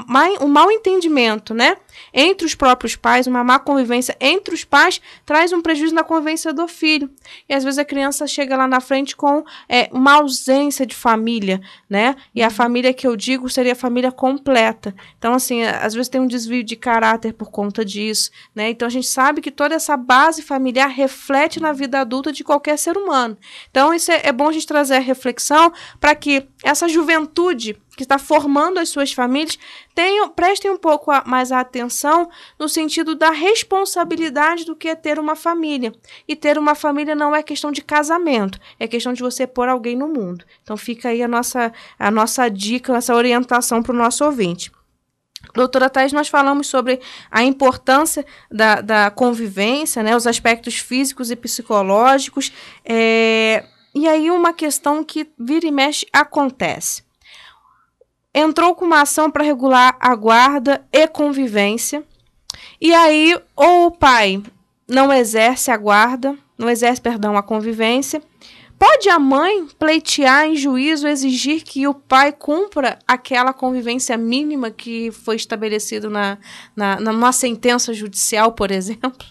um 0.40 0.48
mau 0.48 0.70
entendimento, 0.72 1.54
né? 1.54 1.76
entre 2.12 2.46
os 2.46 2.54
próprios 2.54 2.96
pais, 2.96 3.26
uma 3.26 3.44
má 3.44 3.58
convivência 3.58 4.16
entre 4.20 4.54
os 4.54 4.64
pais, 4.64 5.00
traz 5.24 5.52
um 5.52 5.60
prejuízo 5.60 5.94
na 5.94 6.04
convivência 6.04 6.52
do 6.52 6.66
filho. 6.68 7.10
E 7.48 7.54
às 7.54 7.64
vezes 7.64 7.78
a 7.78 7.84
criança 7.84 8.26
chega 8.26 8.56
lá 8.56 8.66
na 8.66 8.80
frente 8.80 9.16
com 9.16 9.44
é, 9.68 9.88
uma 9.92 10.14
ausência 10.14 10.86
de 10.86 10.94
família, 10.94 11.60
né? 11.88 12.14
E 12.34 12.42
a 12.42 12.50
família 12.50 12.92
que 12.92 13.06
eu 13.06 13.16
digo 13.16 13.48
seria 13.48 13.72
a 13.72 13.76
família 13.76 14.10
completa. 14.10 14.94
Então, 15.18 15.34
assim, 15.34 15.62
às 15.62 15.94
vezes 15.94 16.08
tem 16.08 16.20
um 16.20 16.26
desvio 16.26 16.64
de 16.64 16.76
caráter 16.76 17.32
por 17.32 17.50
conta 17.50 17.84
disso, 17.84 18.30
né? 18.54 18.70
Então 18.70 18.86
a 18.86 18.90
gente 18.90 19.06
sabe 19.06 19.40
que 19.40 19.50
toda 19.50 19.74
essa 19.74 19.96
base 19.96 20.42
familiar 20.42 20.87
familiar 20.88 21.08
reflete 21.08 21.60
na 21.60 21.72
vida 21.72 22.00
adulta 22.00 22.32
de 22.32 22.42
qualquer 22.42 22.78
ser 22.78 22.96
humano. 22.96 23.36
Então, 23.70 23.94
isso 23.94 24.10
é, 24.10 24.22
é 24.24 24.32
bom 24.32 24.48
a 24.48 24.52
gente 24.52 24.66
trazer 24.66 24.96
a 24.96 25.00
reflexão 25.00 25.72
para 26.00 26.14
que 26.14 26.46
essa 26.64 26.88
juventude 26.88 27.80
que 27.96 28.04
está 28.04 28.18
formando 28.18 28.78
as 28.78 28.88
suas 28.90 29.12
famílias 29.12 29.58
tenham, 29.94 30.28
prestem 30.28 30.70
um 30.70 30.76
pouco 30.76 31.10
a, 31.10 31.24
mais 31.26 31.50
a 31.50 31.60
atenção 31.60 32.30
no 32.58 32.68
sentido 32.68 33.14
da 33.14 33.30
responsabilidade 33.30 34.64
do 34.64 34.76
que 34.76 34.88
é 34.88 34.94
ter 34.94 35.18
uma 35.18 35.34
família. 35.34 35.92
E 36.26 36.36
ter 36.36 36.58
uma 36.58 36.74
família 36.74 37.14
não 37.14 37.34
é 37.34 37.42
questão 37.42 37.72
de 37.72 37.82
casamento, 37.82 38.58
é 38.78 38.86
questão 38.86 39.12
de 39.12 39.22
você 39.22 39.46
pôr 39.46 39.68
alguém 39.68 39.96
no 39.96 40.08
mundo. 40.08 40.44
Então, 40.62 40.76
fica 40.76 41.08
aí 41.08 41.22
a 41.22 41.28
nossa, 41.28 41.72
a 41.98 42.10
nossa 42.10 42.48
dica, 42.48 42.96
essa 42.96 43.14
orientação 43.14 43.82
para 43.82 43.92
o 43.92 43.98
nosso 43.98 44.24
ouvinte. 44.24 44.70
Doutora 45.58 45.90
Thais, 45.90 46.12
nós 46.12 46.28
falamos 46.28 46.68
sobre 46.68 47.00
a 47.28 47.42
importância 47.42 48.24
da, 48.48 48.80
da 48.80 49.10
convivência, 49.10 50.04
né, 50.04 50.14
os 50.14 50.24
aspectos 50.24 50.78
físicos 50.78 51.32
e 51.32 51.36
psicológicos, 51.36 52.52
é, 52.84 53.64
e 53.92 54.06
aí 54.06 54.30
uma 54.30 54.52
questão 54.52 55.02
que 55.02 55.28
vira 55.36 55.66
e 55.66 55.72
mexe 55.72 56.06
acontece. 56.12 57.02
Entrou 58.32 58.72
com 58.76 58.84
uma 58.84 59.02
ação 59.02 59.32
para 59.32 59.42
regular 59.42 59.96
a 59.98 60.14
guarda 60.14 60.86
e 60.92 61.08
convivência, 61.08 62.04
e 62.80 62.94
aí 62.94 63.36
ou 63.56 63.86
o 63.86 63.90
pai 63.90 64.40
não 64.88 65.12
exerce 65.12 65.72
a 65.72 65.76
guarda, 65.76 66.38
não 66.56 66.70
exerce, 66.70 67.00
perdão, 67.00 67.36
a 67.36 67.42
convivência, 67.42 68.22
Pode 68.78 69.08
a 69.08 69.18
mãe 69.18 69.66
pleitear 69.78 70.46
em 70.46 70.54
juízo 70.54 71.08
exigir 71.08 71.64
que 71.64 71.88
o 71.88 71.94
pai 71.94 72.30
cumpra 72.30 72.98
aquela 73.08 73.52
convivência 73.52 74.16
mínima 74.16 74.70
que 74.70 75.10
foi 75.10 75.34
estabelecido 75.34 76.08
na, 76.08 76.38
na, 76.76 77.00
numa 77.00 77.32
sentença 77.32 77.92
judicial, 77.92 78.52
por 78.52 78.70
exemplo? 78.70 79.26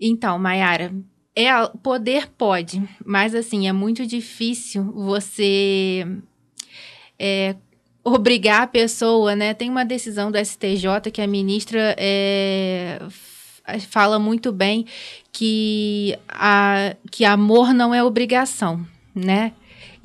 Então, 0.00 0.38
Mayara, 0.38 0.92
é, 1.34 1.50
poder 1.82 2.28
pode, 2.36 2.82
mas 3.04 3.34
assim, 3.34 3.68
é 3.68 3.72
muito 3.72 4.04
difícil 4.06 4.84
você 4.92 6.04
é, 7.18 7.54
obrigar 8.02 8.62
a 8.62 8.66
pessoa, 8.66 9.36
né? 9.36 9.54
Tem 9.54 9.70
uma 9.70 9.84
decisão 9.84 10.30
do 10.30 10.38
STJ 10.38 11.10
que 11.12 11.22
a 11.22 11.26
ministra 11.26 11.94
é, 11.98 12.98
fala 13.88 14.18
muito 14.18 14.52
bem 14.52 14.86
que, 15.32 16.16
a, 16.28 16.94
que 17.10 17.24
amor 17.24 17.74
não 17.74 17.94
é 17.94 18.02
obrigação, 18.02 18.86
né? 19.14 19.52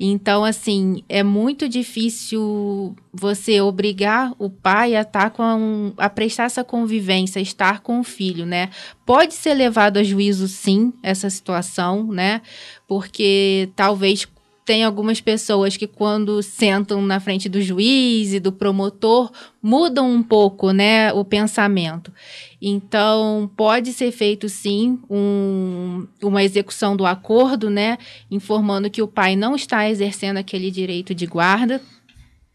Então, 0.04 0.44
assim, 0.44 1.04
é 1.08 1.22
muito 1.22 1.68
difícil 1.68 2.96
você 3.12 3.60
obrigar 3.60 4.32
o 4.36 4.50
pai 4.50 4.96
a, 4.96 5.04
tá 5.04 5.30
com, 5.30 5.92
a 5.96 6.10
prestar 6.10 6.44
essa 6.44 6.64
convivência, 6.64 7.38
a 7.38 7.42
estar 7.42 7.82
com 7.82 8.00
o 8.00 8.04
filho, 8.04 8.44
né? 8.44 8.70
Pode 9.06 9.32
ser 9.32 9.54
levado 9.54 9.98
a 9.98 10.02
juízo, 10.02 10.48
sim, 10.48 10.92
essa 11.04 11.30
situação, 11.30 12.04
né? 12.08 12.42
Porque 12.88 13.70
talvez 13.76 14.26
tem 14.64 14.84
algumas 14.84 15.20
pessoas 15.20 15.76
que 15.76 15.86
quando 15.86 16.42
sentam 16.42 17.02
na 17.02 17.18
frente 17.18 17.48
do 17.48 17.60
juiz 17.60 18.32
e 18.32 18.40
do 18.40 18.52
promotor 18.52 19.30
mudam 19.62 20.10
um 20.10 20.22
pouco, 20.22 20.70
né, 20.70 21.12
o 21.12 21.24
pensamento. 21.24 22.12
Então 22.60 23.50
pode 23.56 23.92
ser 23.92 24.12
feito 24.12 24.48
sim 24.48 25.00
um, 25.10 26.06
uma 26.22 26.44
execução 26.44 26.96
do 26.96 27.04
acordo, 27.04 27.68
né, 27.68 27.98
informando 28.30 28.90
que 28.90 29.02
o 29.02 29.08
pai 29.08 29.34
não 29.34 29.56
está 29.56 29.88
exercendo 29.90 30.36
aquele 30.36 30.70
direito 30.70 31.14
de 31.14 31.26
guarda 31.26 31.80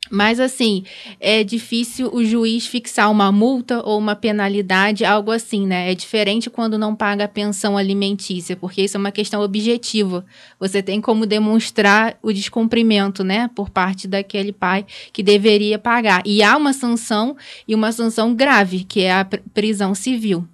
mas 0.10 0.39
assim, 0.39 0.84
é 1.20 1.43
difícil 1.43 2.10
o 2.14 2.24
juiz 2.24 2.66
fixar 2.66 3.12
uma 3.12 3.32
multa 3.32 3.82
ou 3.86 3.97
uma 3.97 4.16
penalidade, 4.16 5.05
algo 5.05 5.32
assim, 5.32 5.66
né? 5.66 5.91
É 5.91 5.95
diferente 5.95 6.49
quando 6.49 6.78
não 6.78 6.95
paga 6.95 7.26
a 7.26 7.28
pensão 7.28 7.78
alimentícia, 7.78 8.55
porque 8.55 8.82
isso 8.82 8.97
é 8.97 8.99
uma 8.99 9.12
questão 9.12 9.41
objetiva. 9.41 10.26
Você 10.60 10.82
tem 10.82 11.01
como 11.01 11.26
demonstrar 11.26 12.18
o 12.22 12.32
descumprimento, 12.32 13.24
né, 13.24 13.49
por 13.55 13.70
parte 13.70 14.08
daquele 14.08 14.51
pai 14.51 14.86
que 15.12 15.24
deveria 15.24 15.80
pagar. 15.80 16.22
E 16.26 16.43
há 16.43 16.55
uma 16.55 16.74
sanção 16.74 17.36
e 17.68 17.76
uma 17.76 17.91
sanção 17.91 18.36
grave, 18.36 18.84
que 18.84 19.01
é 19.01 19.14
a 19.14 19.28
prisão 19.53 19.93
civil, 19.93 20.47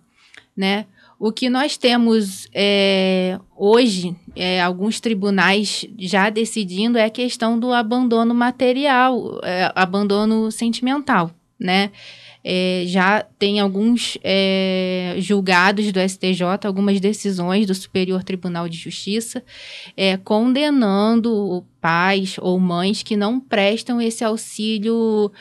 né? 0.56 0.86
O 1.26 1.32
que 1.32 1.50
nós 1.50 1.78
temos 1.78 2.50
é, 2.54 3.40
hoje, 3.56 4.14
é, 4.36 4.62
alguns 4.62 5.00
tribunais 5.00 5.86
já 5.98 6.30
decidindo, 6.30 6.98
é 6.98 7.06
a 7.06 7.10
questão 7.10 7.58
do 7.58 7.72
abandono 7.72 8.36
material, 8.36 9.40
é, 9.42 9.72
abandono 9.74 10.52
sentimental, 10.52 11.32
né? 11.58 11.92
É, 12.44 12.84
já 12.88 13.26
tem 13.40 13.62
alguns 13.62 14.18
é, 14.22 15.16
julgados 15.20 15.94
do 15.94 16.00
STJ, 16.02 16.44
algumas 16.66 17.00
decisões 17.00 17.68
do 17.68 17.74
Superior 17.74 18.22
Tribunal 18.22 18.68
de 18.68 18.78
Justiça, 18.78 19.42
é, 19.96 20.18
condenando 20.18 21.66
pais 21.80 22.36
ou 22.42 22.60
mães 22.60 23.02
que 23.02 23.16
não 23.16 23.40
prestam 23.40 24.02
esse 24.02 24.26
auxílio 24.26 25.32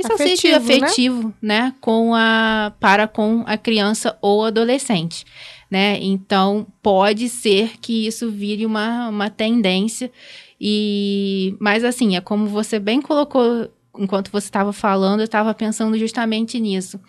esse 0.00 0.12
afetivo, 0.12 0.56
auxílio 0.56 0.84
afetivo, 0.84 1.34
né? 1.40 1.60
né? 1.60 1.74
com 1.80 2.14
a, 2.14 2.72
para 2.80 3.06
com 3.06 3.44
a 3.46 3.56
criança 3.56 4.16
ou 4.20 4.44
adolescente. 4.44 5.24
Né? 5.70 5.98
Então, 6.02 6.66
pode 6.82 7.28
ser 7.28 7.78
que 7.80 8.06
isso 8.06 8.30
vire 8.30 8.66
uma, 8.66 9.08
uma 9.08 9.30
tendência. 9.30 10.10
E, 10.60 11.54
mas 11.60 11.84
assim, 11.84 12.16
é 12.16 12.20
como 12.20 12.46
você 12.46 12.78
bem 12.78 13.00
colocou 13.00 13.70
enquanto 13.96 14.30
você 14.30 14.46
estava 14.46 14.72
falando, 14.72 15.20
eu 15.20 15.24
estava 15.24 15.52
pensando 15.54 15.98
justamente 15.98 16.58
nisso. 16.58 17.00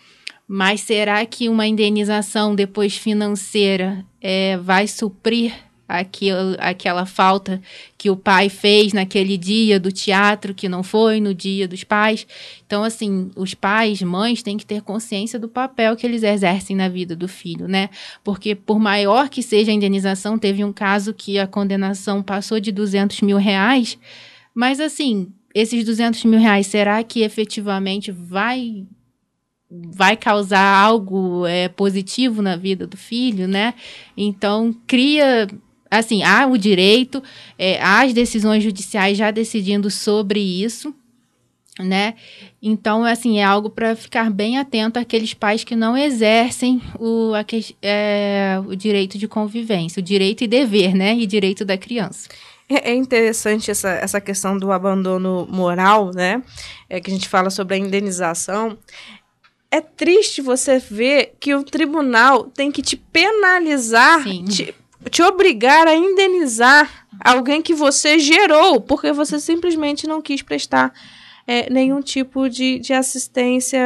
Mas 0.47 0.81
será 0.81 1.25
que 1.25 1.47
uma 1.47 1.65
indenização 1.65 2.53
depois 2.53 2.97
financeira 2.97 4.05
é, 4.19 4.57
vai 4.57 4.87
suprir 4.87 5.53
aquilo, 5.99 6.55
aquela 6.59 7.05
falta 7.05 7.61
que 7.97 8.09
o 8.09 8.15
pai 8.15 8.49
fez 8.49 8.93
naquele 8.93 9.37
dia 9.37 9.79
do 9.79 9.91
teatro 9.91 10.53
que 10.53 10.69
não 10.69 10.81
foi 10.81 11.19
no 11.19 11.33
dia 11.33 11.67
dos 11.67 11.83
pais. 11.83 12.25
Então, 12.65 12.83
assim, 12.83 13.29
os 13.35 13.53
pais, 13.53 14.01
mães, 14.01 14.41
têm 14.41 14.57
que 14.57 14.65
ter 14.65 14.81
consciência 14.81 15.37
do 15.37 15.49
papel 15.49 15.95
que 15.95 16.05
eles 16.05 16.23
exercem 16.23 16.75
na 16.75 16.87
vida 16.87 17.15
do 17.15 17.27
filho, 17.27 17.67
né? 17.67 17.89
Porque, 18.23 18.55
por 18.55 18.79
maior 18.79 19.29
que 19.29 19.43
seja 19.43 19.71
a 19.71 19.75
indenização, 19.75 20.39
teve 20.39 20.63
um 20.63 20.71
caso 20.71 21.13
que 21.13 21.37
a 21.37 21.45
condenação 21.45 22.23
passou 22.23 22.59
de 22.59 22.71
200 22.71 23.21
mil 23.21 23.37
reais, 23.37 23.97
mas, 24.53 24.79
assim, 24.79 25.31
esses 25.53 25.83
200 25.83 26.23
mil 26.25 26.39
reais, 26.39 26.67
será 26.67 27.03
que 27.03 27.21
efetivamente 27.21 28.11
vai 28.11 28.85
vai 29.71 30.17
causar 30.17 30.83
algo 30.83 31.45
é, 31.45 31.69
positivo 31.69 32.41
na 32.41 32.57
vida 32.57 32.85
do 32.85 32.97
filho, 32.97 33.47
né? 33.47 33.73
Então 34.17 34.75
cria 34.85 35.47
assim, 35.91 36.23
há 36.23 36.47
o 36.47 36.57
direito, 36.57 37.21
é, 37.59 37.81
há 37.81 38.03
as 38.03 38.13
decisões 38.13 38.63
judiciais 38.63 39.17
já 39.17 39.29
decidindo 39.29 39.91
sobre 39.91 40.39
isso, 40.39 40.95
né? 41.77 42.15
Então, 42.61 43.03
assim, 43.03 43.39
é 43.39 43.43
algo 43.43 43.69
para 43.69 43.95
ficar 43.95 44.29
bem 44.29 44.57
atento 44.57 44.97
àqueles 44.97 45.33
pais 45.33 45.63
que 45.63 45.75
não 45.75 45.97
exercem 45.97 46.81
o, 46.97 47.33
a, 47.33 47.45
é, 47.81 48.61
o 48.65 48.75
direito 48.75 49.17
de 49.17 49.27
convivência, 49.27 49.99
o 49.99 50.03
direito 50.03 50.43
e 50.43 50.47
dever, 50.47 50.95
né? 50.95 51.15
E 51.15 51.27
direito 51.27 51.65
da 51.65 51.77
criança. 51.77 52.29
É, 52.69 52.91
é 52.91 52.95
interessante 52.95 53.69
essa, 53.69 53.89
essa 53.89 54.21
questão 54.21 54.57
do 54.57 54.71
abandono 54.71 55.45
moral, 55.49 56.11
né? 56.13 56.41
É 56.89 57.01
que 57.01 57.11
a 57.11 57.13
gente 57.13 57.27
fala 57.27 57.49
sobre 57.49 57.75
a 57.75 57.77
indenização. 57.77 58.77
É 59.69 59.81
triste 59.81 60.41
você 60.41 60.79
ver 60.79 61.33
que 61.39 61.55
o 61.55 61.63
tribunal 61.63 62.45
tem 62.45 62.71
que 62.71 62.81
te 62.81 62.95
penalizar, 62.97 64.23
te, 64.49 64.75
te 65.09 65.21
obrigar 65.23 65.87
a 65.87 65.95
indenizar 65.95 67.07
alguém 67.19 67.61
que 67.61 67.73
você 67.73 68.19
gerou, 68.19 68.81
porque 68.81 69.11
você 69.11 69.39
simplesmente 69.39 70.07
não 70.07 70.21
quis 70.21 70.41
prestar 70.41 70.93
é, 71.47 71.69
nenhum 71.69 72.01
tipo 72.01 72.49
de, 72.49 72.79
de 72.79 72.93
assistência 72.93 73.79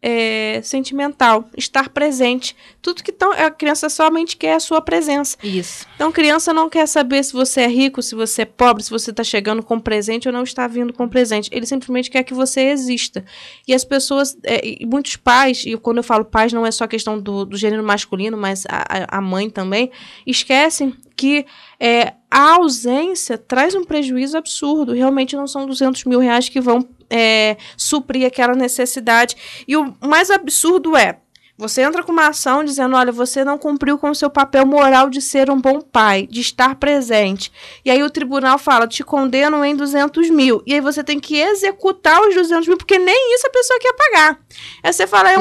é, 0.00 0.60
sentimental, 0.62 1.48
estar 1.56 1.88
presente. 1.88 2.54
Tudo 2.80 3.02
que 3.02 3.10
tão, 3.10 3.32
a 3.32 3.50
criança 3.50 3.88
somente 3.88 4.36
quer 4.36 4.48
é 4.48 4.54
a 4.54 4.60
sua 4.60 4.80
presença. 4.80 5.36
Isso. 5.42 5.86
Então, 5.94 6.08
a 6.08 6.12
criança 6.12 6.52
não 6.52 6.70
quer 6.70 6.86
saber 6.86 7.22
se 7.24 7.32
você 7.32 7.62
é 7.62 7.66
rico, 7.66 8.02
se 8.02 8.14
você 8.14 8.42
é 8.42 8.44
pobre, 8.44 8.82
se 8.82 8.90
você 8.90 9.10
está 9.10 9.24
chegando 9.24 9.62
com 9.62 9.80
presente 9.80 10.28
ou 10.28 10.32
não 10.32 10.44
está 10.44 10.66
vindo 10.68 10.92
com 10.92 11.08
presente. 11.08 11.50
Ele 11.52 11.66
simplesmente 11.66 12.10
quer 12.10 12.22
que 12.22 12.32
você 12.32 12.62
exista. 12.68 13.24
E 13.66 13.74
as 13.74 13.84
pessoas, 13.84 14.36
é, 14.44 14.60
e 14.64 14.86
muitos 14.86 15.16
pais, 15.16 15.64
e 15.66 15.76
quando 15.76 15.98
eu 15.98 16.04
falo 16.04 16.24
pais, 16.24 16.52
não 16.52 16.64
é 16.64 16.70
só 16.70 16.86
questão 16.86 17.18
do, 17.18 17.44
do 17.44 17.56
gênero 17.56 17.82
masculino, 17.82 18.36
mas 18.36 18.64
a, 18.68 19.18
a 19.18 19.20
mãe 19.20 19.50
também, 19.50 19.90
esquecem 20.26 20.94
que 21.16 21.44
é, 21.80 22.14
a 22.30 22.54
ausência 22.54 23.36
traz 23.36 23.74
um 23.74 23.82
prejuízo 23.82 24.38
absurdo. 24.38 24.92
Realmente 24.92 25.34
não 25.34 25.48
são 25.48 25.66
200 25.66 26.04
mil 26.04 26.20
reais 26.20 26.48
que 26.48 26.60
vão 26.60 26.88
é, 27.10 27.56
suprir 27.76 28.26
aquela 28.26 28.54
necessidade. 28.54 29.36
E 29.66 29.76
o 29.76 29.94
mais 30.00 30.30
absurdo 30.30 30.96
é, 30.96 31.18
Você 31.60 31.82
entra 31.82 32.04
com 32.04 32.12
uma 32.12 32.28
ação 32.28 32.62
dizendo: 32.62 32.94
olha, 32.94 33.10
você 33.10 33.44
não 33.44 33.58
cumpriu 33.58 33.98
com 33.98 34.10
o 34.10 34.14
seu 34.14 34.30
papel 34.30 34.64
moral 34.64 35.10
de 35.10 35.20
ser 35.20 35.50
um 35.50 35.60
bom 35.60 35.80
pai, 35.80 36.24
de 36.30 36.40
estar 36.40 36.76
presente. 36.76 37.50
E 37.84 37.90
aí 37.90 38.00
o 38.00 38.10
tribunal 38.10 38.58
fala: 38.58 38.86
te 38.86 39.02
condenam 39.02 39.64
em 39.64 39.74
200 39.74 40.30
mil. 40.30 40.62
E 40.64 40.74
aí 40.74 40.80
você 40.80 41.02
tem 41.02 41.18
que 41.18 41.36
executar 41.36 42.20
os 42.22 42.32
200 42.32 42.68
mil, 42.68 42.76
porque 42.76 42.96
nem 42.96 43.34
isso 43.34 43.48
a 43.48 43.50
pessoa 43.50 43.80
quer 43.80 43.92
pagar. 43.92 44.38
Aí 44.84 44.92
você 44.92 45.04
fala: 45.04 45.32
é. 45.32 45.36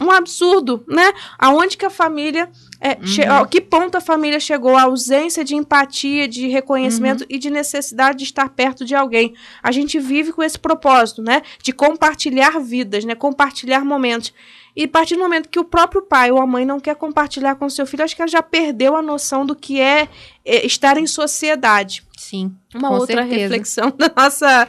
Um, 0.00 0.06
um 0.06 0.10
absurdo, 0.10 0.82
né? 0.88 1.12
Aonde 1.38 1.76
que 1.76 1.84
a 1.84 1.90
família. 1.90 2.48
É, 2.80 2.90
uhum. 2.90 3.46
Que 3.46 3.60
ponto 3.60 3.96
a 3.96 4.00
família 4.00 4.38
chegou? 4.38 4.76
A 4.76 4.82
ausência 4.82 5.44
de 5.44 5.56
empatia, 5.56 6.28
de 6.28 6.46
reconhecimento 6.46 7.22
uhum. 7.22 7.26
e 7.28 7.38
de 7.38 7.50
necessidade 7.50 8.18
de 8.18 8.24
estar 8.24 8.48
perto 8.50 8.84
de 8.84 8.94
alguém. 8.94 9.34
A 9.62 9.72
gente 9.72 9.98
vive 9.98 10.32
com 10.32 10.42
esse 10.42 10.58
propósito, 10.58 11.20
né? 11.20 11.42
De 11.62 11.72
compartilhar 11.72 12.60
vidas, 12.60 13.04
né? 13.04 13.14
Compartilhar 13.14 13.84
momentos. 13.84 14.32
E 14.76 14.84
a 14.84 14.88
partir 14.88 15.16
do 15.16 15.20
momento 15.20 15.48
que 15.48 15.58
o 15.58 15.64
próprio 15.64 16.02
pai 16.02 16.30
ou 16.30 16.40
a 16.40 16.46
mãe 16.46 16.64
não 16.64 16.78
quer 16.78 16.94
compartilhar 16.94 17.56
com 17.56 17.66
o 17.66 17.70
seu 17.70 17.84
filho, 17.84 18.04
acho 18.04 18.14
que 18.14 18.22
ela 18.22 18.30
já 18.30 18.42
perdeu 18.42 18.94
a 18.94 19.02
noção 19.02 19.44
do 19.44 19.56
que 19.56 19.80
é, 19.80 20.08
é 20.44 20.64
estar 20.64 20.96
em 20.96 21.06
sociedade. 21.06 22.04
Sim. 22.16 22.54
Uma 22.72 22.90
outra 22.92 23.22
certeza. 23.22 23.40
reflexão 23.40 23.90
da 23.98 24.12
nossa 24.16 24.68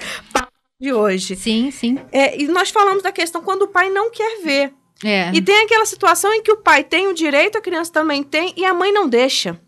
de 0.82 0.92
hoje. 0.92 1.36
Sim, 1.36 1.70
sim. 1.70 2.00
É, 2.12 2.42
e 2.42 2.48
nós 2.48 2.72
falamos 2.72 3.04
da 3.04 3.12
questão 3.12 3.44
quando 3.44 3.64
o 3.64 3.68
pai 3.68 3.92
não 3.92 4.10
quer 4.10 4.42
ver. 4.42 4.74
É. 5.04 5.32
E 5.34 5.42
tem 5.42 5.64
aquela 5.64 5.86
situação 5.86 6.34
em 6.34 6.44
que 6.44 6.52
o 6.52 6.58
pai 6.58 6.84
tem 6.84 7.08
o 7.08 7.14
direito, 7.14 7.58
a 7.58 7.62
criança 7.62 7.92
também 7.92 8.24
tem, 8.24 8.54
e 8.58 8.66
a 8.66 8.74
mãe 8.74 8.92
não 8.92 9.08
deixa. 9.08 9.60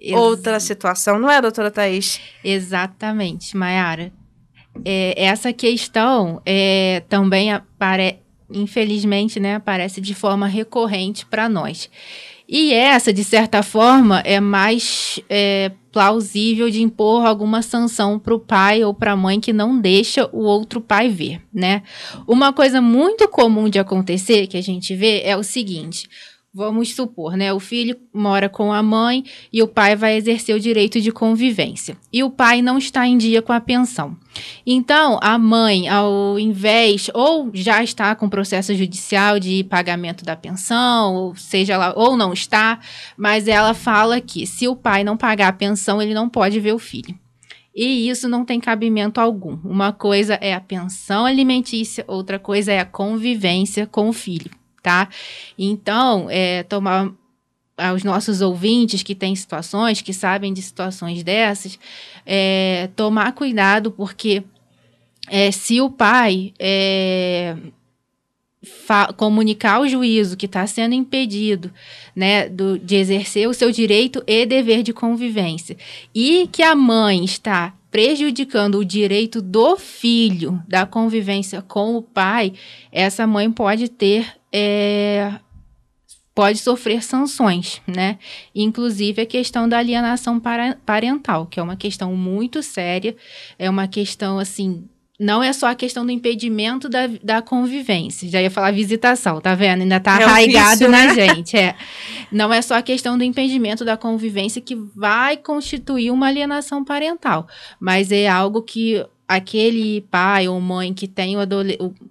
Ex 0.00 0.16
Outra 0.16 0.58
situação, 0.58 1.18
não 1.18 1.30
é, 1.30 1.40
doutora 1.40 1.70
Thaís? 1.70 2.20
Exatamente, 2.42 3.56
Mayara. 3.56 4.12
É, 4.84 5.14
essa 5.24 5.52
questão 5.52 6.40
é, 6.46 7.02
também 7.08 7.52
apare 7.52 8.22
infelizmente, 8.54 9.40
né, 9.40 9.56
aparece 9.56 10.00
de 10.00 10.14
forma 10.14 10.46
recorrente 10.46 11.24
para 11.26 11.48
nós. 11.48 11.88
E 12.54 12.74
essa, 12.74 13.14
de 13.14 13.24
certa 13.24 13.62
forma, 13.62 14.20
é 14.26 14.38
mais 14.38 15.18
é, 15.26 15.72
plausível 15.90 16.68
de 16.68 16.82
impor 16.82 17.24
alguma 17.24 17.62
sanção 17.62 18.18
para 18.18 18.34
o 18.34 18.38
pai 18.38 18.84
ou 18.84 18.92
para 18.92 19.12
a 19.12 19.16
mãe 19.16 19.40
que 19.40 19.54
não 19.54 19.80
deixa 19.80 20.28
o 20.30 20.40
outro 20.40 20.78
pai 20.78 21.08
ver, 21.08 21.40
né? 21.50 21.82
Uma 22.28 22.52
coisa 22.52 22.78
muito 22.78 23.26
comum 23.26 23.70
de 23.70 23.78
acontecer 23.78 24.46
que 24.48 24.58
a 24.58 24.62
gente 24.62 24.94
vê 24.94 25.22
é 25.24 25.34
o 25.34 25.42
seguinte: 25.42 26.06
Vamos 26.54 26.94
supor, 26.94 27.34
né? 27.34 27.50
O 27.50 27.58
filho 27.58 27.96
mora 28.12 28.46
com 28.46 28.74
a 28.74 28.82
mãe 28.82 29.24
e 29.50 29.62
o 29.62 29.68
pai 29.68 29.96
vai 29.96 30.16
exercer 30.16 30.54
o 30.54 30.60
direito 30.60 31.00
de 31.00 31.10
convivência. 31.10 31.96
E 32.12 32.22
o 32.22 32.28
pai 32.28 32.60
não 32.60 32.76
está 32.76 33.06
em 33.06 33.16
dia 33.16 33.40
com 33.40 33.54
a 33.54 33.60
pensão. 33.60 34.14
Então, 34.66 35.18
a 35.22 35.38
mãe, 35.38 35.88
ao 35.88 36.38
invés, 36.38 37.08
ou 37.14 37.50
já 37.54 37.82
está 37.82 38.14
com 38.14 38.28
processo 38.28 38.74
judicial 38.74 39.40
de 39.40 39.64
pagamento 39.64 40.26
da 40.26 40.36
pensão, 40.36 41.14
ou 41.14 41.34
seja 41.36 41.78
lá, 41.78 41.94
ou 41.96 42.18
não 42.18 42.34
está, 42.34 42.80
mas 43.16 43.48
ela 43.48 43.72
fala 43.72 44.20
que 44.20 44.46
se 44.46 44.68
o 44.68 44.76
pai 44.76 45.02
não 45.02 45.16
pagar 45.16 45.48
a 45.48 45.52
pensão, 45.54 46.02
ele 46.02 46.12
não 46.12 46.28
pode 46.28 46.60
ver 46.60 46.74
o 46.74 46.78
filho. 46.78 47.18
E 47.74 48.10
isso 48.10 48.28
não 48.28 48.44
tem 48.44 48.60
cabimento 48.60 49.22
algum. 49.22 49.56
Uma 49.64 49.90
coisa 49.90 50.34
é 50.34 50.52
a 50.52 50.60
pensão 50.60 51.24
alimentícia, 51.24 52.04
outra 52.06 52.38
coisa 52.38 52.70
é 52.70 52.78
a 52.78 52.84
convivência 52.84 53.86
com 53.86 54.10
o 54.10 54.12
filho 54.12 54.50
tá? 54.82 55.08
Então, 55.58 56.28
é, 56.28 56.62
tomar 56.64 57.12
aos 57.76 58.04
nossos 58.04 58.40
ouvintes 58.40 59.02
que 59.02 59.14
têm 59.14 59.34
situações, 59.34 60.02
que 60.02 60.12
sabem 60.12 60.52
de 60.52 60.62
situações 60.62 61.22
dessas, 61.22 61.78
é, 62.26 62.88
tomar 62.94 63.32
cuidado, 63.32 63.90
porque 63.90 64.42
é, 65.28 65.50
se 65.50 65.80
o 65.80 65.90
pai 65.90 66.52
é, 66.58 67.56
comunicar 69.16 69.76
ao 69.76 69.88
juízo 69.88 70.36
que 70.36 70.46
está 70.46 70.66
sendo 70.66 70.94
impedido 70.94 71.72
né, 72.14 72.48
do, 72.48 72.78
de 72.78 72.96
exercer 72.96 73.48
o 73.48 73.54
seu 73.54 73.72
direito 73.72 74.22
e 74.26 74.46
dever 74.46 74.82
de 74.82 74.92
convivência, 74.92 75.76
e 76.14 76.48
que 76.52 76.62
a 76.62 76.74
mãe 76.74 77.24
está 77.24 77.74
prejudicando 77.90 78.76
o 78.76 78.84
direito 78.84 79.42
do 79.42 79.76
filho 79.76 80.62
da 80.66 80.86
convivência 80.86 81.60
com 81.60 81.96
o 81.96 82.02
pai, 82.02 82.54
essa 82.90 83.26
mãe 83.26 83.50
pode 83.50 83.88
ter 83.88 84.41
é, 84.52 85.32
pode 86.34 86.58
sofrer 86.58 87.02
sanções, 87.02 87.80
né? 87.86 88.18
Inclusive 88.54 89.22
a 89.22 89.26
questão 89.26 89.68
da 89.68 89.78
alienação 89.78 90.40
parental, 90.84 91.46
que 91.46 91.60
é 91.60 91.62
uma 91.62 91.76
questão 91.76 92.14
muito 92.14 92.62
séria, 92.62 93.16
é 93.58 93.68
uma 93.68 93.86
questão 93.86 94.38
assim. 94.38 94.84
Não 95.20 95.40
é 95.40 95.52
só 95.52 95.68
a 95.68 95.74
questão 95.74 96.04
do 96.04 96.10
impedimento 96.10 96.88
da, 96.88 97.06
da 97.22 97.40
convivência. 97.40 98.28
Já 98.28 98.42
ia 98.42 98.50
falar 98.50 98.72
visitação, 98.72 99.40
tá 99.40 99.54
vendo? 99.54 99.82
Ainda 99.82 100.00
tá 100.00 100.20
é 100.20 100.24
arraigado 100.24 100.88
na 100.88 101.06
né? 101.06 101.14
gente. 101.14 101.56
É. 101.56 101.76
Não 102.30 102.52
é 102.52 102.60
só 102.60 102.74
a 102.74 102.82
questão 102.82 103.16
do 103.16 103.22
impedimento 103.22 103.84
da 103.84 103.96
convivência 103.96 104.60
que 104.60 104.74
vai 104.74 105.36
constituir 105.36 106.10
uma 106.10 106.26
alienação 106.26 106.84
parental. 106.84 107.46
Mas 107.78 108.10
é 108.10 108.26
algo 108.26 108.62
que 108.62 109.06
aquele 109.34 110.02
pai 110.02 110.46
ou 110.46 110.60
mãe 110.60 110.92
que 110.92 111.08
tem 111.08 111.36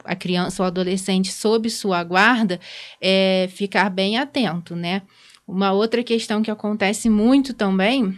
a 0.04 0.16
criança 0.16 0.64
ou 0.64 0.68
adolescente 0.68 1.32
sob 1.32 1.70
sua 1.70 2.04
guarda, 2.04 2.60
é, 3.00 3.48
ficar 3.54 3.90
bem 3.90 4.18
atento, 4.18 4.76
né? 4.76 5.04
Uma 5.48 5.72
outra 5.72 6.04
questão 6.04 6.42
que 6.42 6.50
acontece 6.50 7.10
muito 7.10 7.54
também 7.54 8.18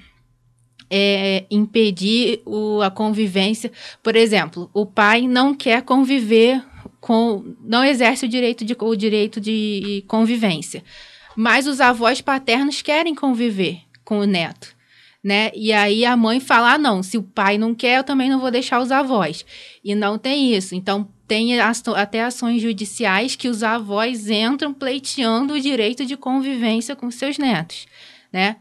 é 0.89 1.45
impedir 1.49 2.41
o, 2.45 2.82
a 2.82 2.89
convivência. 2.89 3.72
Por 4.01 4.16
exemplo, 4.16 4.70
o 4.74 4.86
pai 4.86 5.28
não 5.28 5.54
quer 5.54 5.82
conviver 5.82 6.64
com. 7.01 7.43
não 7.62 7.84
exerce 7.84 8.26
o 8.26 8.30
direito 8.30 8.64
de, 8.64 8.76
o 8.80 8.95
direito 8.95 9.41
de 9.41 10.04
convivência. 10.08 10.84
Mas 11.36 11.68
os 11.68 11.82
avós 11.82 12.22
paternos 12.22 12.82
querem 12.82 13.16
conviver 13.16 13.82
com 14.06 14.20
o 14.20 14.26
neto 14.26 14.76
né? 15.24 15.51
E 15.55 15.71
aí 15.71 16.03
a 16.03 16.17
mãe 16.17 16.39
fala: 16.39 16.74
ah, 16.74 16.78
não, 16.78 17.01
se 17.01 17.17
o 17.17 17.24
pai 17.24 17.57
não 17.57 17.74
quer, 17.74 17.99
eu 17.99 18.03
também 18.03 18.30
não 18.30 18.39
vou 18.39 18.51
deixar 18.51 18.82
os 18.82 18.91
avós. 18.91 19.45
E 19.84 19.95
não 19.95 20.17
tem 20.17 20.53
isso. 20.53 20.76
Então, 20.76 21.07
tem 21.28 21.59
até 21.59 22.24
ações 22.24 22.61
judiciais 22.61 23.36
que 23.36 23.47
os 23.47 23.63
avós 23.63 24.30
entram 24.30 24.74
pleiteando 24.74 25.53
o 25.53 25.59
direito 25.59 26.05
de 26.05 26.17
convivência 26.17 26.95
com 26.95 27.09
seus 27.09 27.38
netos, 27.38 27.86
né? 28.32 28.57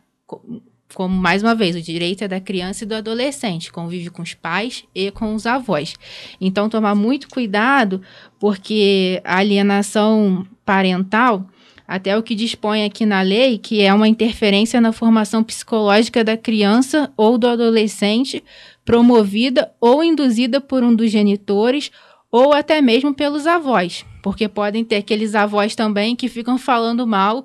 Como, 0.94 1.14
mais 1.14 1.42
uma 1.42 1.54
vez, 1.54 1.74
o 1.74 1.80
direito 1.80 2.22
é 2.22 2.28
da 2.28 2.40
criança 2.40 2.84
e 2.84 2.86
do 2.86 2.94
adolescente, 2.94 3.72
convive 3.72 4.10
com 4.10 4.22
os 4.22 4.34
pais 4.34 4.84
e 4.94 5.10
com 5.10 5.34
os 5.34 5.46
avós. 5.46 5.94
Então, 6.40 6.68
tomar 6.68 6.94
muito 6.94 7.28
cuidado, 7.28 8.02
porque 8.38 9.20
a 9.24 9.38
alienação 9.38 10.46
parental 10.64 11.48
até 11.92 12.16
o 12.16 12.22
que 12.22 12.34
dispõe 12.34 12.84
aqui 12.84 13.04
na 13.04 13.20
lei, 13.20 13.58
que 13.58 13.82
é 13.82 13.92
uma 13.92 14.08
interferência 14.08 14.80
na 14.80 14.92
formação 14.92 15.44
psicológica 15.44 16.24
da 16.24 16.38
criança 16.38 17.12
ou 17.18 17.36
do 17.36 17.46
adolescente, 17.46 18.42
promovida 18.82 19.70
ou 19.78 20.02
induzida 20.02 20.58
por 20.58 20.82
um 20.82 20.94
dos 20.94 21.10
genitores 21.10 21.90
ou 22.30 22.54
até 22.54 22.80
mesmo 22.80 23.12
pelos 23.12 23.46
avós, 23.46 24.06
porque 24.22 24.48
podem 24.48 24.82
ter 24.82 24.96
aqueles 24.96 25.34
avós 25.34 25.76
também 25.76 26.16
que 26.16 26.30
ficam 26.30 26.56
falando 26.56 27.06
mal 27.06 27.44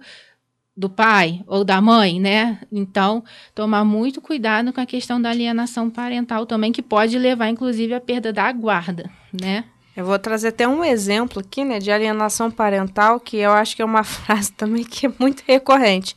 do 0.78 0.90
pai 0.90 1.44
ou 1.46 1.66
da 1.66 1.82
mãe, 1.82 2.18
né? 2.18 2.62
Então, 2.72 3.26
tomar 3.54 3.84
muito 3.84 4.22
cuidado 4.22 4.72
com 4.72 4.80
a 4.80 4.86
questão 4.86 5.22
da 5.22 5.30
alienação 5.30 5.90
parental 5.90 6.46
também, 6.46 6.72
que 6.72 6.82
pode 6.82 7.20
levar, 7.20 7.50
inclusive, 7.50 7.94
à 7.94 8.00
perda 8.00 8.32
da 8.32 8.50
guarda, 8.54 9.12
né? 9.42 9.66
Eu 9.98 10.06
vou 10.06 10.20
trazer 10.20 10.50
até 10.50 10.68
um 10.68 10.84
exemplo 10.84 11.40
aqui, 11.40 11.66
né, 11.66 11.80
de 11.80 11.92
alienação 11.92 12.52
parental, 12.52 13.20
que 13.20 13.38
eu 13.38 13.52
acho 13.52 13.76
que 13.76 13.82
é 13.82 13.86
uma 13.86 14.04
frase 14.06 14.52
também 14.52 14.84
que 14.84 15.08
é 15.08 15.12
muito 15.18 15.44
recorrente. 15.48 16.16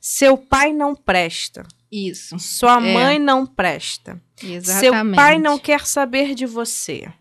Seu 0.00 0.38
pai 0.38 0.72
não 0.72 0.94
presta. 0.94 1.66
Isso. 1.90 2.38
Sua 2.38 2.76
é. 2.76 2.94
mãe 2.94 3.18
não 3.18 3.44
presta. 3.44 4.22
Exatamente. 4.40 4.78
Seu 4.78 5.16
pai 5.16 5.38
não 5.40 5.58
quer 5.58 5.84
saber 5.84 6.36
de 6.36 6.46
você. 6.46 7.12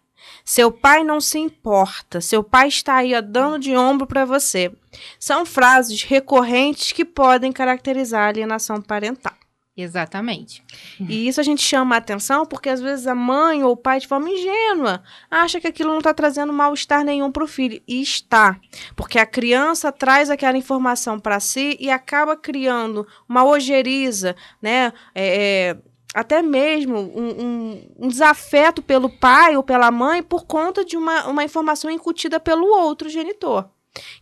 Seu 0.43 0.71
pai 0.71 1.03
não 1.03 1.19
se 1.19 1.39
importa. 1.39 2.21
Seu 2.21 2.43
pai 2.43 2.67
está 2.67 2.97
aí 2.97 3.19
dando 3.23 3.57
de 3.57 3.75
ombro 3.75 4.05
para 4.05 4.25
você. 4.25 4.71
São 5.19 5.43
frases 5.43 6.03
recorrentes 6.03 6.91
que 6.91 7.03
podem 7.03 7.51
caracterizar 7.51 8.25
a 8.25 8.27
alienação 8.27 8.79
parental. 8.79 9.33
Exatamente. 9.77 10.63
E 11.01 11.27
isso 11.27 11.41
a 11.41 11.43
gente 11.43 11.61
chama 11.61 11.95
a 11.95 11.97
atenção 11.97 12.45
porque 12.45 12.69
às 12.69 12.79
vezes 12.79 13.07
a 13.07 13.13
mãe 13.13 13.61
ou 13.61 13.73
o 13.73 13.77
pai, 13.77 13.99
de 13.99 14.07
forma 14.07 14.29
ingênua, 14.29 15.03
acha 15.29 15.59
que 15.59 15.67
aquilo 15.67 15.89
não 15.91 15.97
está 15.97 16.13
trazendo 16.13 16.53
mal-estar 16.53 17.03
nenhum 17.03 17.29
para 17.29 17.43
o 17.43 17.47
filho. 17.47 17.81
E 17.85 18.01
está. 18.01 18.57
Porque 18.95 19.19
a 19.19 19.25
criança 19.25 19.91
traz 19.91 20.29
aquela 20.29 20.57
informação 20.57 21.19
para 21.19 21.41
si 21.41 21.75
e 21.77 21.91
acaba 21.91 22.37
criando 22.37 23.05
uma 23.27 23.43
ojeriza, 23.43 24.33
né? 24.61 24.93
É, 25.13 25.73
é, 25.73 25.77
até 26.13 26.41
mesmo 26.41 26.97
um, 26.97 27.43
um, 27.43 27.89
um, 27.99 28.07
desafeto 28.07 28.81
pelo 28.81 29.09
pai 29.09 29.57
ou 29.57 29.63
pela 29.63 29.91
mãe 29.91 30.23
por 30.23 30.45
conta 30.45 30.85
de 30.85 30.95
uma, 30.95 31.27
uma 31.27 31.43
informação 31.43 31.91
incutida 31.91 32.39
pelo 32.39 32.65
outro 32.65 33.09
genitor. 33.09 33.69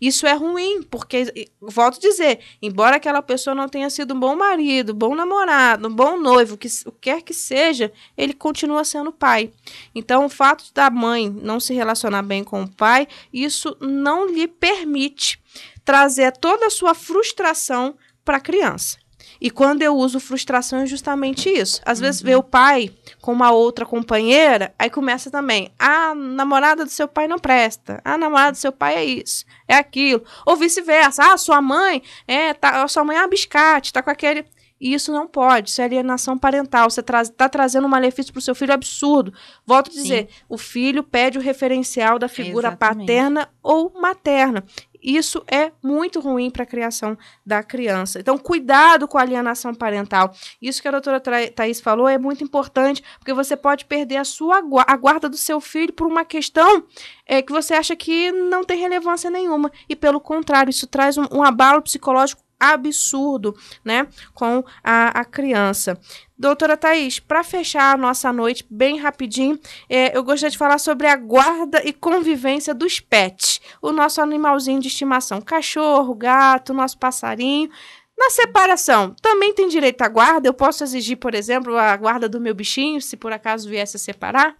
Isso 0.02 0.28
é 0.28 0.34
ruim, 0.34 0.84
porque, 0.84 1.50
volto 1.62 1.98
a 1.98 2.00
dizer, 2.00 2.40
embora 2.62 2.98
aquela 2.98 3.22
pessoa 3.22 3.56
não 3.56 3.70
tenha 3.70 3.90
sido 3.90 4.14
um 4.14 4.20
bom 4.20 4.36
marido, 4.36 4.94
bom 4.94 5.16
namorado, 5.16 5.88
um 5.88 5.94
bom 5.94 6.18
noivo, 6.18 6.58
que, 6.58 6.68
o 6.86 6.92
que 6.92 7.14
quer 7.14 7.22
que 7.22 7.34
seja, 7.34 7.92
ele 8.18 8.34
continua 8.34 8.84
sendo 8.84 9.12
pai. 9.12 9.52
Então, 9.94 10.26
o 10.26 10.30
fato 10.30 10.66
da 10.74 10.90
mãe 10.90 11.30
não 11.30 11.60
se 11.60 11.74
relacionar 11.74 12.24
bem 12.24 12.44
com 12.44 12.64
o 12.64 12.70
pai, 12.70 13.08
isso 13.32 13.78
não 13.80 14.28
lhe 14.28 14.48
permite 14.48 15.40
trazer 15.86 16.32
toda 16.38 16.68
a 16.68 16.72
sua 16.72 16.94
frustração 16.94 17.96
para 18.26 18.38
a 18.38 18.42
criança. 18.42 19.03
E 19.44 19.52
quando 19.52 19.82
eu 19.82 19.94
uso 19.98 20.22
frustração 20.22 20.80
é 20.80 20.86
justamente 20.86 21.50
isso. 21.50 21.82
Às 21.86 22.00
uhum. 22.00 22.06
vezes 22.06 22.22
vê 22.22 22.34
o 22.34 22.41
pai 22.41 22.89
com 23.22 23.34
uma 23.34 23.52
outra 23.52 23.86
companheira, 23.86 24.74
aí 24.80 24.89
começa 24.89 25.30
também, 25.30 25.70
a 25.78 26.16
namorada 26.16 26.86
do 26.86 26.89
seu 26.89 27.10
pai 27.10 27.28
não 27.28 27.38
presta, 27.38 28.00
a 28.06 28.18
namorada 28.18 28.54
do 28.54 28.58
seu 28.58 28.72
pai 28.72 28.96
é 28.96 29.04
isso, 29.04 29.44
é 29.68 29.76
aquilo, 29.76 30.24
ou 30.46 30.56
vice-versa, 30.56 31.34
ah, 31.34 31.38
sua 31.38 31.62
mãe, 31.62 32.02
é, 32.26 32.54
tá, 32.54 32.88
sua 32.88 33.04
mãe 33.04 33.18
é 33.18 33.20
uma 33.20 33.28
biscate, 33.28 33.91
tá 33.91 34.02
com 34.02 34.10
aquele... 34.10 34.46
E 34.80 34.94
isso 34.94 35.14
não 35.14 35.26
pode, 35.26 35.70
isso 35.70 35.82
é 35.82 35.86
alienação 35.86 36.38
parental. 36.38 36.89
Você 36.89 37.00
está 37.00 37.48
tra 37.48 37.62
malefício 37.62 37.88
malefício 37.88 38.34
para 38.34 38.39
o 38.39 38.41
seu 38.41 38.54
filho 38.54 38.74
absurdo. 38.74 39.34
Volto 39.66 39.89
a 39.89 39.94
dizer, 39.94 40.28
Sim. 40.30 40.44
o 40.50 40.58
filho 40.58 41.02
pede 41.02 41.38
o 41.38 41.41
referencial 41.41 42.20
da 42.20 42.28
figura 42.28 42.68
Exatamente. 42.68 43.08
paterna 43.08 43.50
ou 43.62 43.94
materna 43.96 44.62
isso 45.04 45.43
é 45.51 45.72
muito 45.84 46.20
ruim 46.20 46.49
para 46.49 46.64
a 46.64 46.66
criação 46.66 47.18
da 47.45 47.62
criança. 47.62 48.20
Então, 48.20 48.38
cuidado 48.38 49.08
com 49.08 49.18
a 49.18 49.22
alienação 49.22 49.74
parental. 49.74 50.34
Isso 50.62 50.82
que 50.82 50.88
a 50.88 50.91
doutora 50.91 51.20
Thais 51.20 51.82
falou 51.82 52.08
é 52.08 52.18
muito 52.18 52.43
importante, 52.43 53.04
porque 53.20 53.34
você 53.34 53.58
pode 53.58 53.86
perder 53.86 54.18
a 54.18 54.24
sua 54.24 54.64
a 54.88 54.97
guarda 54.97 55.28
do 55.28 55.38
seu 55.38 55.60
filho 55.60 55.93
por 55.93 56.08
uma 56.08 56.24
questão 56.24 56.86
é, 57.26 57.41
que 57.41 57.51
você 57.51 57.74
acha 57.74 57.95
que 57.95 58.32
não 58.32 58.64
tem 58.64 58.80
relevância 58.80 59.30
nenhuma. 59.30 59.72
E, 59.89 59.95
pelo 59.95 60.20
contrário, 60.20 60.70
isso 60.70 60.88
traz 60.88 61.18
um, 61.18 61.26
um 61.32 61.43
abalo 61.43 61.82
psicológico 61.82 62.43
absurdo, 62.72 63.56
né, 63.84 64.08
com 64.34 64.64
a, 64.82 65.20
a 65.20 65.26
criança. 65.26 65.99
Doutora 66.38 66.76
Thais, 66.76 67.20
para 67.20 67.44
fechar 67.44 67.94
a 67.94 67.98
nossa 67.98 68.34
noite 68.34 68.66
bem 68.70 68.98
rapidinho, 68.98 69.60
é, 69.88 70.18
eu 70.18 70.24
gostaria 70.24 70.50
de 70.50 70.58
falar 70.58 70.80
sobre 70.80 71.06
a 71.06 71.16
guarda 71.16 71.82
e 71.86 71.94
convivência 71.94 72.74
dos 72.74 73.00
pets, 73.00 73.62
o 73.82 73.92
nosso 73.92 74.20
animalzinho 74.20 74.80
de 74.80 74.88
estimação, 74.88 75.40
cachorro, 75.40 76.16
gato, 76.16 76.74
nosso 76.74 76.98
passarinho. 76.98 77.70
Na 78.18 78.30
separação, 78.30 79.16
também 79.22 79.54
tem 79.54 79.68
direito 79.68 80.02
à 80.02 80.08
guarda? 80.08 80.48
Eu 80.48 80.54
posso 80.54 80.84
exigir, 80.84 81.18
por 81.18 81.36
exemplo, 81.36 81.78
a 81.78 81.96
guarda 81.96 82.28
do 82.28 82.42
meu 82.42 82.56
bichinho, 82.56 83.02
se 83.02 83.16
por 83.16 83.32
acaso 83.32 83.70
viesse 83.70 83.98
a 83.98 84.00
separar? 84.00 84.56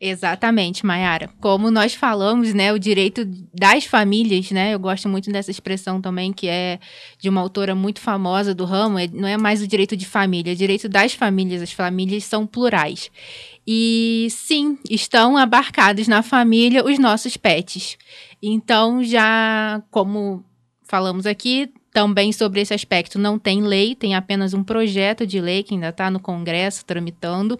Exatamente, 0.00 0.86
Mayara. 0.86 1.28
Como 1.40 1.72
nós 1.72 1.92
falamos, 1.92 2.54
né, 2.54 2.72
o 2.72 2.78
direito 2.78 3.24
das 3.52 3.84
famílias, 3.84 4.48
né, 4.52 4.72
eu 4.72 4.78
gosto 4.78 5.08
muito 5.08 5.30
dessa 5.32 5.50
expressão 5.50 6.00
também, 6.00 6.32
que 6.32 6.46
é 6.46 6.78
de 7.18 7.28
uma 7.28 7.40
autora 7.40 7.74
muito 7.74 8.00
famosa 8.00 8.54
do 8.54 8.64
ramo, 8.64 8.98
é, 8.98 9.08
não 9.08 9.26
é 9.26 9.36
mais 9.36 9.60
o 9.60 9.66
direito 9.66 9.96
de 9.96 10.06
família, 10.06 10.52
é 10.52 10.54
o 10.54 10.56
direito 10.56 10.88
das 10.88 11.14
famílias, 11.14 11.62
as 11.62 11.72
famílias 11.72 12.22
são 12.22 12.46
plurais. 12.46 13.10
E 13.66 14.28
sim, 14.30 14.78
estão 14.88 15.36
abarcados 15.36 16.06
na 16.06 16.22
família 16.22 16.84
os 16.84 16.98
nossos 16.98 17.36
pets. 17.36 17.98
Então, 18.40 19.02
já 19.02 19.82
como 19.90 20.44
falamos 20.84 21.26
aqui, 21.26 21.70
também 21.92 22.32
sobre 22.32 22.60
esse 22.60 22.72
aspecto 22.72 23.18
não 23.18 23.38
tem 23.38 23.62
lei, 23.62 23.94
tem 23.94 24.14
apenas 24.14 24.54
um 24.54 24.62
projeto 24.62 25.26
de 25.26 25.40
lei 25.40 25.64
que 25.64 25.74
ainda 25.74 25.88
está 25.88 26.10
no 26.10 26.20
Congresso 26.20 26.84
tramitando 26.84 27.58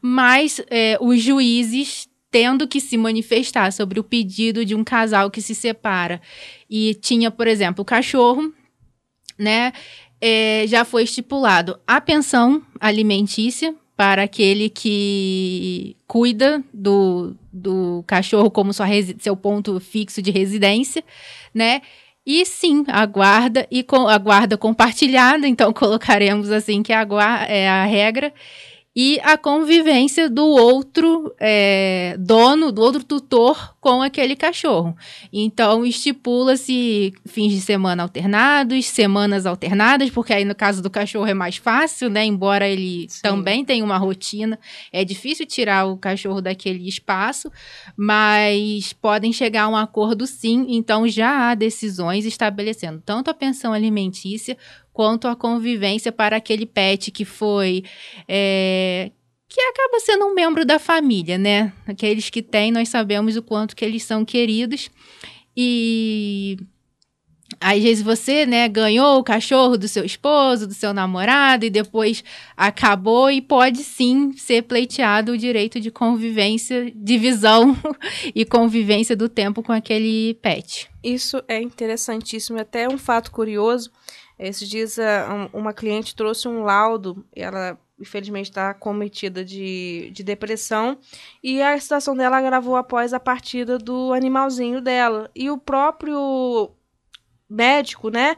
mas 0.00 0.60
é, 0.70 0.96
os 1.00 1.20
juízes 1.20 2.08
tendo 2.30 2.68
que 2.68 2.80
se 2.80 2.96
manifestar 2.96 3.72
sobre 3.72 3.98
o 3.98 4.04
pedido 4.04 4.64
de 4.64 4.74
um 4.74 4.84
casal 4.84 5.30
que 5.30 5.42
se 5.42 5.54
separa. 5.54 6.20
E 6.68 6.94
tinha, 6.94 7.30
por 7.30 7.46
exemplo, 7.48 7.82
o 7.82 7.84
cachorro, 7.84 8.52
né? 9.36 9.72
É, 10.20 10.64
já 10.68 10.84
foi 10.84 11.04
estipulado 11.04 11.80
a 11.86 12.00
pensão 12.00 12.62
alimentícia 12.78 13.74
para 13.96 14.22
aquele 14.22 14.68
que 14.68 15.96
cuida 16.06 16.62
do, 16.72 17.34
do 17.52 18.04
cachorro 18.06 18.50
como 18.50 18.72
sua 18.72 18.86
seu 19.18 19.36
ponto 19.36 19.80
fixo 19.80 20.22
de 20.22 20.30
residência, 20.30 21.02
né? 21.54 21.82
E 22.24 22.44
sim, 22.44 22.84
a 22.86 23.04
guarda 23.06 23.66
e 23.70 23.82
com 23.82 24.06
a 24.06 24.18
guarda 24.18 24.56
compartilhada, 24.56 25.46
então 25.48 25.72
colocaremos 25.72 26.50
assim 26.50 26.82
que 26.82 26.92
a, 26.92 27.06
é 27.48 27.68
a 27.68 27.84
regra 27.84 28.32
e 28.94 29.20
a 29.22 29.38
convivência 29.38 30.28
do 30.28 30.44
outro 30.44 31.32
é, 31.38 32.16
dono, 32.18 32.72
do 32.72 32.82
outro 32.82 33.04
tutor 33.04 33.76
com 33.80 34.02
aquele 34.02 34.34
cachorro. 34.34 34.96
Então, 35.32 35.86
estipula-se 35.86 37.12
fins 37.24 37.52
de 37.52 37.60
semana 37.60 38.02
alternados, 38.02 38.86
semanas 38.86 39.46
alternadas, 39.46 40.10
porque 40.10 40.32
aí 40.32 40.44
no 40.44 40.56
caso 40.56 40.82
do 40.82 40.90
cachorro 40.90 41.26
é 41.26 41.34
mais 41.34 41.56
fácil, 41.56 42.10
né? 42.10 42.24
Embora 42.24 42.66
ele 42.66 43.06
Sim. 43.08 43.22
também 43.22 43.64
tenha 43.64 43.84
uma 43.84 43.96
rotina, 43.96 44.58
é 44.92 45.04
difícil 45.04 45.46
tirar 45.46 45.86
o 45.86 45.96
cachorro 45.96 46.40
daquele 46.40 46.88
espaço, 46.88 47.50
mas 47.96 48.92
podem 48.92 49.32
chegar 49.32 49.64
a 49.64 49.68
um 49.68 49.76
acordo 49.76 50.26
sim. 50.26 50.66
Então, 50.68 51.06
já 51.06 51.50
há 51.50 51.54
decisões 51.54 52.26
estabelecendo 52.26 53.00
tanto 53.06 53.30
a 53.30 53.34
pensão 53.34 53.72
alimentícia 53.72 54.56
quanto 55.00 55.26
a 55.28 55.34
convivência 55.34 56.12
para 56.12 56.36
aquele 56.36 56.66
pet 56.66 57.10
que 57.10 57.24
foi. 57.24 57.82
É, 58.28 59.10
que 59.48 59.58
acaba 59.58 59.98
sendo 59.98 60.26
um 60.26 60.34
membro 60.34 60.62
da 60.62 60.78
família, 60.78 61.38
né? 61.38 61.72
Aqueles 61.86 62.28
que 62.28 62.42
têm, 62.42 62.70
nós 62.70 62.90
sabemos 62.90 63.34
o 63.34 63.42
quanto 63.42 63.74
que 63.74 63.82
eles 63.82 64.02
são 64.02 64.26
queridos. 64.26 64.90
E 65.56 66.58
às 67.58 67.82
vezes 67.82 68.04
você, 68.04 68.44
né, 68.44 68.68
ganhou 68.68 69.18
o 69.18 69.24
cachorro 69.24 69.78
do 69.78 69.88
seu 69.88 70.04
esposo, 70.04 70.66
do 70.66 70.74
seu 70.74 70.92
namorado 70.92 71.64
e 71.64 71.70
depois 71.70 72.22
acabou 72.54 73.30
e 73.30 73.40
pode 73.40 73.82
sim 73.82 74.34
ser 74.34 74.64
pleiteado 74.64 75.32
o 75.32 75.38
direito 75.38 75.80
de 75.80 75.90
convivência, 75.90 76.92
divisão 76.94 77.74
e 78.34 78.44
convivência 78.44 79.16
do 79.16 79.30
tempo 79.30 79.62
com 79.62 79.72
aquele 79.72 80.34
pet. 80.42 80.90
Isso 81.02 81.42
é 81.48 81.60
interessantíssimo, 81.62 82.60
até 82.60 82.86
um 82.86 82.98
fato 82.98 83.30
curioso 83.30 83.90
esses 84.48 84.68
dias 84.68 84.96
uma 85.52 85.72
cliente 85.72 86.16
trouxe 86.16 86.48
um 86.48 86.62
laudo, 86.62 87.24
ela 87.34 87.78
infelizmente 88.00 88.48
está 88.48 88.72
cometida 88.72 89.44
de, 89.44 90.10
de 90.12 90.22
depressão, 90.22 90.98
e 91.42 91.60
a 91.60 91.78
situação 91.78 92.16
dela 92.16 92.38
agravou 92.38 92.74
após 92.74 93.12
a 93.12 93.20
partida 93.20 93.76
do 93.76 94.14
animalzinho 94.14 94.80
dela. 94.80 95.30
E 95.34 95.50
o 95.50 95.58
próprio 95.58 96.70
médico, 97.48 98.08
né, 98.08 98.36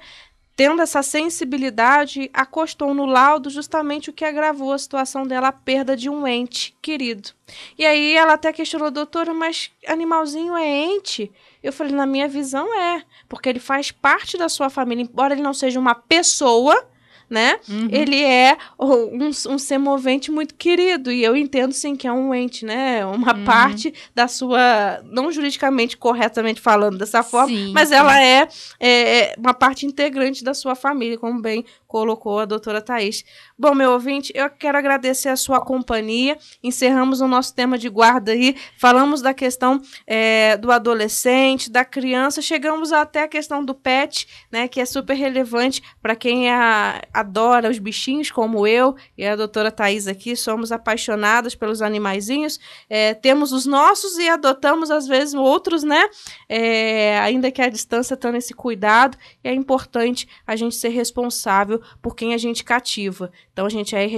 tendo 0.62 0.80
essa 0.80 1.02
sensibilidade, 1.02 2.30
acostou 2.32 2.94
no 2.94 3.04
laudo 3.04 3.50
justamente 3.50 4.10
o 4.10 4.12
que 4.12 4.24
agravou 4.24 4.72
a 4.72 4.78
situação 4.78 5.26
dela, 5.26 5.48
a 5.48 5.52
perda 5.52 5.96
de 5.96 6.08
um 6.08 6.24
ente 6.24 6.72
querido. 6.80 7.30
E 7.76 7.84
aí 7.84 8.16
ela 8.16 8.34
até 8.34 8.52
questionou, 8.52 8.88
doutora, 8.88 9.34
mas 9.34 9.72
animalzinho 9.88 10.56
é 10.56 10.64
ente? 10.64 11.32
Eu 11.64 11.72
falei, 11.72 11.92
na 11.92 12.06
minha 12.06 12.28
visão 12.28 12.72
é, 12.78 13.02
porque 13.28 13.48
ele 13.48 13.58
faz 13.58 13.90
parte 13.90 14.38
da 14.38 14.48
sua 14.48 14.70
família, 14.70 15.02
embora 15.02 15.34
ele 15.34 15.42
não 15.42 15.52
seja 15.52 15.80
uma 15.80 15.96
pessoa, 15.96 16.86
né? 17.32 17.58
Uhum. 17.68 17.88
Ele 17.90 18.22
é 18.22 18.56
um, 18.78 19.26
um 19.26 19.58
ser 19.58 19.78
movente 19.78 20.30
muito 20.30 20.54
querido. 20.54 21.10
E 21.10 21.24
eu 21.24 21.34
entendo, 21.34 21.72
sim, 21.72 21.96
que 21.96 22.06
é 22.06 22.12
um 22.12 22.34
ente, 22.34 22.64
né? 22.64 23.04
Uma 23.06 23.34
uhum. 23.34 23.44
parte 23.44 23.92
da 24.14 24.28
sua. 24.28 25.02
Não 25.04 25.32
juridicamente, 25.32 25.96
corretamente 25.96 26.60
falando 26.60 26.98
dessa 26.98 27.22
forma, 27.22 27.48
sim, 27.48 27.72
mas 27.72 27.90
ela 27.90 28.22
é, 28.22 28.46
é, 28.78 29.34
uma 29.38 29.54
parte 29.54 29.86
integrante 29.86 30.44
da 30.44 30.52
sua 30.52 30.74
família, 30.74 31.18
como 31.18 31.40
bem 31.40 31.64
colocou 31.92 32.38
a 32.38 32.46
doutora 32.46 32.80
Thais. 32.80 33.22
Bom, 33.58 33.74
meu 33.74 33.90
ouvinte, 33.90 34.32
eu 34.34 34.48
quero 34.48 34.78
agradecer 34.78 35.28
a 35.28 35.36
sua 35.36 35.60
companhia. 35.60 36.38
Encerramos 36.64 37.20
o 37.20 37.28
nosso 37.28 37.54
tema 37.54 37.76
de 37.76 37.86
guarda 37.90 38.32
aí. 38.32 38.56
Falamos 38.78 39.20
da 39.20 39.34
questão 39.34 39.78
é, 40.06 40.56
do 40.56 40.72
adolescente, 40.72 41.70
da 41.70 41.84
criança, 41.84 42.40
chegamos 42.40 42.92
até 42.92 43.24
a 43.24 43.28
questão 43.28 43.62
do 43.62 43.74
pet, 43.74 44.26
né? 44.50 44.66
Que 44.68 44.80
é 44.80 44.86
super 44.86 45.12
relevante 45.12 45.82
para 46.00 46.16
quem 46.16 46.48
é 46.48 46.54
a, 46.54 47.02
adora 47.12 47.68
os 47.68 47.78
bichinhos, 47.78 48.30
como 48.30 48.66
eu 48.66 48.96
e 49.18 49.26
a 49.26 49.36
doutora 49.36 49.70
Thais 49.70 50.08
aqui. 50.08 50.34
Somos 50.34 50.72
apaixonadas 50.72 51.54
pelos 51.54 51.82
animaizinhos. 51.82 52.58
É, 52.88 53.12
temos 53.12 53.52
os 53.52 53.66
nossos 53.66 54.16
e 54.16 54.30
adotamos, 54.30 54.90
às 54.90 55.06
vezes, 55.06 55.34
outros, 55.34 55.82
né? 55.82 56.08
É, 56.48 57.18
ainda 57.18 57.50
que 57.50 57.60
a 57.60 57.68
distância 57.68 58.16
tenha 58.16 58.38
esse 58.38 58.54
cuidado. 58.54 59.18
E 59.44 59.48
é 59.48 59.52
importante 59.52 60.26
a 60.46 60.56
gente 60.56 60.74
ser 60.74 60.88
responsável 60.88 61.81
por 62.00 62.14
quem 62.14 62.34
a 62.34 62.38
gente 62.38 62.64
cativa. 62.64 63.30
Então 63.52 63.66
a 63.66 63.68
gente 63.68 63.94
é, 63.94 64.08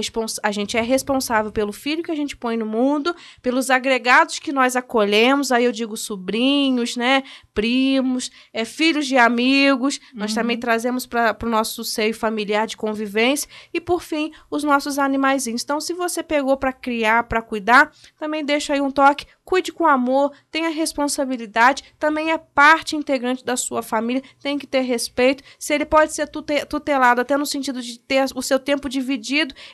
a 0.43 0.51
gente 0.51 0.77
é 0.77 0.81
responsável 0.81 1.51
pelo 1.51 1.73
filho 1.73 2.01
que 2.01 2.11
a 2.11 2.15
gente 2.15 2.37
põe 2.37 2.55
no 2.55 2.65
mundo, 2.65 3.13
pelos 3.41 3.69
agregados 3.69 4.39
que 4.39 4.51
nós 4.51 4.77
acolhemos, 4.77 5.51
aí 5.51 5.65
eu 5.65 5.73
digo 5.73 5.97
sobrinhos, 5.97 6.95
né, 6.95 7.21
primos, 7.53 8.31
é, 8.53 8.63
filhos 8.63 9.05
de 9.05 9.17
amigos, 9.17 9.97
uhum. 9.97 10.19
nós 10.19 10.33
também 10.33 10.57
trazemos 10.57 11.05
para 11.05 11.37
o 11.43 11.49
nosso 11.49 11.83
seio 11.83 12.13
familiar 12.13 12.65
de 12.65 12.77
convivência 12.77 13.49
e 13.73 13.81
por 13.81 14.01
fim 14.01 14.31
os 14.49 14.63
nossos 14.63 14.97
animaizinhos. 14.97 15.63
Então 15.63 15.81
se 15.81 15.93
você 15.93 16.23
pegou 16.23 16.55
para 16.55 16.71
criar, 16.71 17.23
para 17.23 17.41
cuidar, 17.41 17.91
também 18.17 18.43
deixa 18.43 18.73
aí 18.73 18.79
um 18.79 18.89
toque, 18.89 19.27
cuide 19.43 19.73
com 19.73 19.85
amor, 19.85 20.31
tenha 20.49 20.69
responsabilidade, 20.69 21.83
também 21.99 22.31
é 22.31 22.37
parte 22.37 22.95
integrante 22.95 23.43
da 23.43 23.57
sua 23.57 23.83
família, 23.83 24.23
tem 24.41 24.57
que 24.57 24.65
ter 24.65 24.81
respeito. 24.81 25.43
Se 25.59 25.73
ele 25.73 25.85
pode 25.85 26.13
ser 26.13 26.27
tutelado 26.27 27.19
até 27.19 27.35
no 27.35 27.45
sentido 27.45 27.81
de 27.81 27.99
ter 27.99 28.25
o 28.33 28.41
seu 28.41 28.57
tempo 28.57 28.87
dividido 28.87 29.24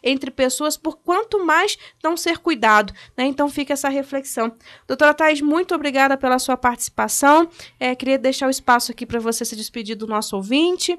entre 0.03 0.31
pessoas, 0.31 0.77
por 0.77 0.97
quanto 0.97 1.45
mais 1.45 1.77
não 2.03 2.15
ser 2.15 2.37
cuidado. 2.37 2.93
Né? 3.17 3.25
Então 3.25 3.49
fica 3.49 3.73
essa 3.73 3.89
reflexão. 3.89 4.53
Doutora 4.87 5.13
Thais, 5.13 5.41
muito 5.41 5.73
obrigada 5.75 6.17
pela 6.17 6.39
sua 6.39 6.57
participação. 6.57 7.49
É, 7.79 7.95
queria 7.95 8.17
deixar 8.17 8.47
o 8.47 8.51
espaço 8.51 8.91
aqui 8.91 9.05
para 9.05 9.19
você 9.19 9.43
se 9.43 9.55
despedir 9.55 9.95
do 9.95 10.07
nosso 10.07 10.35
ouvinte. 10.35 10.97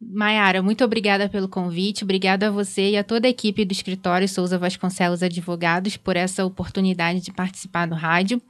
Maiara, 0.00 0.60
muito 0.60 0.84
obrigada 0.84 1.28
pelo 1.28 1.48
convite, 1.48 2.02
obrigada 2.02 2.48
a 2.48 2.50
você 2.50 2.90
e 2.90 2.96
a 2.96 3.04
toda 3.04 3.28
a 3.28 3.30
equipe 3.30 3.64
do 3.64 3.70
escritório 3.70 4.28
Souza 4.28 4.58
Vasconcelos 4.58 5.22
Advogados 5.22 5.96
por 5.96 6.16
essa 6.16 6.44
oportunidade 6.44 7.20
de 7.20 7.32
participar 7.32 7.86
do 7.86 7.94
rádio. 7.94 8.42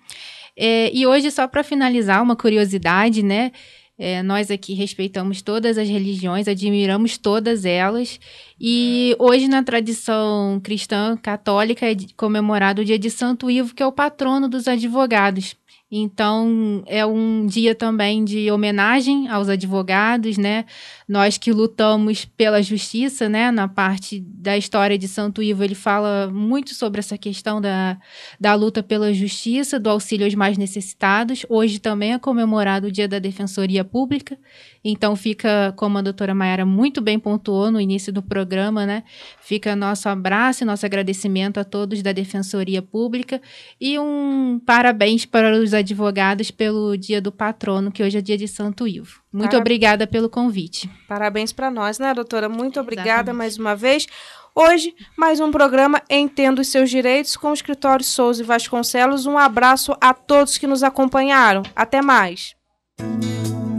É, 0.56 0.90
e 0.94 1.06
hoje, 1.06 1.30
só 1.30 1.46
para 1.46 1.62
finalizar, 1.62 2.22
uma 2.22 2.36
curiosidade, 2.36 3.22
né? 3.22 3.52
É, 3.98 4.22
nós 4.22 4.50
aqui 4.50 4.74
respeitamos 4.74 5.42
todas 5.42 5.76
as 5.78 5.88
religiões, 5.88 6.48
admiramos 6.48 7.18
todas 7.18 7.64
elas. 7.64 8.18
E 8.60 9.14
hoje, 9.18 9.48
na 9.48 9.62
tradição 9.62 10.60
cristã 10.62 11.16
católica, 11.16 11.86
é 11.86 11.94
comemorado 12.16 12.82
o 12.82 12.84
dia 12.84 12.98
de 12.98 13.10
Santo 13.10 13.50
Ivo, 13.50 13.74
que 13.74 13.82
é 13.82 13.86
o 13.86 13.92
patrono 13.92 14.48
dos 14.48 14.66
advogados. 14.66 15.54
Então, 15.94 16.82
é 16.86 17.04
um 17.04 17.44
dia 17.44 17.74
também 17.74 18.24
de 18.24 18.50
homenagem 18.50 19.28
aos 19.28 19.50
advogados, 19.50 20.38
né? 20.38 20.64
Nós 21.06 21.36
que 21.36 21.52
lutamos 21.52 22.24
pela 22.24 22.62
justiça, 22.62 23.28
né? 23.28 23.50
Na 23.50 23.68
parte 23.68 24.18
da 24.18 24.56
história 24.56 24.96
de 24.96 25.06
Santo 25.06 25.42
Ivo, 25.42 25.62
ele 25.62 25.74
fala 25.74 26.30
muito 26.32 26.72
sobre 26.74 27.00
essa 27.00 27.18
questão 27.18 27.60
da, 27.60 27.98
da 28.40 28.54
luta 28.54 28.82
pela 28.82 29.12
justiça, 29.12 29.78
do 29.78 29.90
auxílio 29.90 30.24
aos 30.24 30.34
mais 30.34 30.56
necessitados. 30.56 31.44
Hoje 31.46 31.78
também 31.78 32.14
é 32.14 32.18
comemorado 32.18 32.86
o 32.86 32.90
Dia 32.90 33.06
da 33.06 33.18
Defensoria 33.18 33.84
Pública. 33.84 34.38
Então, 34.84 35.14
fica, 35.14 35.72
como 35.76 35.98
a 35.98 36.02
doutora 36.02 36.34
Mayara 36.34 36.66
muito 36.66 37.00
bem 37.00 37.18
pontuou 37.18 37.70
no 37.70 37.80
início 37.80 38.12
do 38.12 38.22
programa, 38.22 38.84
né? 38.84 39.04
Fica 39.40 39.76
nosso 39.76 40.08
abraço 40.08 40.64
e 40.64 40.66
nosso 40.66 40.84
agradecimento 40.84 41.58
a 41.58 41.64
todos 41.64 42.02
da 42.02 42.12
Defensoria 42.12 42.82
Pública 42.82 43.40
e 43.80 43.98
um 43.98 44.60
parabéns 44.64 45.24
para 45.24 45.56
os 45.56 45.72
advogados 45.72 46.50
pelo 46.50 46.96
Dia 46.96 47.20
do 47.20 47.30
Patrono, 47.30 47.92
que 47.92 48.02
hoje 48.02 48.18
é 48.18 48.20
dia 48.20 48.36
de 48.36 48.48
Santo 48.48 48.88
Ivo. 48.88 49.20
Muito 49.32 49.50
Parab... 49.50 49.60
obrigada 49.60 50.06
pelo 50.06 50.28
convite. 50.28 50.90
Parabéns 51.08 51.52
para 51.52 51.70
nós, 51.70 51.98
né, 51.98 52.12
doutora? 52.12 52.48
Muito 52.48 52.80
obrigada 52.80 53.10
Exatamente. 53.10 53.38
mais 53.38 53.58
uma 53.58 53.76
vez. 53.76 54.06
Hoje, 54.54 54.94
mais 55.16 55.40
um 55.40 55.50
programa 55.50 56.02
Entendo 56.10 56.58
os 56.58 56.68
Seus 56.68 56.90
Direitos 56.90 57.36
com 57.36 57.50
o 57.50 57.54
Escritório 57.54 58.04
Souza 58.04 58.42
e 58.42 58.46
Vasconcelos. 58.46 59.24
Um 59.24 59.38
abraço 59.38 59.96
a 60.00 60.12
todos 60.12 60.58
que 60.58 60.66
nos 60.66 60.82
acompanharam. 60.82 61.62
Até 61.74 62.02
mais. 62.02 62.54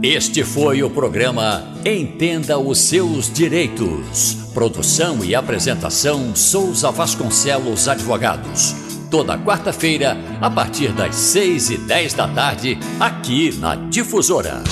Este 0.06 0.44
foi 0.44 0.82
o 0.82 0.90
programa 0.90 1.64
Entenda 1.82 2.58
os 2.58 2.76
Seus 2.76 3.32
Direitos. 3.32 4.34
Produção 4.52 5.24
e 5.24 5.34
apresentação 5.34 6.36
Souza 6.36 6.90
Vasconcelos 6.90 7.88
Advogados. 7.88 8.74
Toda 9.10 9.38
quarta-feira, 9.38 10.14
a 10.42 10.50
partir 10.50 10.92
das 10.92 11.14
seis 11.14 11.70
e 11.70 11.78
dez 11.78 12.12
da 12.12 12.28
tarde, 12.28 12.78
aqui 13.00 13.56
na 13.58 13.76
Difusora. 13.76 14.62